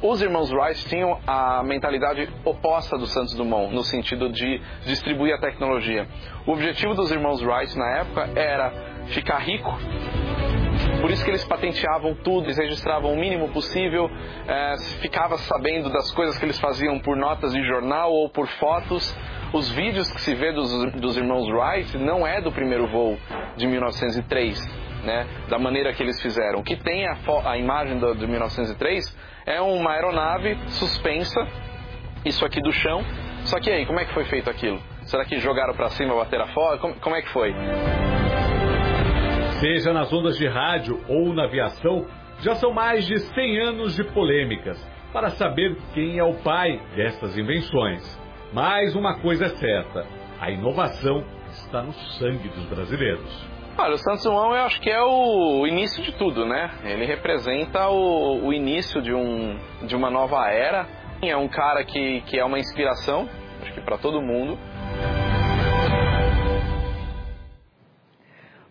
Os 0.01 0.23
irmãos 0.23 0.53
Wright 0.53 0.87
tinham 0.87 1.19
a 1.27 1.63
mentalidade 1.65 2.29
oposta 2.45 2.97
do 2.97 3.07
Santos 3.07 3.35
Dumont, 3.35 3.75
no 3.75 3.83
sentido 3.83 4.29
de 4.29 4.61
distribuir 4.85 5.35
a 5.35 5.39
tecnologia. 5.39 6.07
O 6.47 6.53
objetivo 6.53 6.95
dos 6.95 7.11
irmãos 7.11 7.43
Wright 7.43 7.77
na 7.77 7.99
época 7.99 8.31
era 8.37 8.71
ficar 9.07 9.39
rico 9.39 9.77
por 11.03 11.11
isso 11.11 11.25
que 11.25 11.31
eles 11.33 11.45
patenteavam 11.45 12.15
tudo, 12.15 12.47
eles 12.47 12.57
registravam 12.57 13.13
o 13.13 13.17
mínimo 13.17 13.49
possível, 13.49 14.09
é, 14.47 14.77
ficava 15.01 15.37
sabendo 15.37 15.91
das 15.91 16.13
coisas 16.13 16.39
que 16.39 16.45
eles 16.45 16.61
faziam 16.61 17.01
por 17.01 17.17
notas 17.17 17.53
de 17.53 17.61
jornal 17.65 18.13
ou 18.13 18.31
por 18.31 18.47
fotos. 18.47 19.13
Os 19.53 19.69
vídeos 19.69 20.11
que 20.13 20.21
se 20.21 20.33
vê 20.37 20.53
dos, 20.53 20.93
dos 20.93 21.17
irmãos 21.17 21.49
Wright 21.49 21.99
não 21.99 22.25
é 22.25 22.41
do 22.41 22.53
primeiro 22.53 22.87
voo 22.87 23.19
de 23.57 23.67
1903, 23.67 25.05
né? 25.05 25.27
Da 25.49 25.59
maneira 25.59 25.93
que 25.93 26.05
eles 26.05 26.23
fizeram. 26.23 26.61
O 26.61 26.63
que 26.63 26.77
tem 26.77 27.05
a, 27.09 27.19
a 27.47 27.59
imagem 27.59 27.99
do, 27.99 28.15
de 28.15 28.27
1903 28.27 29.05
é 29.45 29.61
uma 29.61 29.91
aeronave 29.95 30.57
suspensa, 30.69 31.41
isso 32.25 32.45
aqui 32.45 32.61
do 32.61 32.71
chão, 32.71 33.05
Só 33.45 33.59
que 33.59 33.69
aí, 33.69 33.85
como 33.87 33.99
é 33.99 34.05
que 34.05 34.15
foi 34.15 34.25
feito 34.27 34.49
aquilo? 34.49 34.81
Será 35.03 35.25
que 35.25 35.37
jogaram 35.41 35.75
para 35.75 35.89
cima, 35.89 36.15
bateram 36.15 36.47
fora? 36.55 36.79
Como, 36.79 36.95
como 37.01 37.17
é 37.17 37.23
que 37.23 37.29
foi? 37.31 37.53
Seja 39.63 39.93
nas 39.93 40.13
ondas 40.13 40.37
de 40.37 40.49
rádio 40.49 41.01
ou 41.09 41.33
na 41.33 41.45
aviação, 41.45 42.05
já 42.41 42.57
são 42.57 42.73
mais 42.73 43.07
de 43.07 43.17
100 43.21 43.61
anos 43.61 43.95
de 43.95 44.03
polêmicas 44.03 44.77
para 45.13 45.31
saber 45.31 45.77
quem 45.95 46.19
é 46.19 46.25
o 46.25 46.35
pai 46.43 46.83
destas 46.97 47.39
invenções. 47.39 48.03
Mas 48.53 48.97
uma 48.97 49.21
coisa 49.21 49.45
é 49.45 49.49
certa: 49.51 50.05
a 50.41 50.51
inovação 50.51 51.23
está 51.53 51.81
no 51.81 51.93
sangue 51.93 52.49
dos 52.49 52.65
brasileiros. 52.65 53.49
Olha, 53.79 53.95
o 53.95 53.99
Santos 53.99 54.25
Dumont 54.25 54.53
eu 54.53 54.65
acho 54.65 54.81
que 54.81 54.91
é 54.91 55.01
o 55.01 55.65
início 55.65 56.03
de 56.03 56.11
tudo, 56.19 56.45
né? 56.45 56.69
Ele 56.83 57.07
representa 57.07 57.89
o, 57.89 58.45
o 58.45 58.53
início 58.53 59.01
de, 59.01 59.15
um, 59.15 59.57
de 59.87 59.95
uma 59.95 60.11
nova 60.11 60.45
era. 60.51 60.89
É 61.23 61.37
um 61.37 61.47
cara 61.47 61.85
que, 61.85 62.21
que 62.23 62.37
é 62.37 62.45
uma 62.45 62.59
inspiração, 62.59 63.29
acho 63.63 63.73
que 63.75 63.81
para 63.81 63.97
todo 63.97 64.21
mundo. 64.21 64.59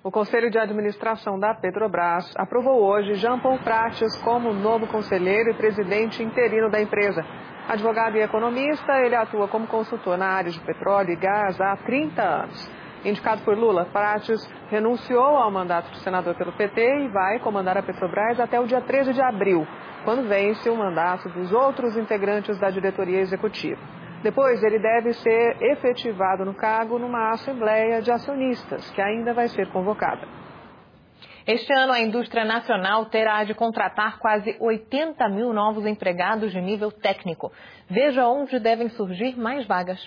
O 0.03 0.09
Conselho 0.09 0.49
de 0.49 0.57
Administração 0.57 1.37
da 1.39 1.53
Petrobras 1.53 2.33
aprovou 2.35 2.81
hoje 2.81 3.13
Jean 3.15 3.37
Paul 3.37 3.59
Prates 3.59 4.17
como 4.23 4.51
novo 4.51 4.87
conselheiro 4.87 5.51
e 5.51 5.53
presidente 5.53 6.23
interino 6.23 6.71
da 6.71 6.81
empresa. 6.81 7.23
Advogado 7.69 8.17
e 8.17 8.21
economista, 8.21 8.93
ele 8.99 9.15
atua 9.15 9.47
como 9.47 9.67
consultor 9.67 10.17
na 10.17 10.25
área 10.25 10.49
de 10.49 10.59
petróleo 10.61 11.11
e 11.11 11.15
gás 11.15 11.61
há 11.61 11.77
30 11.77 12.19
anos. 12.19 12.71
Indicado 13.05 13.43
por 13.43 13.55
Lula, 13.55 13.85
Prates 13.93 14.43
renunciou 14.71 15.37
ao 15.37 15.51
mandato 15.51 15.91
de 15.91 15.99
senador 15.99 16.33
pelo 16.33 16.51
PT 16.53 16.81
e 16.81 17.07
vai 17.09 17.37
comandar 17.37 17.77
a 17.77 17.83
Petrobras 17.83 18.39
até 18.39 18.59
o 18.59 18.65
dia 18.65 18.81
13 18.81 19.13
de 19.13 19.21
abril, 19.21 19.67
quando 20.03 20.27
vence 20.27 20.67
o 20.67 20.75
mandato 20.75 21.29
dos 21.29 21.51
outros 21.51 21.95
integrantes 21.95 22.57
da 22.57 22.71
diretoria 22.71 23.19
executiva. 23.19 24.00
Depois, 24.23 24.61
ele 24.63 24.79
deve 24.79 25.13
ser 25.13 25.57
efetivado 25.61 26.45
no 26.45 26.53
cargo 26.53 26.99
numa 26.99 27.31
assembleia 27.31 28.01
de 28.01 28.11
acionistas, 28.11 28.89
que 28.91 29.01
ainda 29.01 29.33
vai 29.33 29.47
ser 29.47 29.67
convocada. 29.71 30.27
Este 31.47 31.73
ano, 31.73 31.91
a 31.91 31.99
indústria 31.99 32.45
nacional 32.45 33.07
terá 33.07 33.43
de 33.43 33.55
contratar 33.55 34.19
quase 34.19 34.55
80 34.59 35.27
mil 35.29 35.51
novos 35.51 35.85
empregados 35.87 36.51
de 36.51 36.61
nível 36.61 36.91
técnico. 36.91 37.51
Veja 37.89 38.27
onde 38.27 38.59
devem 38.59 38.89
surgir 38.89 39.35
mais 39.37 39.65
vagas. 39.65 39.99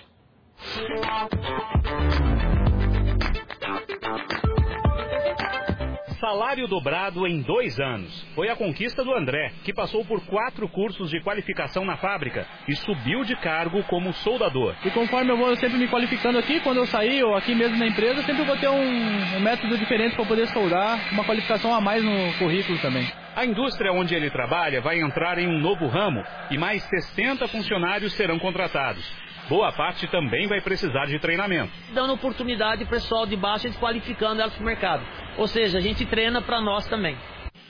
Salário 6.25 6.67
dobrado 6.67 7.27
em 7.27 7.39
dois 7.43 7.79
anos. 7.79 8.25
Foi 8.33 8.49
a 8.49 8.55
conquista 8.55 9.03
do 9.03 9.13
André, 9.13 9.51
que 9.63 9.71
passou 9.71 10.03
por 10.03 10.25
quatro 10.25 10.67
cursos 10.67 11.11
de 11.11 11.21
qualificação 11.21 11.85
na 11.85 11.97
fábrica 11.97 12.47
e 12.67 12.75
subiu 12.75 13.23
de 13.23 13.35
cargo 13.35 13.83
como 13.83 14.11
soldador. 14.11 14.73
E 14.83 14.89
conforme 14.89 15.31
eu 15.31 15.37
vou 15.37 15.55
sempre 15.55 15.77
me 15.77 15.87
qualificando 15.87 16.39
aqui, 16.39 16.59
quando 16.61 16.77
eu 16.77 16.87
sair 16.87 17.23
ou 17.23 17.35
aqui 17.35 17.53
mesmo 17.53 17.77
na 17.77 17.85
empresa, 17.85 18.23
sempre 18.23 18.43
vou 18.43 18.57
ter 18.57 18.69
um, 18.69 19.37
um 19.37 19.39
método 19.39 19.77
diferente 19.77 20.15
para 20.15 20.25
poder 20.25 20.47
soldar, 20.47 20.99
uma 21.13 21.23
qualificação 21.23 21.71
a 21.75 21.79
mais 21.79 22.03
no 22.03 22.33
currículo 22.39 22.79
também. 22.79 23.07
A 23.35 23.45
indústria 23.45 23.93
onde 23.93 24.15
ele 24.15 24.31
trabalha 24.31 24.81
vai 24.81 24.99
entrar 24.99 25.37
em 25.37 25.47
um 25.47 25.59
novo 25.59 25.85
ramo 25.85 26.23
e 26.49 26.57
mais 26.57 26.81
60 26.85 27.47
funcionários 27.49 28.13
serão 28.13 28.39
contratados. 28.39 29.05
Boa 29.47 29.71
parte 29.71 30.07
também 30.07 30.47
vai 30.47 30.59
precisar 30.59 31.05
de 31.05 31.19
treinamento. 31.19 31.71
Dando 31.93 32.13
oportunidade 32.13 32.83
para 32.85 32.97
o 32.97 32.99
pessoal 32.99 33.27
de 33.27 33.35
baixo, 33.35 33.67
eles 33.67 33.77
qualificando 33.77 34.41
elas 34.41 34.53
para 34.53 34.63
o 34.63 34.65
mercado. 34.65 35.05
Ou 35.37 35.47
seja, 35.47 35.77
a 35.77 35.81
gente 35.81 36.03
treina 36.05 36.41
para 36.41 36.59
nós 36.59 36.87
também. 36.87 37.15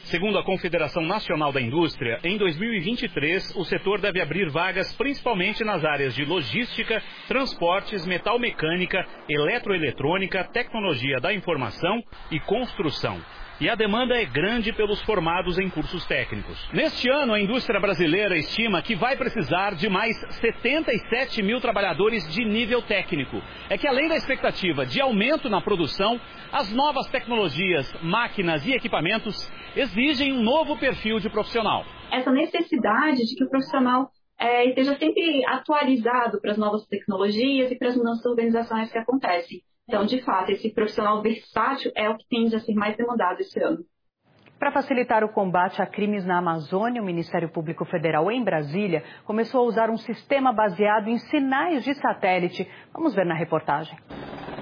Segundo 0.05 0.37
a 0.37 0.43
Confederação 0.43 1.03
Nacional 1.03 1.51
da 1.51 1.59
Indústria, 1.59 2.19
em 2.23 2.37
2023 2.37 3.55
o 3.55 3.65
setor 3.65 3.99
deve 3.99 4.21
abrir 4.21 4.49
vagas 4.51 4.93
principalmente 4.93 5.63
nas 5.63 5.83
áreas 5.83 6.13
de 6.13 6.23
logística, 6.23 7.01
transportes, 7.27 8.05
metal 8.05 8.39
mecânica, 8.39 9.03
eletroeletrônica, 9.27 10.43
tecnologia 10.53 11.19
da 11.19 11.33
informação 11.33 12.03
e 12.31 12.39
construção 12.39 13.19
e 13.59 13.69
a 13.69 13.75
demanda 13.75 14.15
é 14.15 14.25
grande 14.25 14.73
pelos 14.73 15.01
formados 15.03 15.57
em 15.57 15.69
cursos 15.69 16.05
técnicos. 16.05 16.57
Neste 16.73 17.09
ano, 17.09 17.33
a 17.33 17.39
indústria 17.39 17.79
brasileira 17.79 18.37
estima 18.37 18.81
que 18.81 18.95
vai 18.95 19.15
precisar 19.15 19.75
de 19.75 19.87
mais 19.87 20.15
77 20.41 21.41
mil 21.41 21.61
trabalhadores 21.61 22.27
de 22.33 22.43
nível 22.43 22.81
técnico. 22.81 23.41
É 23.69 23.77
que 23.77 23.87
além 23.87 24.09
da 24.09 24.15
expectativa 24.15 24.85
de 24.85 24.99
aumento 24.99 25.49
na 25.49 25.61
produção, 25.61 26.19
as 26.51 26.71
novas 26.71 27.07
tecnologias, 27.07 27.91
máquinas 28.01 28.65
e 28.65 28.73
equipamentos 28.73 29.51
exigem 29.75 30.33
um 30.33 30.43
novo 30.43 30.77
perfil 30.77 31.19
de 31.19 31.29
profissional. 31.29 31.85
Essa 32.11 32.31
necessidade 32.31 33.25
de 33.25 33.35
que 33.35 33.43
o 33.43 33.49
profissional 33.49 34.09
é, 34.37 34.67
esteja 34.67 34.97
sempre 34.97 35.45
atualizado 35.45 36.41
para 36.41 36.51
as 36.51 36.57
novas 36.57 36.85
tecnologias 36.87 37.71
e 37.71 37.77
para 37.77 37.89
as 37.89 37.95
mudanças 37.95 38.25
organizacionais 38.25 38.91
que 38.91 38.97
acontecem. 38.97 39.61
Então, 39.87 40.05
de 40.05 40.21
fato, 40.21 40.51
esse 40.51 40.73
profissional 40.73 41.21
versátil 41.21 41.91
é 41.95 42.09
o 42.09 42.17
que 42.17 42.25
tende 42.27 42.55
a 42.55 42.59
ser 42.59 42.73
mais 42.73 42.97
demandado 42.97 43.39
esse 43.39 43.61
ano. 43.61 43.85
Para 44.57 44.71
facilitar 44.71 45.23
o 45.23 45.29
combate 45.29 45.81
a 45.81 45.85
crimes 45.85 46.25
na 46.25 46.39
Amazônia, 46.39 47.01
o 47.01 47.05
Ministério 47.05 47.49
Público 47.49 47.85
Federal 47.85 48.31
em 48.31 48.43
Brasília 48.43 49.03
começou 49.25 49.61
a 49.61 49.67
usar 49.67 49.89
um 49.89 49.97
sistema 49.97 50.51
baseado 50.51 51.07
em 51.07 51.17
sinais 51.17 51.83
de 51.83 51.93
satélite. 51.93 52.67
Vamos 52.93 53.13
ver 53.13 53.25
na 53.25 53.35
reportagem. 53.35 53.95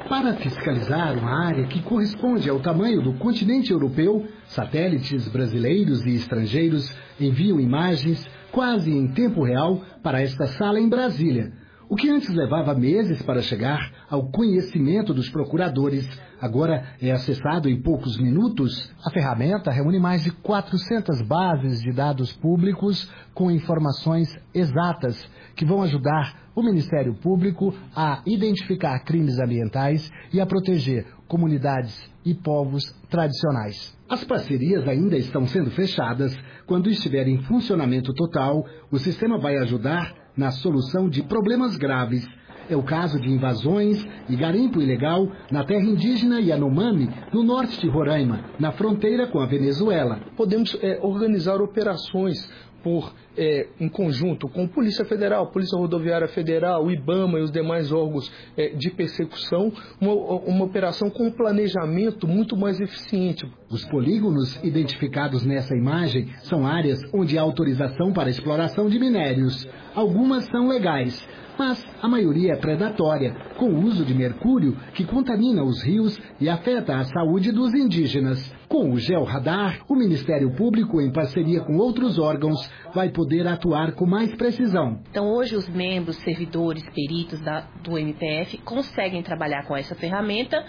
Para 0.10 0.34
fiscalizar 0.34 1.18
uma 1.18 1.48
área 1.48 1.68
que 1.68 1.82
corresponde 1.82 2.50
ao 2.50 2.60
tamanho 2.60 3.02
do 3.02 3.14
continente 3.14 3.72
europeu, 3.72 4.28
satélites 4.46 5.28
brasileiros 5.30 6.06
e 6.06 6.16
estrangeiros 6.16 6.94
enviam 7.20 7.60
imagens 7.60 8.28
quase 8.52 8.92
em 8.92 9.14
tempo 9.14 9.44
real 9.44 9.80
para 10.04 10.22
esta 10.22 10.48
sala 10.48 10.80
em 10.80 10.90
Brasília. 10.90 11.63
O 11.90 11.96
que 11.96 12.10
antes 12.10 12.30
levava 12.30 12.74
meses 12.74 13.22
para 13.24 13.42
chegar 13.42 13.92
ao 14.10 14.30
conhecimento 14.32 15.14
dos 15.14 15.30
procuradores, 15.30 16.08
agora 16.40 16.96
é 17.02 17.12
acessado 17.12 17.70
em 17.70 17.82
poucos 17.82 18.18
minutos. 18.18 18.92
A 19.06 19.12
ferramenta 19.12 19.70
reúne 19.70 20.00
mais 20.00 20.24
de 20.24 20.32
400 20.32 21.22
bases 21.24 21.82
de 21.82 21.92
dados 21.92 22.32
públicos 22.34 23.12
com 23.34 23.52
informações 23.52 24.34
exatas 24.54 25.30
que 25.56 25.66
vão 25.66 25.82
ajudar 25.84 26.44
o 26.56 26.64
Ministério 26.64 27.16
Público 27.16 27.74
a 27.96 28.22
identificar 28.26 29.00
crimes 29.04 29.38
ambientais 29.40 30.10
e 30.32 30.40
a 30.40 30.46
proteger 30.46 31.06
comunidades 31.28 32.00
e 32.24 32.34
povos 32.34 32.84
tradicionais. 33.10 33.98
As 34.08 34.24
parcerias 34.24 34.88
ainda 34.88 35.18
estão 35.18 35.46
sendo 35.48 35.72
fechadas. 35.72 36.34
Quando 36.66 36.90
estiver 36.90 37.28
em 37.28 37.42
funcionamento 37.44 38.14
total, 38.14 38.64
o 38.92 38.98
sistema 38.98 39.38
vai 39.40 39.58
ajudar 39.58 40.23
na 40.36 40.52
solução 40.52 41.10
de 41.10 41.24
problemas 41.24 41.78
graves. 41.78 42.28
É 42.70 42.78
o 42.78 42.84
caso 42.84 43.20
de 43.20 43.30
invasões 43.30 44.06
e 44.30 44.36
garimpo 44.38 44.82
ilegal 44.82 45.30
na 45.52 45.66
terra 45.66 45.84
indígena 45.84 46.40
Yanomami, 46.40 47.10
no 47.34 47.44
norte 47.44 47.80
de 47.82 47.90
Roraima, 47.90 48.40
na 48.58 48.72
fronteira 48.72 49.28
com 49.28 49.40
a 49.40 49.46
Venezuela. 49.46 50.22
Podemos 50.38 50.78
é, 50.82 50.98
organizar 51.02 51.62
operações 51.62 52.50
por 52.84 53.14
é, 53.36 53.68
em 53.80 53.90
conjunto 53.90 54.48
com 54.50 54.68
Polícia 54.68 55.06
Federal, 55.06 55.48
Polícia 55.48 55.78
Rodoviária 55.78 56.28
Federal, 56.28 56.92
IBAMA 56.92 57.40
e 57.40 57.42
os 57.42 57.52
demais 57.52 57.92
órgãos 57.92 58.32
é, 58.56 58.70
de 58.70 58.92
persecução, 58.92 59.72
uma, 60.00 60.14
uma 60.14 60.66
operação 60.66 61.10
com 61.10 61.28
um 61.28 61.32
planejamento 61.32 62.28
muito 62.28 62.56
mais 62.58 62.80
eficiente. 62.80 63.46
Os 63.70 63.84
polígonos 63.86 64.60
identificados 64.64 65.44
nessa 65.46 65.76
imagem 65.76 66.30
são 66.44 66.68
áreas 66.68 67.00
onde 67.14 67.38
há 67.38 67.42
autorização 67.42 68.14
para 68.14 68.30
exploração 68.30 68.88
de 68.88 69.00
minérios. 69.00 69.66
Algumas 69.96 70.46
são 70.46 70.68
legais, 70.68 71.28
mas 71.58 71.84
a 72.02 72.08
maioria 72.08 72.54
é 72.54 72.58
predatória, 72.58 73.36
com 73.58 73.70
o 73.70 73.84
uso 73.84 74.04
de 74.04 74.14
mercúrio 74.14 74.76
que 74.94 75.06
contamina 75.06 75.64
os 75.64 75.84
rios 75.84 76.20
e 76.40 76.50
afeta 76.50 76.98
a 76.98 77.04
saúde 77.04 77.52
dos 77.52 77.74
indígenas. 77.74 78.54
Com 78.74 78.90
o 78.90 78.98
georradar, 78.98 79.82
o 79.88 79.94
Ministério 79.94 80.50
Público, 80.56 81.00
em 81.00 81.12
parceria 81.12 81.62
com 81.62 81.78
outros 81.78 82.18
órgãos, 82.18 82.60
vai 82.92 83.12
poder 83.12 83.48
atuar 83.48 83.92
com 83.92 84.04
mais 84.04 84.36
precisão. 84.36 85.00
Então, 85.12 85.32
hoje, 85.32 85.56
os 85.56 85.70
membros, 85.70 86.16
servidores, 86.24 86.84
peritos 86.90 87.40
da, 87.40 87.68
do 87.84 88.00
MPF 88.00 88.58
conseguem 88.66 89.22
trabalhar 89.22 89.68
com 89.68 89.78
essa 89.78 89.94
ferramenta 89.94 90.66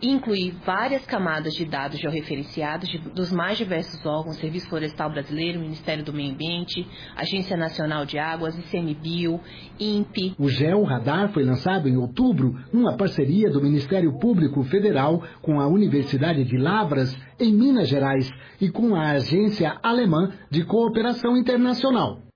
e 0.00 0.10
incluir 0.10 0.54
várias 0.64 1.04
camadas 1.06 1.54
de 1.54 1.64
dados 1.64 1.98
georreferenciados 1.98 2.88
de, 2.88 2.98
dos 2.98 3.32
mais 3.32 3.58
diversos 3.58 4.04
órgãos, 4.04 4.36
Serviço 4.36 4.68
Florestal 4.68 5.10
Brasileiro, 5.10 5.60
Ministério 5.60 6.04
do 6.04 6.12
Meio 6.12 6.32
Ambiente, 6.32 6.86
Agência 7.16 7.56
Nacional 7.56 8.04
de 8.04 8.18
Águas, 8.18 8.56
ICMBio, 8.58 9.40
INPE. 9.78 10.34
O 10.38 10.48
GeoRadar 10.48 11.32
foi 11.32 11.44
lançado 11.44 11.88
em 11.88 11.96
outubro 11.96 12.54
numa 12.72 12.96
parceria 12.96 13.50
do 13.50 13.62
Ministério 13.62 14.18
Público 14.18 14.62
Federal 14.64 15.22
com 15.42 15.60
a 15.60 15.66
Universidade 15.66 16.44
de 16.44 16.56
Lavras, 16.56 17.16
em 17.40 17.52
Minas 17.52 17.88
Gerais, 17.88 18.30
e 18.60 18.68
com 18.68 18.94
a 18.94 19.12
Agência 19.12 19.78
Alemã 19.82 20.32
de 20.50 20.64
Cooperação 20.64 21.36
Internacional. 21.36 22.27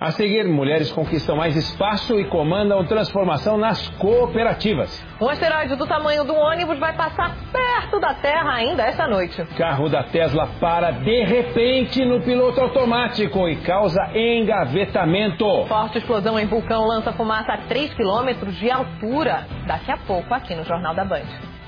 A 0.00 0.12
seguir, 0.12 0.48
mulheres 0.48 0.90
conquistam 0.90 1.36
mais 1.36 1.54
espaço 1.54 2.18
e 2.18 2.24
comandam 2.24 2.82
transformação 2.86 3.58
nas 3.58 3.86
cooperativas. 3.98 4.98
Um 5.20 5.28
asteroide 5.28 5.76
do 5.76 5.86
tamanho 5.86 6.24
do 6.24 6.34
ônibus 6.34 6.78
vai 6.78 6.94
passar 6.94 7.36
perto 7.52 8.00
da 8.00 8.14
Terra 8.14 8.50
ainda 8.50 8.82
esta 8.82 9.06
noite. 9.06 9.44
Carro 9.58 9.90
da 9.90 10.04
Tesla 10.04 10.48
para 10.58 10.90
de 10.92 11.22
repente 11.24 12.02
no 12.02 12.22
piloto 12.22 12.62
automático 12.62 13.46
e 13.46 13.56
causa 13.56 14.00
engavetamento. 14.16 15.66
Forte 15.66 15.98
explosão 15.98 16.38
em 16.38 16.46
vulcão 16.46 16.86
lança 16.86 17.12
fumaça 17.12 17.52
a 17.52 17.58
3 17.58 17.92
quilômetros 17.92 18.56
de 18.56 18.70
altura. 18.70 19.46
Daqui 19.66 19.92
a 19.92 19.98
pouco, 19.98 20.32
aqui 20.32 20.54
no 20.54 20.64
Jornal 20.64 20.94
da 20.94 21.04
Band. 21.04 21.59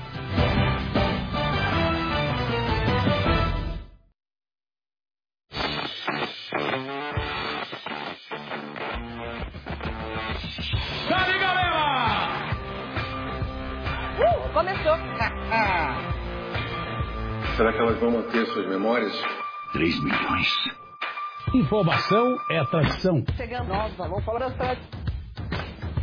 Começou. 14.63 14.95
Será 17.57 17.73
que 17.73 17.79
elas 17.79 17.99
vão 17.99 18.11
manter 18.11 18.45
suas 18.47 18.65
memórias? 18.67 19.13
3 19.73 20.03
milhões. 20.03 20.47
Informação 21.53 22.37
é 22.49 22.63
tradição. 22.65 23.23
Chegando. 23.35 23.67
Nós 23.67 23.93
vamos 23.95 24.23
falar 24.23 24.39
das 24.39 24.55
tradições. 24.55 25.03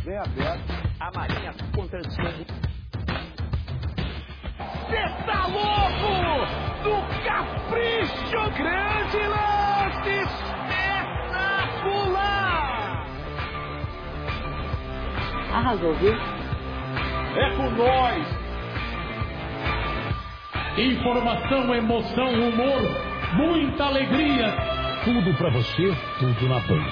Bem 0.05 0.17
aberto. 0.17 0.63
A 0.99 1.11
Marinha 1.11 1.53
contradição. 1.75 2.25
Você 4.85 5.07
tá 5.25 5.47
louco? 5.47 6.45
Do 6.83 7.01
capricho! 7.25 8.41
Grande 8.57 9.17
lance! 9.27 10.09
Espetacular! 11.31 12.21
Arrasou, 15.53 15.93
viu? 15.95 16.13
É 16.13 17.55
com 17.55 17.69
nós! 17.71 18.40
Informação, 20.77 21.75
emoção, 21.75 22.31
humor, 22.31 22.81
muita 23.35 23.83
alegria. 23.87 24.55
Tudo 25.03 25.37
pra 25.37 25.49
você, 25.49 25.93
tudo 26.17 26.47
na 26.47 26.61
Band. 26.61 26.87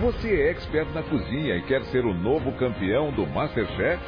Você 0.00 0.28
é 0.28 0.50
expert 0.50 0.92
na 0.92 1.04
cozinha 1.04 1.54
e 1.58 1.62
quer 1.62 1.84
ser 1.84 2.04
o 2.04 2.12
novo 2.12 2.50
campeão 2.58 3.12
do 3.12 3.28
Masterchef? 3.28 4.02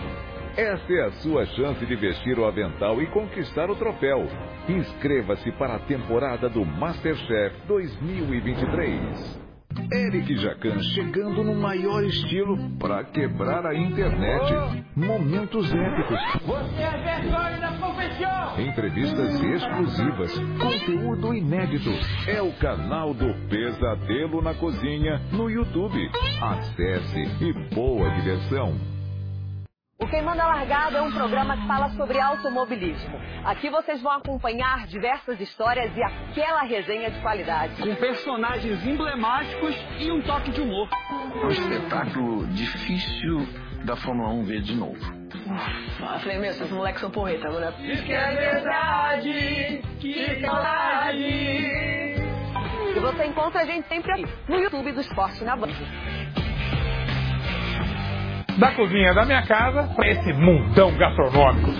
Esta 0.56 0.92
é 0.92 1.04
a 1.04 1.12
sua 1.22 1.46
chance 1.46 1.86
de 1.86 1.94
vestir 1.94 2.36
o 2.40 2.44
avental 2.44 3.00
e 3.00 3.06
conquistar 3.06 3.70
o 3.70 3.76
troféu. 3.76 4.26
Inscreva-se 4.68 5.52
para 5.52 5.76
a 5.76 5.78
temporada 5.78 6.48
do 6.48 6.66
Masterchef 6.66 7.54
2023. 7.68 9.49
Eric 9.92 10.36
Jacan 10.36 10.80
chegando 10.94 11.44
no 11.44 11.54
maior 11.54 12.04
estilo 12.04 12.56
para 12.78 13.04
quebrar 13.04 13.64
a 13.66 13.74
internet. 13.74 14.84
Momentos 14.96 15.72
épicos. 15.72 16.18
Você 16.46 16.82
é 16.82 17.20
vergonha 17.20 17.60
da 17.60 17.72
profissão! 17.72 18.60
Entrevistas 18.60 19.40
exclusivas, 19.40 20.38
conteúdo 20.60 21.34
inédito. 21.34 21.90
É 22.26 22.42
o 22.42 22.52
canal 22.54 23.14
do 23.14 23.32
Pesadelo 23.48 24.42
na 24.42 24.54
Cozinha 24.54 25.20
no 25.32 25.48
YouTube. 25.48 26.10
Acesse 26.40 27.20
e 27.40 27.74
boa 27.74 28.10
diversão. 28.16 28.89
O 30.02 30.08
Quem 30.08 30.22
Manda 30.22 30.46
Largada 30.46 30.96
é 30.96 31.02
um 31.02 31.12
programa 31.12 31.56
que 31.58 31.66
fala 31.66 31.90
sobre 31.90 32.18
automobilismo. 32.18 33.20
Aqui 33.44 33.68
vocês 33.68 34.00
vão 34.00 34.12
acompanhar 34.12 34.86
diversas 34.86 35.38
histórias 35.38 35.94
e 35.94 36.02
aquela 36.02 36.62
resenha 36.62 37.10
de 37.10 37.20
qualidade. 37.20 37.82
Com 37.82 37.94
personagens 37.96 38.86
emblemáticos 38.86 39.76
e 39.98 40.10
um 40.10 40.22
toque 40.22 40.52
de 40.52 40.62
humor. 40.62 40.88
É 41.42 41.44
um 41.44 41.48
espetáculo 41.48 42.46
difícil 42.46 43.46
da 43.84 43.94
Fórmula 43.94 44.30
1 44.30 44.44
ver 44.44 44.62
de 44.62 44.74
novo. 44.74 44.96
Ufa, 44.96 46.18
falei, 46.20 46.38
meu, 46.38 46.50
esses 46.50 46.70
moleques 46.70 47.02
são 47.02 47.10
porreta, 47.10 47.46
agora. 47.46 47.70
Diz 47.72 48.00
que 48.00 48.12
é 48.12 48.34
verdade, 48.34 49.82
que 50.00 50.40
saudade. 50.40 51.24
E 52.96 53.00
você 53.00 53.26
encontra 53.26 53.60
a 53.60 53.66
gente 53.66 53.86
sempre 53.86 54.12
aqui, 54.12 54.26
no 54.48 54.56
YouTube 54.56 54.92
do 54.92 55.00
Esporte 55.00 55.44
na 55.44 55.56
Band. 55.56 55.74
Da 58.58 58.72
cozinha 58.72 59.14
da 59.14 59.24
minha 59.24 59.42
casa 59.42 59.84
para 59.94 60.08
esse 60.08 60.32
mundão 60.32 60.92
gastronômico. 60.96 61.70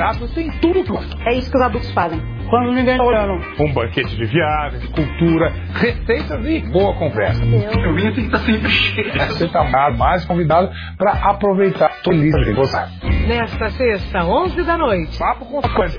Prato 0.00 0.26
tem 0.28 0.50
tudo 0.60 0.82
que. 0.82 1.28
É 1.28 1.34
isso 1.36 1.50
que 1.50 1.58
os 1.58 1.62
adultos 1.62 1.90
fazem. 1.92 2.18
Quando 2.48 2.72
ninguém 2.72 2.94
está 2.94 3.04
olhando. 3.04 3.34
Um 3.62 3.72
banquete 3.72 4.16
de 4.16 4.24
viagem, 4.24 4.80
de 4.80 4.88
cultura, 4.88 5.52
receitas 5.74 6.44
e 6.46 6.60
boa 6.72 6.94
conversa. 6.94 7.44
Eu 7.44 7.94
vim 7.94 8.08
aqui 8.08 8.22
que 8.22 8.30
tá 8.30 8.38
sempre 8.38 8.70
cheio. 8.70 9.12
Você 9.28 9.44
está 9.44 9.62
mais 9.92 10.24
convidado 10.24 10.70
para 10.96 11.12
aproveitar. 11.12 11.90
Estou 11.90 12.14
livre 12.14 12.44
de 12.44 12.52
gostar. 12.54 12.88
Nesta 13.28 13.68
sexta, 13.68 14.24
11 14.24 14.62
da 14.64 14.78
noite. 14.78 15.18
Papo 15.18 15.44
com 15.44 15.58
a 15.58 15.68
coisa. 15.68 15.98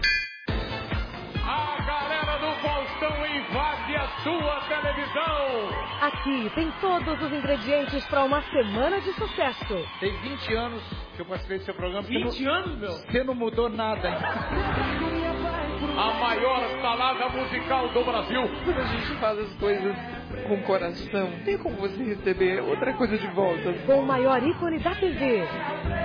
Sua 4.23 4.61
televisão. 4.67 5.69
Aqui 6.01 6.51
tem 6.55 6.71
todos 6.81 7.21
os 7.21 7.31
ingredientes 7.31 8.05
para 8.07 8.23
uma 8.23 8.41
semana 8.43 8.99
de 9.01 9.11
sucesso. 9.13 9.87
Tem 9.99 10.15
20 10.21 10.53
anos 10.55 10.83
que 11.15 11.21
eu 11.21 11.25
participei 11.25 11.59
do 11.59 11.63
seu 11.65 11.73
programa. 11.73 12.01
20 12.01 12.45
anos, 12.45 12.77
meu? 12.79 12.91
Você 12.91 13.23
não 13.23 13.35
mudou 13.35 13.69
nada. 13.69 14.09
A 15.97 16.13
maior 16.19 16.81
salada 16.81 17.29
musical 17.29 17.89
do 17.89 18.03
Brasil. 18.03 18.41
Quando 18.63 18.79
a 18.79 18.85
gente 18.85 19.15
faz 19.19 19.39
as 19.39 19.53
coisas 19.55 19.95
com 20.47 20.61
coração, 20.63 21.31
tem 21.43 21.57
como 21.57 21.75
você 21.77 22.03
receber 22.03 22.61
outra 22.61 22.93
coisa 22.93 23.17
de 23.17 23.27
volta. 23.27 23.73
Com 23.85 23.99
o 23.99 24.05
maior 24.05 24.41
ícone 24.41 24.79
da 24.79 24.95
TV. 24.95 25.43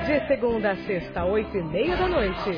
De 0.07 0.27
segunda 0.27 0.73
a 0.73 0.77
sexta, 0.77 1.25
oito 1.25 1.57
e 1.57 1.63
meia 1.63 1.97
da 1.97 2.09
noite. 2.09 2.51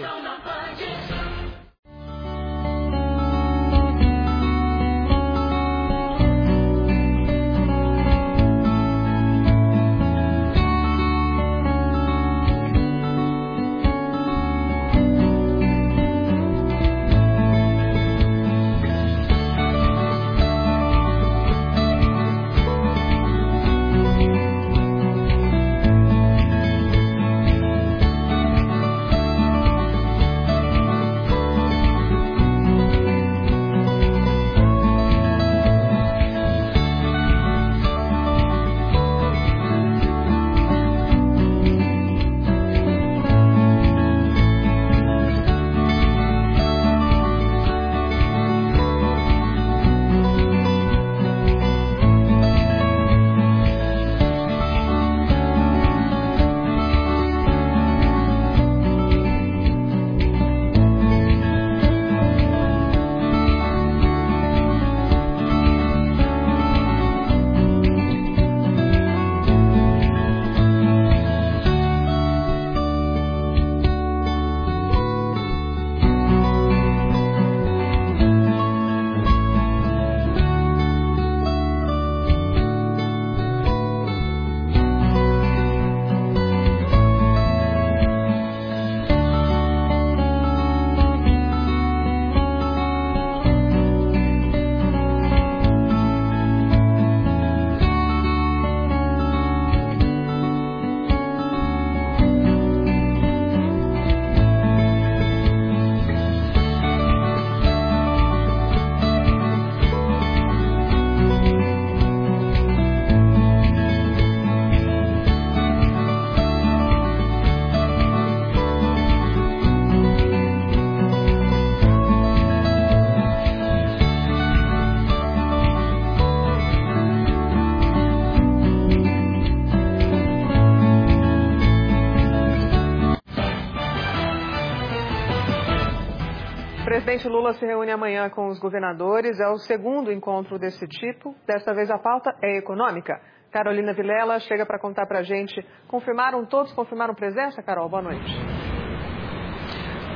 Presidente 137.09 137.33
Lula 137.33 137.55
se 137.55 137.65
reúne 137.65 137.91
amanhã 137.91 138.29
com 138.29 138.49
os 138.49 138.59
governadores. 138.59 139.41
É 139.41 139.49
o 139.49 139.57
segundo 139.57 140.13
encontro 140.13 140.59
desse 140.59 140.87
tipo. 140.87 141.35
Desta 141.47 141.73
vez 141.73 141.91
a 141.91 141.99
pauta 141.99 142.31
é 142.43 142.59
econômica. 142.59 143.19
Carolina 143.51 143.95
Vilela 143.95 144.39
chega 144.41 144.67
para 144.67 144.79
contar 144.79 145.07
para 145.07 145.21
a 145.21 145.23
gente. 145.23 145.67
Confirmaram 145.89 146.45
todos? 146.45 146.71
Confirmaram 146.75 147.15
presença, 147.15 147.63
Carol? 147.63 147.89
Boa 147.89 148.03
noite. 148.03 148.68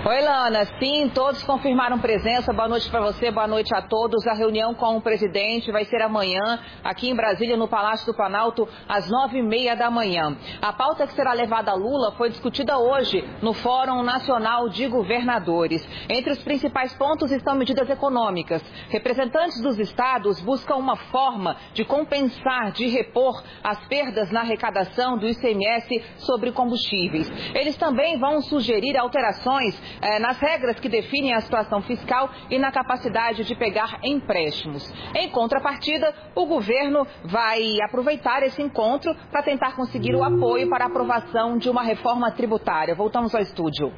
Oi, 0.05 0.21
Lana. 0.21 0.65
Sim, 0.81 1.09
todos 1.15 1.45
confirmaram 1.45 1.97
presença. 1.97 2.53
Boa 2.53 2.67
noite 2.67 2.91
para 2.91 3.01
você, 3.03 3.31
boa 3.31 3.47
noite 3.47 3.73
a 3.73 3.81
todos. 3.83 4.27
A 4.27 4.35
reunião 4.35 4.75
com 4.75 4.97
o 4.97 5.01
presidente 5.01 5.71
vai 5.71 5.85
ser 5.85 6.03
amanhã, 6.03 6.59
aqui 6.83 7.09
em 7.09 7.15
Brasília, 7.15 7.57
no 7.57 7.69
Palácio 7.69 8.07
do 8.07 8.13
Planalto, 8.13 8.69
às 8.89 9.09
nove 9.09 9.39
e 9.39 9.43
meia 9.45 9.77
da 9.77 9.89
manhã. 9.93 10.37
A 10.61 10.73
pauta 10.73 11.07
que 11.07 11.13
será 11.13 11.33
levada 11.33 11.71
a 11.71 11.77
Lula 11.77 12.11
foi 12.17 12.31
discutida 12.31 12.77
hoje 12.79 13.23
no 13.41 13.53
Fórum 13.53 14.03
Nacional 14.03 14.69
de 14.69 14.89
Governadores. 14.89 15.89
Entre 16.09 16.33
os 16.33 16.43
principais 16.43 16.93
pontos 16.95 17.31
estão 17.31 17.55
medidas 17.55 17.89
econômicas. 17.89 18.61
Representantes 18.89 19.63
dos 19.63 19.79
estados 19.79 20.41
buscam 20.41 20.75
uma 20.75 20.97
forma 20.97 21.57
de 21.75 21.85
compensar, 21.85 22.73
de 22.73 22.89
repor 22.89 23.41
as 23.63 23.79
perdas 23.87 24.33
na 24.33 24.41
arrecadação 24.41 25.17
do 25.17 25.29
ICMS 25.29 26.03
sobre 26.17 26.51
combustíveis. 26.51 27.31
Eles 27.55 27.77
também 27.77 28.19
vão 28.19 28.43
sugerir 28.43 28.99
alterações 28.99 29.92
eh, 30.01 30.19
nas 30.19 30.39
regras 30.39 30.79
que 30.81 30.89
definem 30.89 31.35
a 31.35 31.41
situação 31.41 31.83
fiscal 31.83 32.31
e 32.51 32.59
na 32.59 32.71
capacidade 32.71 33.45
de 33.45 33.55
pegar 33.55 33.99
empréstimos. 34.03 34.83
Em 35.15 35.29
contrapartida, 35.31 36.15
o 36.35 36.47
governo 36.47 37.07
vai 37.25 37.81
aproveitar 37.83 38.43
esse 38.43 38.63
encontro 38.63 39.15
para 39.31 39.43
tentar 39.43 39.75
conseguir 39.77 40.15
o 40.15 40.25
apoio 40.25 40.69
para 40.69 40.85
a 40.85 40.89
aprovação 40.89 41.59
de 41.59 41.69
uma 41.69 41.83
reforma 41.83 42.31
tributária. 42.31 42.95
Voltamos 42.95 43.35
ao 43.35 43.43
estúdio. 43.43 43.93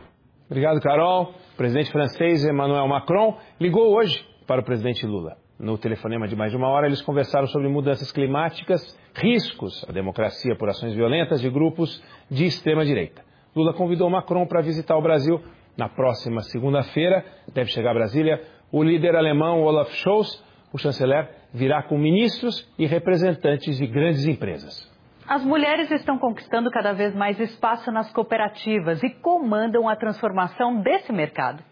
Obrigado, 0.47 0.81
Carol. 0.81 1.35
O 1.53 1.57
presidente 1.57 1.91
francês 1.91 2.45
Emmanuel 2.45 2.87
Macron 2.87 3.39
ligou 3.61 3.95
hoje 3.95 4.25
para 4.47 4.61
o 4.61 4.65
presidente 4.65 5.07
Lula. 5.07 5.37
No 5.59 5.79
telefonema 5.79 6.27
de 6.27 6.35
mais 6.35 6.51
de 6.51 6.57
uma 6.57 6.69
hora, 6.69 6.87
eles 6.87 7.01
conversaram 7.01 7.47
sobre 7.47 7.69
mudanças 7.69 8.11
climáticas, 8.11 8.83
riscos 9.15 9.85
à 9.89 9.93
democracia 9.93 10.57
por 10.57 10.69
ações 10.69 10.95
violentas 10.95 11.41
de 11.41 11.49
grupos 11.49 12.03
de 12.29 12.45
extrema-direita. 12.45 13.23
Lula 13.55 13.73
convidou 13.73 14.11
Macron 14.11 14.47
para 14.47 14.61
visitar 14.61 14.97
o 14.97 15.03
Brasil 15.03 15.41
na 15.77 15.89
próxima 15.89 16.41
segunda-feira, 16.43 17.25
deve 17.53 17.71
chegar 17.71 17.91
a 17.91 17.95
Brasília, 17.95 18.43
o 18.71 18.83
líder 18.83 19.17
alemão 19.17 19.63
Olaf 19.63 19.91
Scholz, 19.95 20.43
o 20.73 20.79
chanceler, 20.79 21.29
virá 21.53 21.83
com 21.83 21.97
ministros 21.97 22.69
e 22.79 22.87
representantes 22.87 23.77
de 23.77 23.87
grandes 23.87 24.27
empresas. 24.27 24.93
As 25.27 25.43
mulheres 25.45 25.91
estão 25.91 26.19
conquistando 26.19 26.71
cada 26.71 26.93
vez 26.93 27.15
mais 27.15 27.41
espaço 27.41 27.91
nas 27.91 28.13
cooperativas 28.13 29.03
e 29.03 29.11
comandam 29.11 29.89
a 29.89 29.97
transformação 29.97 30.83
desse 30.83 31.13
mercado. 31.13 31.63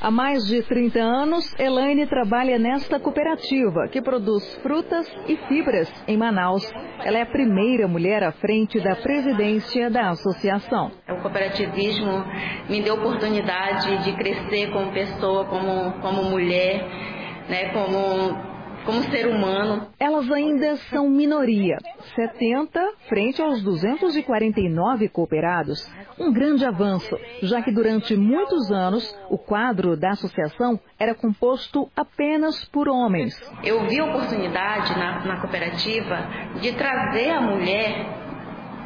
Há 0.00 0.12
mais 0.12 0.44
de 0.46 0.62
30 0.62 1.00
anos, 1.00 1.52
Elaine 1.58 2.06
trabalha 2.06 2.56
nesta 2.56 3.00
cooperativa, 3.00 3.88
que 3.90 4.00
produz 4.00 4.44
frutas 4.62 5.04
e 5.26 5.36
fibras 5.48 5.92
em 6.06 6.16
Manaus. 6.16 6.62
Ela 7.04 7.18
é 7.18 7.22
a 7.22 7.26
primeira 7.26 7.88
mulher 7.88 8.22
à 8.22 8.30
frente 8.30 8.78
da 8.78 8.94
presidência 8.94 9.90
da 9.90 10.10
associação. 10.10 10.92
O 11.08 11.20
cooperativismo 11.20 12.24
me 12.70 12.80
deu 12.80 12.94
oportunidade 12.94 14.04
de 14.04 14.12
crescer 14.12 14.70
como 14.70 14.92
pessoa, 14.92 15.44
como, 15.46 15.92
como 16.00 16.30
mulher, 16.30 16.80
né, 17.48 17.70
como 17.72 18.47
como 18.88 19.02
ser 19.10 19.26
humano. 19.26 19.88
Elas 20.00 20.30
ainda 20.32 20.76
são 20.88 21.10
minoria, 21.10 21.76
70 22.14 22.80
frente 23.06 23.42
aos 23.42 23.62
249 23.62 25.10
cooperados. 25.10 25.86
Um 26.18 26.32
grande 26.32 26.64
avanço, 26.64 27.14
já 27.42 27.60
que 27.60 27.70
durante 27.70 28.16
muitos 28.16 28.70
anos 28.72 29.14
o 29.28 29.36
quadro 29.36 29.94
da 29.94 30.12
associação 30.12 30.80
era 30.98 31.14
composto 31.14 31.90
apenas 31.94 32.64
por 32.70 32.88
homens. 32.88 33.38
Eu 33.62 33.86
vi 33.86 34.00
a 34.00 34.06
oportunidade 34.06 34.98
na, 34.98 35.22
na 35.26 35.40
cooperativa 35.42 36.26
de 36.58 36.72
trazer 36.72 37.30
a 37.30 37.42
mulher 37.42 38.16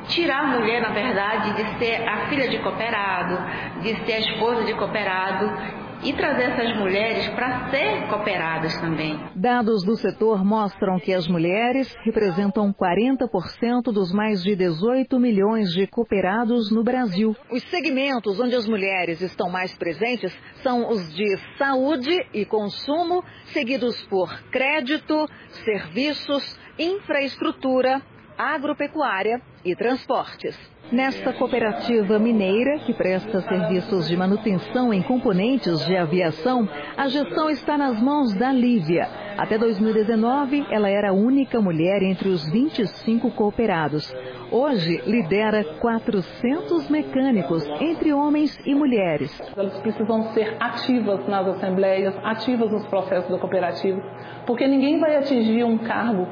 tirar 0.09 0.41
a 0.41 0.59
mulher, 0.59 0.83
na 0.83 0.91
verdade, 0.91 1.55
de 1.55 1.79
ser 1.79 2.09
a 2.09 2.29
filha 2.29 2.49
de 2.49 2.59
cooperado, 2.59 3.39
de 3.83 4.05
ser 4.05 4.15
a 4.15 4.19
esposa 4.19 4.65
de 4.65 4.75
cooperado 4.75 5.82
e 6.03 6.13
trazer 6.13 6.51
essas 6.51 6.77
mulheres 6.79 7.29
para 7.31 7.71
ser 7.71 8.09
cooperadas 8.09 8.79
também. 8.81 9.19
Dados 9.37 9.85
do 9.85 9.97
setor 9.97 10.45
mostram 10.45 10.99
que 10.99 11.13
as 11.13 11.29
mulheres 11.29 11.95
representam 12.05 12.73
40% 12.73 13.93
dos 13.93 14.13
mais 14.13 14.43
de 14.43 14.57
18 14.57 15.19
milhões 15.19 15.71
de 15.71 15.87
cooperados 15.87 16.71
no 16.71 16.83
Brasil. 16.83 17.37
Os 17.51 17.63
segmentos 17.71 18.41
onde 18.41 18.55
as 18.55 18.67
mulheres 18.69 19.21
estão 19.21 19.49
mais 19.49 19.77
presentes 19.77 20.37
são 20.63 20.89
os 20.89 21.15
de 21.15 21.37
saúde 21.57 22.17
e 22.35 22.45
consumo, 22.45 23.25
seguidos 23.47 24.01
por 24.07 24.29
crédito, 24.51 25.29
serviços, 25.65 26.59
infraestrutura, 26.79 28.03
agropecuária 28.37 29.41
e 29.65 29.75
transportes. 29.75 30.59
Nesta 30.91 31.33
cooperativa 31.33 32.19
mineira, 32.19 32.81
que 32.81 32.93
presta 32.93 33.41
serviços 33.41 34.09
de 34.09 34.17
manutenção 34.17 34.93
em 34.93 35.01
componentes 35.01 35.87
de 35.87 35.97
aviação, 35.97 36.69
a 36.97 37.09
gestão 37.09 37.49
está 37.49 37.79
nas 37.79 37.99
mãos 38.03 38.35
da 38.35 38.53
Lívia. 38.53 39.09
Até 39.39 39.57
2019, 39.57 40.67
ela 40.71 40.91
era 40.91 41.09
a 41.09 41.13
única 41.15 41.63
mulher 41.63 42.03
entre 42.03 42.29
os 42.29 42.45
25 42.51 43.31
cooperados. 43.31 44.15
Hoje, 44.51 45.01
lidera 45.07 45.65
400 45.81 46.91
mecânicos, 46.91 47.67
entre 47.81 48.13
homens 48.13 48.59
e 48.67 48.75
mulheres. 48.75 49.41
Elas 49.57 49.79
precisam 49.79 50.25
ser 50.35 50.59
ativas 50.61 51.27
nas 51.27 51.47
assembleias, 51.47 52.15
ativas 52.23 52.71
nos 52.71 52.87
processos 52.89 53.31
da 53.31 53.39
cooperativa, 53.39 53.99
porque 54.47 54.69
ninguém 54.69 55.01
vai 55.01 55.17
atingir 55.17 55.65
um 55.65 55.79
cargo 55.79 56.29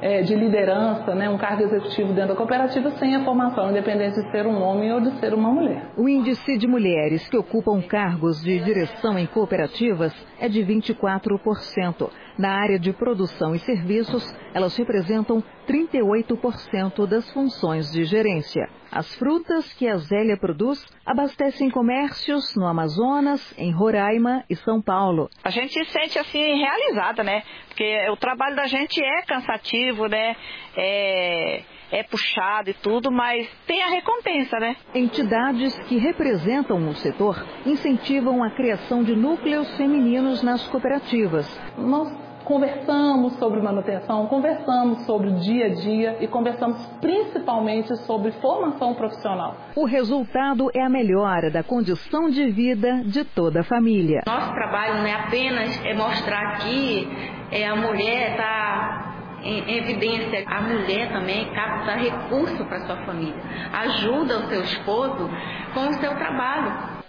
é, 0.00 0.22
de 0.22 0.34
liderança, 0.34 1.14
né, 1.14 1.28
um 1.28 1.38
cargo 1.38 1.62
executivo 1.62 2.12
dentro 2.12 2.30
da 2.30 2.36
cooperativa 2.36 2.90
sem 2.92 3.14
a 3.14 3.24
formação, 3.24 3.70
independente 3.70 4.14
de 4.14 4.30
ser 4.30 4.46
um 4.46 4.62
homem 4.62 4.92
ou 4.92 5.00
de 5.00 5.10
ser 5.18 5.34
uma 5.34 5.50
mulher. 5.50 5.90
O 5.96 6.08
índice 6.08 6.56
de 6.56 6.66
mulheres 6.66 7.28
que 7.28 7.36
ocupam 7.36 7.80
cargos 7.82 8.42
de 8.42 8.58
direção 8.60 9.18
em 9.18 9.26
cooperativas 9.26 10.14
é 10.38 10.48
de 10.48 10.60
24%. 10.60 12.10
Na 12.38 12.52
área 12.52 12.78
de 12.78 12.92
produção 12.92 13.54
e 13.54 13.58
serviços, 13.58 14.24
elas 14.54 14.76
representam 14.76 15.42
38% 15.68 17.06
das 17.06 17.30
funções 17.32 17.90
de 17.92 18.04
gerência. 18.04 18.79
As 18.92 19.14
frutas 19.16 19.72
que 19.74 19.86
a 19.86 19.96
Zélia 19.96 20.36
produz 20.36 20.84
abastecem 21.06 21.70
comércios 21.70 22.54
no 22.56 22.66
Amazonas, 22.66 23.54
em 23.56 23.72
Roraima 23.72 24.44
e 24.48 24.56
São 24.56 24.82
Paulo. 24.82 25.28
A 25.44 25.50
gente 25.50 25.72
se 25.72 25.84
sente 25.92 26.18
assim 26.18 26.56
realizada, 26.56 27.22
né? 27.22 27.42
Porque 27.68 28.08
o 28.10 28.16
trabalho 28.16 28.56
da 28.56 28.66
gente 28.66 29.02
é 29.02 29.22
cansativo, 29.22 30.06
né? 30.06 30.36
É 30.76 31.62
é 31.90 32.02
puxado 32.04 32.70
e 32.70 32.74
tudo, 32.74 33.10
mas 33.10 33.48
tem 33.66 33.82
a 33.82 33.88
recompensa, 33.88 34.58
né? 34.58 34.76
Entidades 34.94 35.76
que 35.80 35.98
representam 35.98 36.88
o 36.88 36.94
setor 36.94 37.44
incentivam 37.66 38.42
a 38.44 38.50
criação 38.50 39.02
de 39.02 39.16
núcleos 39.16 39.68
femininos 39.76 40.42
nas 40.42 40.66
cooperativas. 40.68 41.46
Nós 41.76 42.29
conversamos 42.50 43.34
sobre 43.34 43.62
manutenção, 43.62 44.26
conversamos 44.26 45.06
sobre 45.06 45.28
o 45.28 45.34
dia 45.38 45.66
a 45.66 45.68
dia 45.68 46.16
e 46.20 46.26
conversamos 46.26 46.84
principalmente 47.00 47.96
sobre 47.98 48.32
formação 48.32 48.92
profissional. 48.92 49.54
O 49.76 49.84
resultado 49.84 50.68
é 50.74 50.82
a 50.82 50.88
melhora 50.88 51.48
da 51.48 51.62
condição 51.62 52.28
de 52.28 52.50
vida 52.50 53.04
de 53.04 53.22
toda 53.22 53.60
a 53.60 53.62
família. 53.62 54.22
Nosso 54.26 54.52
trabalho 54.52 54.94
não 54.96 55.06
é 55.06 55.14
apenas 55.14 55.80
é 55.84 55.94
mostrar 55.94 56.58
que 56.58 57.08
é, 57.52 57.68
a 57.68 57.76
mulher 57.76 58.32
está 58.32 59.14
em 59.44 59.76
evidência, 59.76 60.44
a 60.48 60.60
mulher 60.60 61.12
também 61.12 61.48
capta 61.54 61.94
recurso 61.94 62.64
para 62.64 62.80
sua 62.80 62.96
família, 63.06 63.40
ajuda 63.72 64.38
o 64.40 64.48
seu 64.48 64.62
esposo 64.62 65.30
com 65.72 65.86
o 65.86 65.92
seu 66.00 66.16
trabalho. 66.16 66.99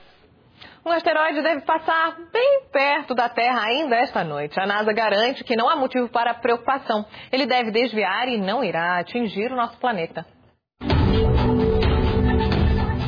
Um 0.84 0.92
asteroide 0.92 1.44
deve 1.44 1.62
passar 1.62 2.18
bem 2.34 2.64
perto 2.72 3.14
da 3.14 3.30
Terra 3.30 3.62
ainda 3.66 3.96
esta 3.98 4.24
noite. 4.24 4.60
A 4.60 4.66
NASA 4.66 4.92
garante 4.92 5.44
que 5.44 5.56
não 5.56 5.70
há 5.70 5.76
motivo 5.76 6.10
para 6.10 6.34
preocupação. 6.34 7.06
Ele 7.32 7.46
deve 7.46 7.70
desviar 7.70 8.28
e 8.28 8.38
não 8.38 8.64
irá 8.64 8.98
atingir 8.98 9.52
o 9.52 9.56
nosso 9.56 9.78
planeta. 9.78 10.26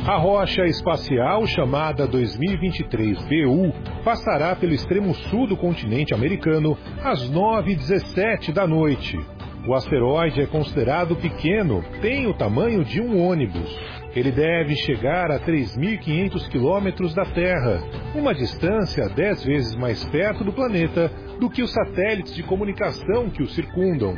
A 0.06 0.16
rocha 0.18 0.64
espacial 0.66 1.46
chamada 1.46 2.06
2023 2.06 3.18
BU 3.22 3.72
passará 4.04 4.54
pelo 4.54 4.72
extremo 4.72 5.12
sul 5.14 5.48
do 5.48 5.56
continente 5.56 6.14
americano 6.14 6.78
às 7.02 7.28
9h17 7.28 8.52
da 8.52 8.66
noite. 8.68 9.18
O 9.66 9.74
asteroide 9.74 10.42
é 10.42 10.46
considerado 10.46 11.16
pequeno, 11.16 11.82
tem 12.02 12.26
o 12.26 12.34
tamanho 12.34 12.84
de 12.84 13.00
um 13.00 13.26
ônibus. 13.26 13.74
Ele 14.14 14.30
deve 14.30 14.76
chegar 14.76 15.30
a 15.32 15.40
3.500 15.40 16.48
quilômetros 16.48 17.14
da 17.14 17.24
Terra, 17.24 17.82
uma 18.14 18.32
distância 18.32 19.08
10 19.08 19.44
vezes 19.44 19.74
mais 19.74 20.04
perto 20.06 20.44
do 20.44 20.52
planeta 20.52 21.10
do 21.40 21.50
que 21.50 21.62
os 21.62 21.72
satélites 21.72 22.34
de 22.34 22.44
comunicação 22.44 23.28
que 23.28 23.42
o 23.42 23.48
circundam. 23.48 24.14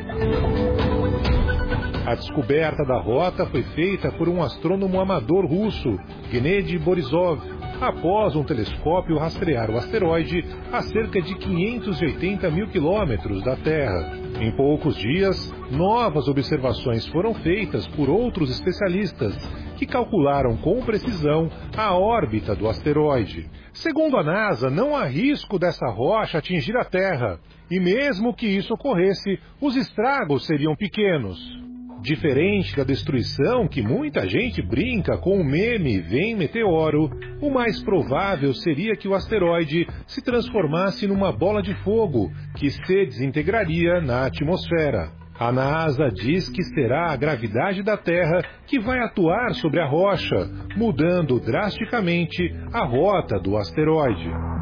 A 2.06 2.14
descoberta 2.14 2.84
da 2.84 3.00
rota 3.00 3.46
foi 3.46 3.62
feita 3.62 4.12
por 4.12 4.28
um 4.28 4.42
astrônomo 4.42 5.00
amador 5.00 5.46
russo, 5.46 5.98
Gennady 6.30 6.78
Borisov, 6.78 7.40
após 7.80 8.34
um 8.34 8.44
telescópio 8.44 9.18
rastrear 9.18 9.70
o 9.70 9.76
asteroide 9.76 10.44
a 10.72 10.82
cerca 10.82 11.20
de 11.20 11.34
580 11.36 12.50
mil 12.50 12.68
quilômetros 12.68 13.42
da 13.42 13.56
Terra. 13.56 14.16
Em 14.40 14.54
poucos 14.56 14.96
dias, 14.96 15.52
novas 15.70 16.28
observações 16.28 17.06
foram 17.08 17.34
feitas 17.34 17.86
por 17.88 18.08
outros 18.08 18.50
especialistas 18.50 19.34
que 19.76 19.86
calcularam 19.86 20.56
com 20.56 20.82
precisão 20.82 21.50
a 21.76 21.94
órbita 21.94 22.54
do 22.54 22.68
asteroide. 22.68 23.48
Segundo 23.72 24.16
a 24.16 24.22
NASA, 24.22 24.70
não 24.70 24.96
há 24.96 25.04
risco 25.04 25.58
dessa 25.58 25.86
rocha 25.88 26.38
atingir 26.38 26.76
a 26.76 26.84
Terra, 26.84 27.38
e 27.70 27.78
mesmo 27.78 28.34
que 28.34 28.46
isso 28.46 28.72
ocorresse, 28.72 29.38
os 29.60 29.76
estragos 29.76 30.46
seriam 30.46 30.74
pequenos. 30.74 31.65
Diferente 32.00 32.76
da 32.76 32.84
destruição 32.84 33.66
que 33.66 33.82
muita 33.82 34.28
gente 34.28 34.62
brinca 34.62 35.18
com 35.18 35.40
o 35.40 35.44
meme 35.44 36.00
Vem 36.00 36.36
Meteoro, 36.36 37.10
o 37.40 37.50
mais 37.50 37.82
provável 37.82 38.52
seria 38.54 38.96
que 38.96 39.08
o 39.08 39.14
asteroide 39.14 39.86
se 40.06 40.22
transformasse 40.22 41.06
numa 41.06 41.32
bola 41.32 41.62
de 41.62 41.74
fogo 41.82 42.30
que 42.56 42.70
se 42.70 43.06
desintegraria 43.06 44.00
na 44.00 44.26
atmosfera. 44.26 45.10
A 45.38 45.52
NASA 45.52 46.08
diz 46.10 46.48
que 46.48 46.62
será 46.62 47.12
a 47.12 47.16
gravidade 47.16 47.82
da 47.82 47.96
Terra 47.96 48.42
que 48.66 48.80
vai 48.80 48.98
atuar 49.00 49.52
sobre 49.54 49.80
a 49.80 49.86
rocha, 49.86 50.48
mudando 50.76 51.38
drasticamente 51.38 52.54
a 52.72 52.86
rota 52.86 53.38
do 53.38 53.56
asteroide. 53.56 54.55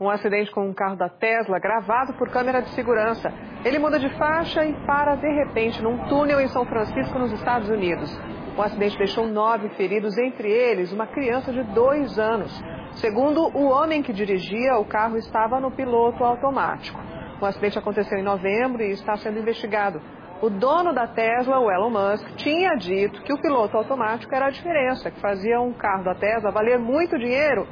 Um 0.00 0.08
acidente 0.08 0.52
com 0.52 0.64
um 0.64 0.72
carro 0.72 0.94
da 0.94 1.08
Tesla 1.08 1.58
gravado 1.58 2.12
por 2.12 2.30
câmera 2.30 2.62
de 2.62 2.68
segurança. 2.70 3.32
Ele 3.64 3.80
muda 3.80 3.98
de 3.98 4.08
faixa 4.16 4.64
e 4.64 4.72
para 4.86 5.16
de 5.16 5.26
repente 5.26 5.82
num 5.82 6.06
túnel 6.06 6.40
em 6.40 6.46
São 6.46 6.64
Francisco, 6.64 7.18
nos 7.18 7.32
Estados 7.32 7.68
Unidos. 7.68 8.08
O 8.56 8.62
acidente 8.62 8.96
deixou 8.96 9.26
nove 9.26 9.68
feridos, 9.70 10.16
entre 10.16 10.48
eles 10.48 10.92
uma 10.92 11.08
criança 11.08 11.52
de 11.52 11.64
dois 11.74 12.16
anos. 12.16 12.62
Segundo 12.92 13.48
o 13.56 13.70
homem 13.70 14.00
que 14.00 14.12
dirigia, 14.12 14.78
o 14.78 14.84
carro 14.84 15.16
estava 15.16 15.58
no 15.58 15.72
piloto 15.72 16.22
automático. 16.22 17.00
O 17.40 17.44
acidente 17.44 17.76
aconteceu 17.76 18.18
em 18.18 18.22
novembro 18.22 18.80
e 18.80 18.92
está 18.92 19.16
sendo 19.16 19.40
investigado. 19.40 20.00
O 20.40 20.48
dono 20.48 20.94
da 20.94 21.08
Tesla, 21.08 21.58
o 21.58 21.68
Elon 21.68 21.90
Musk, 21.90 22.36
tinha 22.36 22.76
dito 22.76 23.20
que 23.22 23.32
o 23.32 23.40
piloto 23.40 23.76
automático 23.76 24.32
era 24.32 24.46
a 24.46 24.50
diferença, 24.50 25.10
que 25.10 25.20
fazia 25.20 25.60
um 25.60 25.72
carro 25.72 26.04
da 26.04 26.14
Tesla 26.14 26.52
valer 26.52 26.78
muito 26.78 27.18
dinheiro 27.18 27.66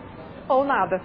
ou 0.48 0.64
nada. 0.64 1.00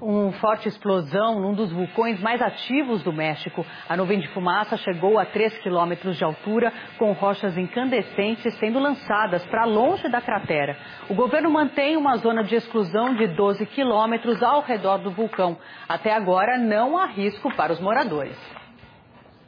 Uma 0.00 0.30
forte 0.32 0.68
explosão 0.68 1.40
num 1.40 1.54
dos 1.54 1.72
vulcões 1.72 2.20
mais 2.20 2.42
ativos 2.42 3.02
do 3.02 3.12
México. 3.12 3.64
A 3.88 3.96
nuvem 3.96 4.20
de 4.20 4.28
fumaça 4.28 4.76
chegou 4.76 5.18
a 5.18 5.24
3 5.24 5.56
quilômetros 5.58 6.18
de 6.18 6.24
altura, 6.24 6.70
com 6.98 7.12
rochas 7.12 7.56
incandescentes 7.56 8.54
sendo 8.58 8.78
lançadas 8.78 9.44
para 9.46 9.64
longe 9.64 10.06
da 10.10 10.20
cratera. 10.20 10.76
O 11.08 11.14
governo 11.14 11.50
mantém 11.50 11.96
uma 11.96 12.16
zona 12.18 12.44
de 12.44 12.54
exclusão 12.54 13.14
de 13.14 13.26
12 13.28 13.64
quilômetros 13.66 14.42
ao 14.42 14.60
redor 14.60 14.98
do 14.98 15.10
vulcão. 15.10 15.56
Até 15.88 16.12
agora, 16.12 16.58
não 16.58 16.98
há 16.98 17.06
risco 17.06 17.50
para 17.56 17.72
os 17.72 17.80
moradores. 17.80 18.36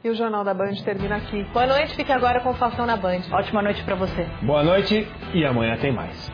E 0.03 0.09
o 0.09 0.15
Jornal 0.15 0.43
da 0.43 0.53
Band 0.53 0.73
termina 0.83 1.17
aqui. 1.17 1.43
Boa 1.53 1.67
noite, 1.67 1.95
fique 1.95 2.11
agora 2.11 2.39
com 2.39 2.51
o 2.51 2.55
Falcão 2.55 2.85
na 2.87 2.97
Band. 2.97 3.21
Ótima 3.31 3.61
noite 3.61 3.83
para 3.83 3.95
você. 3.95 4.25
Boa 4.41 4.63
noite 4.63 5.07
e 5.33 5.45
amanhã 5.45 5.77
tem 5.77 5.91
mais. 5.91 6.31